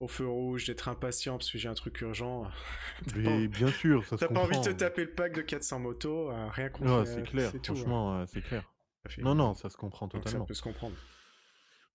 au 0.00 0.08
feu 0.08 0.26
rouge, 0.26 0.66
d'être 0.66 0.88
impatient 0.88 1.36
parce 1.38 1.50
que 1.50 1.58
j'ai 1.58 1.68
un 1.68 1.74
truc 1.74 2.00
urgent. 2.00 2.44
T'as 3.06 3.18
pas, 3.18 3.32
Mais 3.34 3.48
bien 3.48 3.70
sûr, 3.72 4.06
ça 4.06 4.16
se 4.16 4.24
t'as 4.24 4.28
pas 4.28 4.40
envie 4.42 4.58
de 4.58 4.62
te 4.62 4.70
comprend. 4.70 4.78
taper 4.78 5.04
le 5.04 5.14
pack 5.14 5.34
de 5.34 5.42
400 5.42 5.78
motos, 5.80 6.30
euh, 6.30 6.48
rien 6.50 6.70
contre, 6.70 6.94
Ouais, 6.94 7.04
euh, 7.04 7.06
c'est 7.06 7.22
clair, 7.22 7.52
c'est 7.52 7.60
tout. 7.60 7.84
hein. 7.86 7.96
franchement, 7.96 8.26
c'est 8.26 8.42
clair. 8.42 8.72
Fait- 9.08 9.22
Non, 9.22 9.34
non, 9.34 9.54
ça 9.54 9.68
se 9.70 9.76
comprend 9.76 10.06
Donc 10.08 10.22
ça 10.24 10.28
totalement. 10.30 10.46
peut 10.46 10.54
se 10.54 10.62
comprendre. 10.62 10.96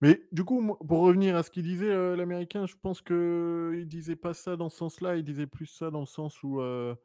Mais 0.02 0.28
du 0.32 0.44
coup, 0.44 0.76
pour 0.88 1.02
revenir 1.02 1.36
à 1.38 1.44
ce 1.44 1.50
qu'il 1.52 1.64
disait, 1.64 1.90
heu, 1.90 2.16
l'américain, 2.16 2.66
je 2.66 2.76
pense 2.76 3.02
qu'il 3.02 3.86
disait 3.88 4.16
pas 4.18 4.34
ça 4.34 4.58
dans 4.58 4.70
ce 4.70 4.78
sens-là, 4.78 5.16
il 5.16 5.24
disait 5.24 5.48
plus 5.48 5.68
ça 5.68 5.90
dans 5.90 6.02
le 6.02 6.06
sens 6.06 6.44
où, 6.44 6.60
heu, 6.62 6.96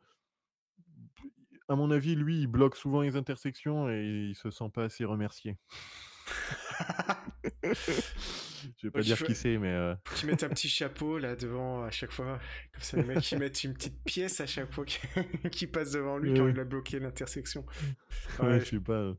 à 1.68 1.76
mon 1.76 1.90
avis, 1.92 2.16
lui, 2.16 2.40
il 2.40 2.46
bloque 2.48 2.74
souvent 2.76 3.02
les 3.02 3.14
intersections 3.16 3.88
et 3.88 4.28
il 4.30 4.34
se 4.34 4.50
sent 4.50 4.70
pas 4.74 4.84
assez 4.84 5.04
remercié. 5.04 5.56
Je 7.62 8.86
vais 8.86 8.90
pas 8.90 8.98
Donc, 8.98 9.06
dire 9.06 9.16
faut- 9.18 9.24
qui 9.24 9.34
c'est, 9.34 9.56
mais 9.58 9.94
Faut 10.06 10.16
qu'ils 10.16 10.28
mettent 10.28 10.42
un 10.44 10.48
petit 10.48 10.68
chapeau 10.68 11.18
là 11.18 11.36
devant 11.36 11.84
à 11.84 11.90
chaque 11.90 12.12
fois. 12.12 12.38
Comme 12.72 12.82
ça, 12.82 12.96
les 12.96 13.04
mecs 13.04 13.20
qui 13.20 13.36
mettent 13.36 13.62
une 13.64 13.74
petite 13.74 14.02
pièce 14.04 14.40
à 14.40 14.46
chaque 14.46 14.72
fois 14.72 14.84
qui, 14.84 15.66
passe 15.66 15.92
devant 15.92 16.18
lui 16.18 16.34
quand 16.34 16.48
il 16.48 16.58
a 16.58 16.64
bloqué 16.64 16.98
l'intersection. 16.98 17.64
ouais, 18.40 18.46
Ouais, 18.46 18.60
je 18.60 18.64
sais 18.66 18.80
pas, 18.80 19.12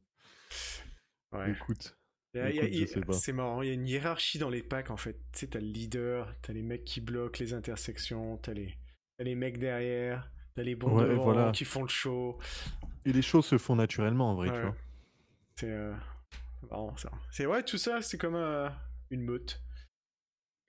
ouais. 1.34 1.52
écoute. 1.52 1.98
C'est 2.34 3.34
marrant, 3.34 3.62
il 3.62 3.68
y 3.68 3.72
a 3.72 3.74
une 3.74 3.88
hiérarchie 3.88 4.38
dans 4.40 4.50
les 4.50 4.64
packs 4.64 4.90
en 4.90 4.96
fait. 4.98 5.16
Tu 5.34 5.40
sais, 5.40 5.48
t'as 5.48 5.60
le 5.60 5.66
leader, 5.68 6.34
t'as 6.42 6.54
les 6.54 6.62
mecs 6.62 6.86
qui 6.86 7.02
bloquent 7.02 7.40
les 7.44 7.54
intersections, 7.54 8.38
t'as 8.38 8.54
les, 8.54 8.74
t'as 9.18 9.26
les 9.26 9.36
mecs 9.36 9.58
derrière, 9.60 10.32
t'as 10.56 10.64
les 10.64 10.76
bons 10.76 10.96
Ouais, 10.98 11.10
devant 11.10 11.24
voilà. 11.24 11.52
qui 11.52 11.66
font 11.66 11.82
le 11.82 11.90
show. 11.90 12.40
Et 13.04 13.12
les 13.12 13.22
choses 13.22 13.46
se 13.46 13.58
font 13.58 13.76
naturellement 13.76 14.32
en 14.32 14.36
vrai, 14.36 14.50
tu 14.54 14.62
vois? 14.62 14.76
C'est 15.58 15.70
euh, 15.72 15.94
marrant 16.70 16.96
ça. 16.96 17.12
C'est 17.32 17.46
ouais, 17.46 17.64
tout 17.64 17.78
ça, 17.78 18.02
c'est 18.02 18.18
comme 18.18 18.36
euh, 18.36 18.70
une 19.10 19.24
meute. 19.24 19.62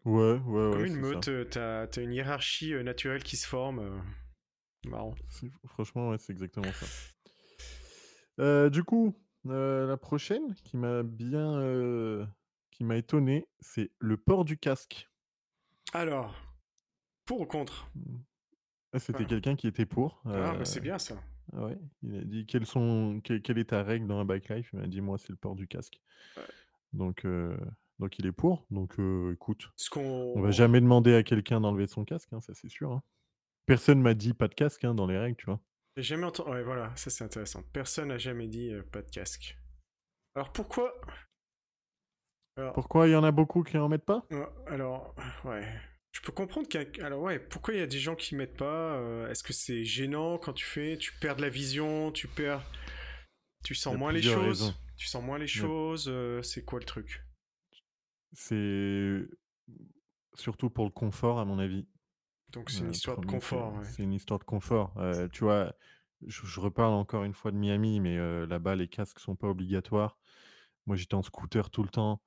Ouais, 0.04 0.32
ouais, 0.32 0.40
Comme 0.40 0.80
ouais, 0.80 0.86
une 0.88 0.94
c'est 0.94 1.00
meute, 1.00 1.28
euh, 1.28 1.44
t'as 1.44 1.82
as 1.84 2.02
une 2.02 2.12
hiérarchie 2.12 2.74
euh, 2.74 2.82
naturelle 2.82 3.22
qui 3.22 3.36
se 3.36 3.46
forme. 3.46 4.02
marrant. 4.84 5.14
C'est 5.28 5.46
franchement, 5.68 6.08
ouais, 6.08 6.18
c'est 6.18 6.32
exactement 6.32 6.72
ça. 6.72 8.68
Du 8.70 8.82
coup, 8.82 9.16
heu, 9.46 9.86
la 9.88 9.96
prochaine 9.96 10.54
qui 10.54 10.76
m'a 10.76 11.02
bien, 11.02 11.58
heu, 11.60 12.26
qui 12.70 12.84
m'a 12.84 12.96
étonné, 12.96 13.48
c'est 13.60 13.92
le 14.00 14.16
port 14.16 14.44
du 14.44 14.58
casque. 14.58 15.10
Alors, 15.94 16.34
pour 17.26 17.40
ou 17.42 17.46
contre? 17.46 17.90
Mmh. 17.94 18.18
Ah, 18.92 18.98
c'était 19.00 19.26
Ah. 19.26 19.26
quelqu'un 19.26 19.56
qui 19.56 19.66
était 19.68 19.86
pour, 19.86 20.22
Ah, 20.34 20.54
heu, 20.54 20.58
bah 20.58 20.64
c'est 20.64 20.80
bien 20.80 20.98
ça. 20.98 21.22
ouais, 21.54 21.78
il 22.02 22.16
a 22.16 22.24
dit: 22.24 22.46
«Quelles 22.46 22.66
sont 22.66 23.20
que 23.24 23.38
quelle 23.38 23.58
est 23.58 23.70
ta 23.70 23.82
règle 23.84 24.06
dans 24.08 24.18
la 24.18 24.24
bike 24.24 24.48
life?» 24.50 24.70
il 24.74 24.80
m'a 24.80 24.86
dit: 24.88 25.00
«Moi, 25.02 25.18
c'est 25.18 25.30
le 25.30 25.36
port 25.36 25.56
du 25.56 25.68
casque». 25.68 26.00
Ouais. 26.36 26.46
Donc 26.94 27.26
donc 28.00 28.18
il 28.18 28.26
est 28.26 28.32
pour, 28.32 28.66
donc 28.70 28.96
écoute, 29.32 29.70
Ce 29.76 29.90
qu'on. 29.90 30.34
on 30.34 30.42
va 30.42 30.52
jamais 30.52 30.80
demander 30.80 31.14
à 31.14 31.22
quelqu'un 31.24 31.60
d'enlever 31.62 31.86
son 31.88 32.04
casque, 32.06 32.32
hein, 32.32 32.40
ça 32.42 32.54
c'est 32.54 32.68
sûr, 32.70 32.92
hein. 32.92 33.02
Personne 33.66 34.02
m'a 34.02 34.14
dit: 34.14 34.34
«Pas 34.34 34.48
de 34.48 34.54
casque», 34.54 34.84
hein, 34.84 34.94
dans 34.94 35.06
les 35.06 35.18
règles, 35.18 35.36
tu 35.38 35.46
vois? 35.46 35.60
J'ai 35.96 36.02
jamais 36.02 36.24
entendu. 36.24 36.50
Ouais, 36.50 36.62
voilà, 36.62 36.94
ça 36.96 37.10
c'est 37.10 37.24
intéressant. 37.24 37.62
Personne 37.72 38.08
n'a 38.08 38.18
jamais 38.18 38.46
dit 38.46 38.72
euh, 38.72 38.82
pas 38.82 39.02
de 39.02 39.10
casque. 39.10 39.56
Alors 40.34 40.52
pourquoi? 40.52 40.94
Alors, 42.56 42.72
Pourquoi 42.74 43.08
il 43.08 43.12
y 43.12 43.16
en 43.16 43.24
a 43.24 43.30
beaucoup 43.30 43.62
qui 43.62 43.76
en 43.78 43.88
mettent 43.88 44.04
pas? 44.04 44.26
alors, 44.66 45.14
ouais. 45.44 45.66
Je 46.12 46.20
peux 46.20 46.32
comprendre 46.32 46.68
qu'il 46.68 46.80
y 46.82 47.00
a... 47.00 47.06
Alors 47.06 47.22
ouais, 47.22 47.38
pourquoi 47.38 47.74
il 47.74 47.80
y 47.80 47.82
a 47.82 47.86
des 47.86 47.98
gens 47.98 48.14
qui 48.14 48.34
mettent 48.34 48.56
pas 48.56 48.94
euh, 48.96 49.28
Est-ce 49.30 49.42
que 49.42 49.52
c'est 49.54 49.84
gênant 49.84 50.38
quand 50.38 50.52
tu 50.52 50.64
fais 50.64 50.98
Tu 50.98 51.12
perds 51.18 51.36
de 51.36 51.42
la 51.42 51.48
vision, 51.48 52.12
tu 52.12 52.28
perds... 52.28 52.62
Tu 53.64 53.74
sens 53.74 53.96
moins 53.96 54.12
les 54.12 54.20
choses 54.22 54.62
raisons. 54.62 54.74
Tu 54.96 55.06
sens 55.06 55.22
moins 55.22 55.38
les 55.38 55.44
a- 55.44 55.48
choses 55.48 56.06
euh, 56.08 56.42
C'est 56.42 56.64
quoi 56.64 56.78
le 56.78 56.84
truc? 56.84 57.22
C'est 58.32 59.26
surtout 60.34 60.70
pour 60.70 60.84
le 60.84 60.90
confort, 60.90 61.38
à 61.38 61.44
mon 61.44 61.58
avis. 61.58 61.86
Donc 62.52 62.70
c'est 62.70 62.84
une 62.84 62.90
histoire 62.90 63.16
de 63.18 63.22
1er, 63.22 63.40
c'est 63.40 63.56
confort, 63.56 63.74
ouais. 63.74 63.86
c'est 63.90 64.02
une 64.02 64.12
histoire 64.12 64.38
de 64.38 64.44
confort. 64.44 64.94
Tu 65.32 65.44
vois, 65.44 65.74
je 66.26 66.46
je 66.46 66.60
reparle 66.60 66.92
encore 66.94 67.24
une 67.24 67.34
fois 67.34 67.50
de 67.50 67.56
Miami, 67.56 68.00
mais 68.00 68.16
heu, 68.16 68.44
là-bas, 68.46 68.76
les 68.76 68.88
casques 68.88 69.18
sont 69.20 69.36
pas 69.36 69.48
obligatoires. 69.48 70.18
Moi, 70.86 70.96
j'étais 70.96 71.14
en 71.14 71.22
scooter 71.22 71.70
tout 71.70 71.82
le 71.82 71.88
temps. 71.88 72.22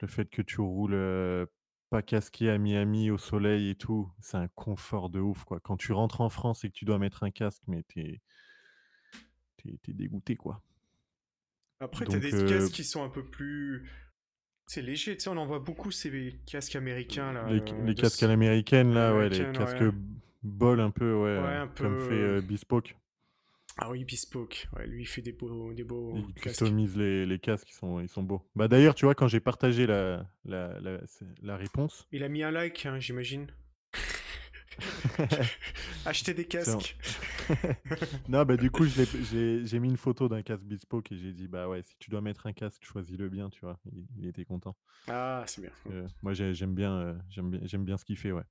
Le 0.00 0.08
fait 0.08 0.28
que 0.30 0.42
tu 0.42 0.60
roules, 0.60 0.94
heu, 0.94 1.46
pas 1.90 2.02
casqué 2.02 2.50
à 2.50 2.58
Miami, 2.58 3.10
au 3.10 3.18
soleil 3.18 3.70
et 3.70 3.74
tout, 3.76 4.10
c'est 4.20 4.36
un 4.38 4.48
confort 4.48 5.10
de 5.10 5.20
ouf, 5.20 5.44
quoi. 5.44 5.60
Quand 5.60 5.76
tu 5.76 5.92
rentres 5.92 6.20
en 6.22 6.28
France 6.30 6.64
et 6.64 6.68
que 6.70 6.74
tu 6.74 6.84
dois 6.84 6.98
mettre 6.98 7.22
un 7.22 7.30
casque, 7.30 7.62
mais 7.68 7.84
tu 7.88 8.00
es 8.00 8.20
tu 9.82 9.94
dégoûté, 9.94 10.36
quoi. 10.36 10.62
Après, 11.80 12.06
t'as 12.06 12.14
Donc 12.14 12.20
des 12.20 12.32
heu, 12.32 12.44
casques 12.44 12.72
qui 12.72 12.84
sont 12.84 13.02
un 13.04 13.08
peu 13.10 13.24
plus... 13.24 13.88
C'est 14.66 14.82
léger, 14.82 15.16
tu 15.16 15.24
sais, 15.24 15.28
on 15.30 15.36
en 15.36 15.44
voit 15.46 15.58
beaucoup 15.58 15.90
ces 15.90 16.34
casques 16.46 16.76
américains, 16.76 17.32
là. 17.32 17.48
les 17.48 17.60
euh, 17.60 17.86
les 17.86 17.94
casques 17.94 18.22
à 18.22 18.28
l'américaine, 18.28 18.94
là, 18.94 19.14
ouais, 19.14 19.28
les 19.28 19.44
casques, 19.52 19.80
ouais. 19.80 19.90
bol 20.42 20.80
un 20.80 20.90
peu, 20.90 21.14
ouais, 21.14 21.38
Ouais, 21.38 21.56
un 21.56 21.68
comme 21.76 21.98
fait, 21.98 22.08
peu... 22.10 22.38
heu, 22.38 22.40
Bespoke. 22.40 22.96
Ah 23.78 23.90
oui, 23.90 24.04
Bespoke. 24.04 24.68
Ouais, 24.76 24.86
lui, 24.86 25.02
il 25.02 25.06
fait 25.06 25.22
des 25.22 25.32
beaux, 25.32 25.72
des 25.72 25.84
beaux 25.84 26.14
Il 26.18 26.34
casques. 26.34 26.60
customise 26.60 26.96
les 26.96 27.26
les 27.26 27.38
casques, 27.38 27.70
ils 27.70 27.74
sont 27.74 28.00
ils 28.00 28.08
sont 28.08 28.22
beaux. 28.22 28.42
Bah, 28.54 28.68
d'ailleurs, 28.68 28.94
tu 28.94 29.04
vois, 29.06 29.14
quand 29.14 29.28
j'ai 29.28 29.40
partagé 29.40 29.86
la 29.86 30.26
la 30.44 30.78
la 30.80 30.98
c'est 31.06 31.26
la 31.42 31.56
réponse 31.56 32.06
Il 32.12 32.22
a 32.22 32.28
mis 32.28 32.42
un 32.42 32.50
like, 32.50 32.84
hein, 32.86 32.98
j'imagine. 33.00 33.46
Acheter 36.06 36.34
des 36.34 36.44
casques. 36.44 36.96
non, 38.28 38.44
bah 38.44 38.56
du 38.56 38.70
coup, 38.70 38.84
j'ai 38.86 39.66
j'ai 39.66 39.78
mis 39.78 39.88
une 39.88 39.96
photo 39.96 40.28
d'un 40.28 40.42
casque 40.42 40.64
bespoke 40.64 41.12
et 41.12 41.16
j'ai 41.16 41.32
dit, 41.32 41.48
bah 41.48 41.68
ouais, 41.68 41.82
si 41.82 41.94
tu 41.98 42.10
dois 42.10 42.20
mettre 42.20 42.46
un 42.46 42.52
casque, 42.52 42.84
choisis-le 42.84 43.28
bien, 43.28 43.50
tu 43.50 43.60
vois. 43.60 43.78
Il, 43.92 44.04
il 44.18 44.26
était 44.26 44.44
content. 44.44 44.76
Ah, 45.08 45.44
c'est 45.46 45.60
bien. 45.60 45.70
Euh, 45.90 46.06
moi, 46.22 46.32
j'ai- 46.32 46.54
j'aime 46.54 46.74
bien, 46.74 46.92
euh, 46.98 47.14
j'aime 47.30 47.50
bien, 47.50 47.60
j'aime 47.64 47.84
bien 47.84 47.96
ce 47.96 48.04
qu'il 48.04 48.16
fait, 48.16 48.32
ouais. 48.32 48.44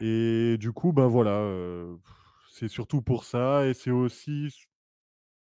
Et 0.00 0.56
du 0.58 0.72
coup, 0.72 0.92
bah 0.92 1.06
voilà, 1.06 1.38
euh, 1.38 1.96
c'est 2.52 2.68
surtout 2.68 3.02
pour 3.02 3.24
ça 3.24 3.66
et 3.66 3.74
c'est 3.74 3.90
aussi, 3.90 4.52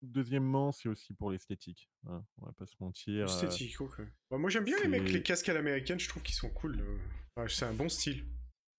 deuxièmement, 0.03 0.73
c'est 0.73 0.89
aussi 0.89 1.13
pour 1.13 1.31
l'esthétique. 1.31 1.91
hein, 2.09 2.23
on 2.41 2.47
va 2.47 2.53
pas 2.53 2.67
se 2.67 2.77
mentir. 2.81 3.27
euh, 3.27 3.27
Esthétique, 3.27 3.81
ok. 3.81 4.01
Bah, 4.31 4.39
moi 4.39 4.51
j'aime 4.51 4.65
bien 4.65 4.77
les 4.83 4.89
mecs, 4.89 5.13
les 5.13 5.23
casques 5.23 5.49
à 5.49 5.55
l'américaine, 5.55 5.99
je 5.99 6.09
trouve 6.09 6.23
qu'ils 6.23 6.35
sont 6.35 6.51
cool. 6.51 6.79
c'est 7.49 7.65
un 7.65 7.75
bon 7.75 7.89
style. 7.89 8.25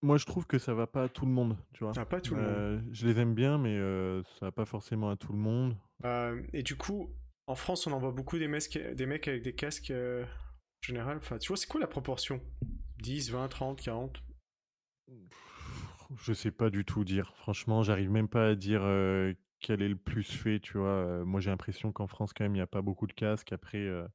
Moi, 0.01 0.17
je 0.17 0.25
trouve 0.25 0.45
que 0.45 0.57
ça 0.59 0.73
va 0.73 0.87
pas 0.87 1.03
à 1.03 1.09
tout 1.09 1.25
le 1.25 1.31
monde, 1.31 1.57
tu 1.73 1.83
vois. 1.83 1.93
Ah, 1.97 2.05
pas 2.05 2.21
tout 2.21 2.35
le 2.35 2.41
monde. 2.41 2.51
Euh, 2.51 2.81
Je 2.91 3.07
les 3.07 3.19
aime 3.19 3.33
bien, 3.33 3.57
mais 3.57 3.75
euh, 3.75 4.23
ça 4.39 4.47
va 4.47 4.51
pas 4.51 4.65
forcément 4.65 5.09
à 5.09 5.15
tout 5.15 5.33
le 5.33 5.39
monde. 5.39 5.75
Euh, 6.05 6.41
et 6.53 6.63
du 6.63 6.75
coup, 6.75 7.13
en 7.47 7.55
France, 7.55 7.87
on 7.87 7.91
en 7.91 7.99
voit 7.99 8.11
beaucoup 8.11 8.37
des, 8.37 8.47
mecs 8.47 8.75
avec 9.27 9.41
des 9.41 9.55
casques 9.55 9.91
euh, 9.91 10.23
en 10.23 10.85
général. 10.85 11.17
Enfin, 11.17 11.37
tu 11.37 11.47
vois, 11.47 11.57
c'est 11.57 11.67
quoi 11.67 11.81
la 11.81 11.87
proportion? 11.87 12.41
10, 12.99 13.31
20, 13.31 13.47
30, 13.47 13.81
40 13.81 14.23
Je 16.17 16.33
sais 16.33 16.51
pas 16.51 16.69
du 16.69 16.85
tout 16.85 17.03
dire. 17.03 17.33
Franchement, 17.37 17.81
j'arrive 17.83 18.11
même 18.11 18.27
pas 18.27 18.49
à 18.49 18.55
dire 18.55 18.81
euh, 18.83 19.33
quel 19.59 19.81
est 19.81 19.89
le 19.89 19.97
plus 19.97 20.23
fait, 20.23 20.59
tu 20.59 20.77
vois. 20.77 20.87
Euh, 20.87 21.25
moi, 21.25 21.39
j'ai 21.39 21.49
l'impression 21.49 21.91
qu'en 21.91 22.07
France, 22.07 22.33
quand 22.33 22.43
même, 22.43 22.55
il 22.55 22.59
n'y 22.59 22.61
a 22.61 22.67
pas 22.67 22.81
beaucoup 22.81 23.07
de 23.07 23.13
casques. 23.13 23.51
Après, 23.51 23.79
euh, 23.79 24.07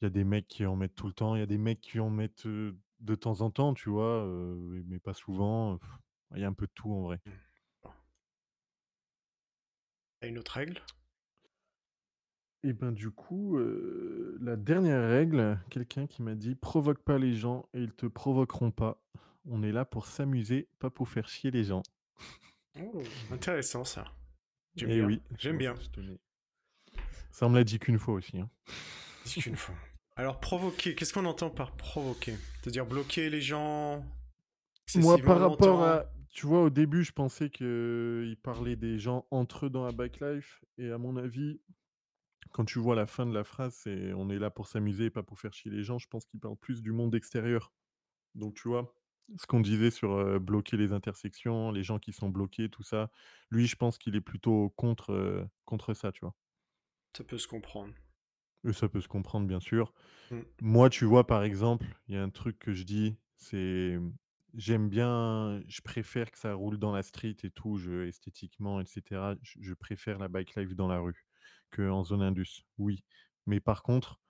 il 0.00 0.04
y 0.04 0.06
a 0.06 0.10
des 0.10 0.24
mecs 0.24 0.48
qui 0.48 0.64
en 0.66 0.76
mettent 0.76 0.94
tout 0.94 1.06
le 1.06 1.12
temps. 1.12 1.34
Il 1.34 1.40
y 1.40 1.42
a 1.42 1.46
des 1.46 1.58
mecs 1.58 1.80
qui 1.80 2.00
en 2.00 2.10
mettent 2.10 2.46
euh, 2.46 2.78
de 3.00 3.14
temps 3.14 3.40
en 3.40 3.50
temps, 3.50 3.74
tu 3.74 3.88
vois, 3.90 4.24
euh, 4.24 4.82
mais 4.86 4.98
pas 4.98 5.14
souvent. 5.14 5.78
Pff, 5.78 5.88
Il 6.36 6.40
y 6.40 6.44
a 6.44 6.48
un 6.48 6.52
peu 6.52 6.66
de 6.66 6.72
tout 6.74 6.92
en 6.92 7.02
vrai. 7.02 7.20
T'as 10.20 10.28
une 10.28 10.38
autre 10.38 10.52
règle? 10.52 10.80
Et 12.62 12.74
ben 12.74 12.92
du 12.92 13.10
coup, 13.10 13.56
euh, 13.56 14.36
la 14.42 14.54
dernière 14.56 15.08
règle, 15.08 15.58
quelqu'un 15.70 16.06
qui 16.06 16.22
m'a 16.22 16.34
dit 16.34 16.54
provoque 16.54 17.02
pas 17.02 17.16
les 17.18 17.32
gens 17.34 17.66
et 17.72 17.80
ils 17.82 17.94
te 17.94 18.04
provoqueront 18.06 18.70
pas. 18.70 19.02
On 19.46 19.62
est 19.62 19.72
là 19.72 19.86
pour 19.86 20.04
s'amuser, 20.06 20.68
pas 20.78 20.90
pour 20.90 21.08
faire 21.08 21.26
chier 21.26 21.50
les 21.50 21.64
gens. 21.64 21.82
Oh, 22.78 23.02
intéressant 23.32 23.84
ça. 23.84 24.04
J'aime 24.76 24.90
Eh 24.90 24.96
bien. 24.96 25.06
oui, 25.06 25.22
J'aime 25.38 25.56
bien. 25.56 25.74
je 25.80 25.88
tenais. 25.88 26.20
Ça 27.30 27.46
on 27.46 27.48
me 27.50 27.56
l'a 27.56 27.64
dit 27.64 27.78
qu'une 27.78 27.98
fois 27.98 28.14
aussi. 28.14 28.38
hein. 28.38 28.50
Dis 29.24 29.40
qu'une 29.40 29.56
fois. 29.56 29.74
Alors, 30.16 30.40
provoquer, 30.40 30.94
qu'est-ce 30.94 31.12
qu'on 31.12 31.24
entend 31.24 31.50
par 31.50 31.76
provoquer? 31.76 32.34
C'est-à-dire 32.60 32.86
bloquer 32.86 33.30
les 33.30 33.40
gens 33.40 34.04
Moi, 34.96 35.18
par 35.18 35.38
rapport 35.40 35.50
longtemps 35.50 35.82
à. 35.82 36.04
Tu 36.30 36.46
vois, 36.46 36.62
au 36.62 36.70
début, 36.70 37.02
je 37.02 37.12
pensais 37.12 37.50
qu'il 37.50 38.36
parlait 38.42 38.76
des 38.76 38.98
gens 38.98 39.26
entre 39.30 39.66
eux 39.66 39.70
dans 39.70 39.84
la 39.84 39.90
bike 39.92 40.20
life. 40.20 40.64
Et 40.78 40.90
à 40.90 40.98
mon 40.98 41.16
avis, 41.16 41.60
quand 42.52 42.64
tu 42.64 42.78
vois 42.78 42.94
la 42.94 43.06
fin 43.06 43.26
de 43.26 43.34
la 43.34 43.42
phrase, 43.42 43.74
c'est 43.74 44.12
on 44.12 44.30
est 44.30 44.38
là 44.38 44.50
pour 44.50 44.68
s'amuser 44.68 45.06
et 45.06 45.10
pas 45.10 45.24
pour 45.24 45.40
faire 45.40 45.52
chier 45.52 45.72
les 45.72 45.82
gens. 45.82 45.98
Je 45.98 46.06
pense 46.06 46.24
qu'il 46.26 46.38
parle 46.38 46.56
plus 46.56 46.82
du 46.82 46.92
monde 46.92 47.14
extérieur. 47.16 47.72
Donc, 48.36 48.54
tu 48.54 48.68
vois, 48.68 48.94
ce 49.38 49.46
qu'on 49.46 49.60
disait 49.60 49.90
sur 49.90 50.12
euh, 50.12 50.38
bloquer 50.38 50.76
les 50.76 50.92
intersections, 50.92 51.70
les 51.72 51.82
gens 51.82 51.98
qui 51.98 52.12
sont 52.12 52.28
bloqués, 52.28 52.68
tout 52.68 52.82
ça. 52.82 53.10
Lui, 53.50 53.66
je 53.66 53.76
pense 53.76 53.98
qu'il 53.98 54.16
est 54.16 54.20
plutôt 54.20 54.70
contre, 54.76 55.12
euh, 55.12 55.44
contre 55.64 55.94
ça, 55.94 56.12
tu 56.12 56.20
vois. 56.20 56.34
Ça 57.16 57.24
peut 57.24 57.38
se 57.38 57.48
comprendre. 57.48 57.92
Et 58.64 58.72
ça 58.72 58.88
peut 58.88 59.00
se 59.00 59.08
comprendre, 59.08 59.46
bien 59.46 59.60
sûr. 59.60 59.92
Mm. 60.30 60.40
Moi, 60.60 60.90
tu 60.90 61.04
vois, 61.04 61.26
par 61.26 61.42
exemple, 61.42 61.86
il 62.08 62.14
y 62.14 62.18
a 62.18 62.22
un 62.22 62.30
truc 62.30 62.58
que 62.58 62.72
je 62.72 62.84
dis, 62.84 63.16
c'est 63.36 63.98
j'aime 64.54 64.88
bien, 64.88 65.62
je 65.68 65.80
préfère 65.80 66.30
que 66.30 66.38
ça 66.38 66.54
roule 66.54 66.78
dans 66.78 66.92
la 66.92 67.02
street 67.02 67.36
et 67.44 67.50
tout, 67.50 67.76
je, 67.76 68.06
esthétiquement, 68.06 68.80
etc. 68.80 69.34
Je, 69.42 69.58
je 69.60 69.74
préfère 69.74 70.18
la 70.18 70.28
bike 70.28 70.56
life 70.56 70.74
dans 70.74 70.88
la 70.88 70.98
rue 70.98 71.24
qu'en 71.70 72.04
zone 72.04 72.22
indus. 72.22 72.64
Oui. 72.78 73.04
Mais 73.46 73.60
par 73.60 73.82
contre, 73.82 74.20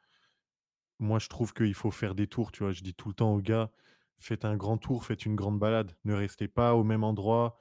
moi, 0.98 1.18
je 1.18 1.28
trouve 1.28 1.52
qu'il 1.54 1.74
faut 1.74 1.90
faire 1.90 2.14
des 2.14 2.26
tours, 2.26 2.52
tu 2.52 2.62
vois. 2.62 2.72
Je 2.72 2.82
dis 2.82 2.94
tout 2.94 3.08
le 3.08 3.14
temps 3.14 3.34
aux 3.34 3.40
gars, 3.40 3.72
faites 4.18 4.44
un 4.44 4.56
grand 4.56 4.78
tour, 4.78 5.04
faites 5.04 5.24
une 5.24 5.34
grande 5.34 5.58
balade. 5.58 5.96
Ne 6.04 6.14
restez 6.14 6.46
pas 6.46 6.74
au 6.74 6.84
même 6.84 7.04
endroit. 7.04 7.58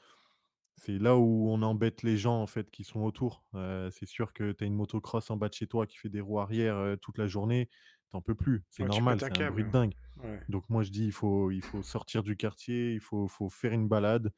C'est 0.80 0.98
là 0.98 1.18
où 1.18 1.50
on 1.50 1.62
embête 1.62 2.04
les 2.04 2.18
gens 2.18 2.42
en 2.42 2.48
fait 2.48 2.72
qui 2.72 2.84
sont 2.84 3.02
autour. 3.02 3.44
Euh, 3.54 3.92
c'est 3.92 4.06
sûr 4.06 4.32
que 4.32 4.54
tu 4.54 4.64
as 4.64 4.68
une 4.68 4.76
motocross 4.76 5.30
en 5.30 5.36
bas 5.36 5.50
de 5.50 5.54
chez 5.54 5.68
toi 5.68 5.86
qui 5.86 5.98
fait 5.98 6.10
des 6.10 6.22
roues 6.22 6.40
arrière 6.40 6.78
euh, 6.78 6.96
toute 6.96 7.18
la 7.18 7.28
journée, 7.28 7.70
t'en 8.12 8.22
peux 8.22 8.34
plus. 8.36 8.64
C'est 8.70 8.84
Ouais, 8.84 8.90
tu 8.90 8.96
normal, 8.96 9.20
c'est 9.20 9.42
un 9.42 9.52
bruit 9.52 9.66
de 9.66 9.72
dingue. 9.72 9.94
Ouais. 10.24 10.40
Donc 10.48 10.70
moi 10.70 10.84
je 10.84 10.92
dis 10.92 11.06
il 11.06 11.12
faut, 11.12 11.52
il 11.52 11.62
faut 11.62 11.84
sortir 11.84 12.24
du 12.24 12.38
quartier, 12.38 12.94
il 12.94 13.02
faut, 13.02 13.28
faut 13.28 13.50
faire 13.50 13.74
une 13.74 13.90
balade 13.90 14.32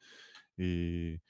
et, 0.58 1.20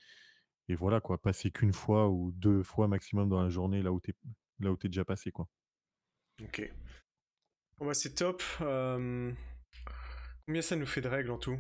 et 0.69 0.75
voilà 0.75 1.01
quoi, 1.01 1.21
passer 1.21 1.51
qu'une 1.51 1.75
fois 1.75 2.09
ou 2.09 2.33
deux 2.33 2.63
fois 2.63 2.89
maximum 2.89 3.29
dans 3.29 3.43
la 3.43 3.51
journée 3.51 3.83
là 3.83 3.93
où 3.93 4.01
là 4.61 4.73
où 4.73 4.77
t'es 4.77 4.89
déjà 4.89 5.05
passé 5.05 5.31
quoi. 5.31 5.47
Ok. 6.43 6.73
Bon, 7.79 7.87
bah, 7.87 7.95
c'est 7.95 8.15
top. 8.15 8.43
Euh, 8.61 9.33
Combien 10.47 10.63
ça 10.63 10.77
nous 10.77 10.87
fait 10.87 11.01
de 11.01 11.09
règles 11.09 11.31
en 11.31 11.39
tout? 11.39 11.59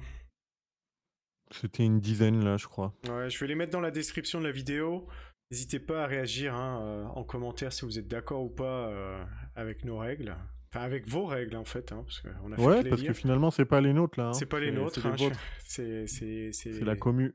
C'était 1.54 1.84
une 1.84 2.00
dizaine 2.00 2.44
là 2.44 2.56
je 2.56 2.66
crois. 2.66 2.94
Ouais, 3.08 3.28
je 3.30 3.38
vais 3.38 3.46
les 3.46 3.54
mettre 3.54 3.72
dans 3.72 3.80
la 3.80 3.90
description 3.90 4.40
de 4.40 4.46
la 4.46 4.52
vidéo. 4.52 5.06
N'hésitez 5.50 5.78
pas 5.80 6.04
à 6.04 6.06
réagir 6.06 6.54
hein, 6.54 6.80
euh, 6.82 7.04
en 7.04 7.24
commentaire 7.24 7.72
si 7.72 7.84
vous 7.84 7.98
êtes 7.98 8.08
d'accord 8.08 8.42
ou 8.42 8.48
pas 8.48 8.88
euh, 8.88 9.22
avec 9.54 9.84
nos 9.84 9.98
règles. 9.98 10.34
Enfin, 10.70 10.80
avec 10.84 11.06
vos 11.06 11.26
règles 11.26 11.56
en 11.56 11.64
fait, 11.66 11.92
hein, 11.92 12.02
parce 12.06 12.20
qu'on 12.22 12.52
a 12.52 12.56
fait 12.56 12.62
Ouais 12.64 12.82
que 12.84 12.88
parce 12.88 13.02
que 13.02 13.12
finalement 13.12 13.50
c'est 13.50 13.66
pas 13.66 13.82
les 13.82 13.92
nôtres 13.92 14.18
là. 14.18 14.28
hein. 14.28 14.32
C'est 14.32 14.46
pas 14.46 14.58
les 14.60 14.72
nôtres, 14.72 15.00
c'est 15.02 15.08
hein, 15.08 16.06
je- 16.06 16.06
c'est 16.52 16.80
la 16.84 16.96
commu. 16.96 17.34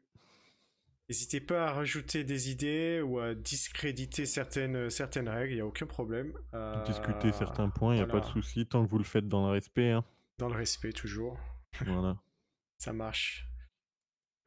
N'hésitez 1.09 1.39
pas 1.39 1.67
à 1.67 1.71
rajouter 1.73 2.23
des 2.25 2.51
idées 2.51 3.01
ou 3.01 3.19
à 3.19 3.33
discréditer 3.33 4.25
certaines, 4.25 4.89
certaines 4.89 5.29
règles, 5.29 5.53
il 5.53 5.55
n'y 5.55 5.61
a 5.61 5.65
aucun 5.65 5.85
problème. 5.85 6.33
Euh, 6.53 6.83
Discuter 6.83 7.31
certains 7.31 7.69
points, 7.69 7.93
il 7.93 7.97
n'y 7.97 8.03
a 8.03 8.07
pas 8.07 8.19
de 8.19 8.25
souci 8.25 8.65
tant 8.65 8.83
que 8.83 8.89
vous 8.89 8.97
le 8.97 9.05
faites 9.05 9.27
dans 9.27 9.45
le 9.45 9.53
respect. 9.53 9.91
hein. 9.91 10.03
Dans 10.37 10.49
le 10.49 10.55
respect 10.55 10.91
toujours, 10.91 11.39
Voilà. 11.85 12.17
ça 12.77 12.91
marche. 12.91 13.47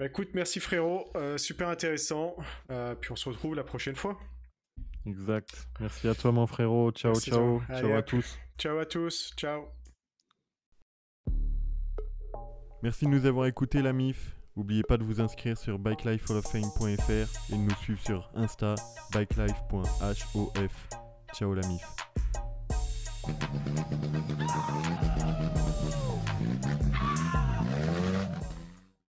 Bah 0.01 0.07
écoute, 0.07 0.31
merci 0.33 0.61
frérot, 0.61 1.11
euh, 1.15 1.37
super 1.37 1.69
intéressant. 1.69 2.35
Euh, 2.71 2.95
puis 2.95 3.13
on 3.13 3.17
se 3.17 3.29
retrouve 3.29 3.55
la 3.55 3.65
prochaine 3.65 3.97
fois. 3.97 4.19
Exact. 5.05 5.69
Merci 5.79 6.09
à 6.09 6.15
toi, 6.15 6.33
mon 6.33 6.47
frérot. 6.47 6.91
Ciao, 6.93 7.13
Merci, 7.13 7.29
ciao. 7.29 7.61
Allez, 7.69 7.83
ciao 7.83 7.99
à 7.99 8.03
tous. 8.03 8.39
Ciao 8.57 8.79
à 8.79 8.87
tous, 8.87 9.35
ciao. 9.37 9.67
Merci 12.83 13.05
de 13.05 13.11
nous 13.11 13.27
avoir 13.27 13.45
écoutés, 13.45 13.83
la 13.83 13.93
MIF. 13.93 14.39
N'oubliez 14.57 14.85
pas 14.85 14.97
de 14.97 15.05
vous 15.05 15.21
inscrire 15.21 15.59
sur 15.59 15.79
bikelifehalloffame.fr 15.79 17.53
et 17.53 17.53
de 17.53 17.57
nous 17.59 17.77
suivre 17.83 18.01
sur 18.01 18.31
Insta, 18.35 18.77
bikelife.hof. 19.13 20.89
Ciao, 21.35 21.53
la 21.53 21.69
MIF. 21.69 21.85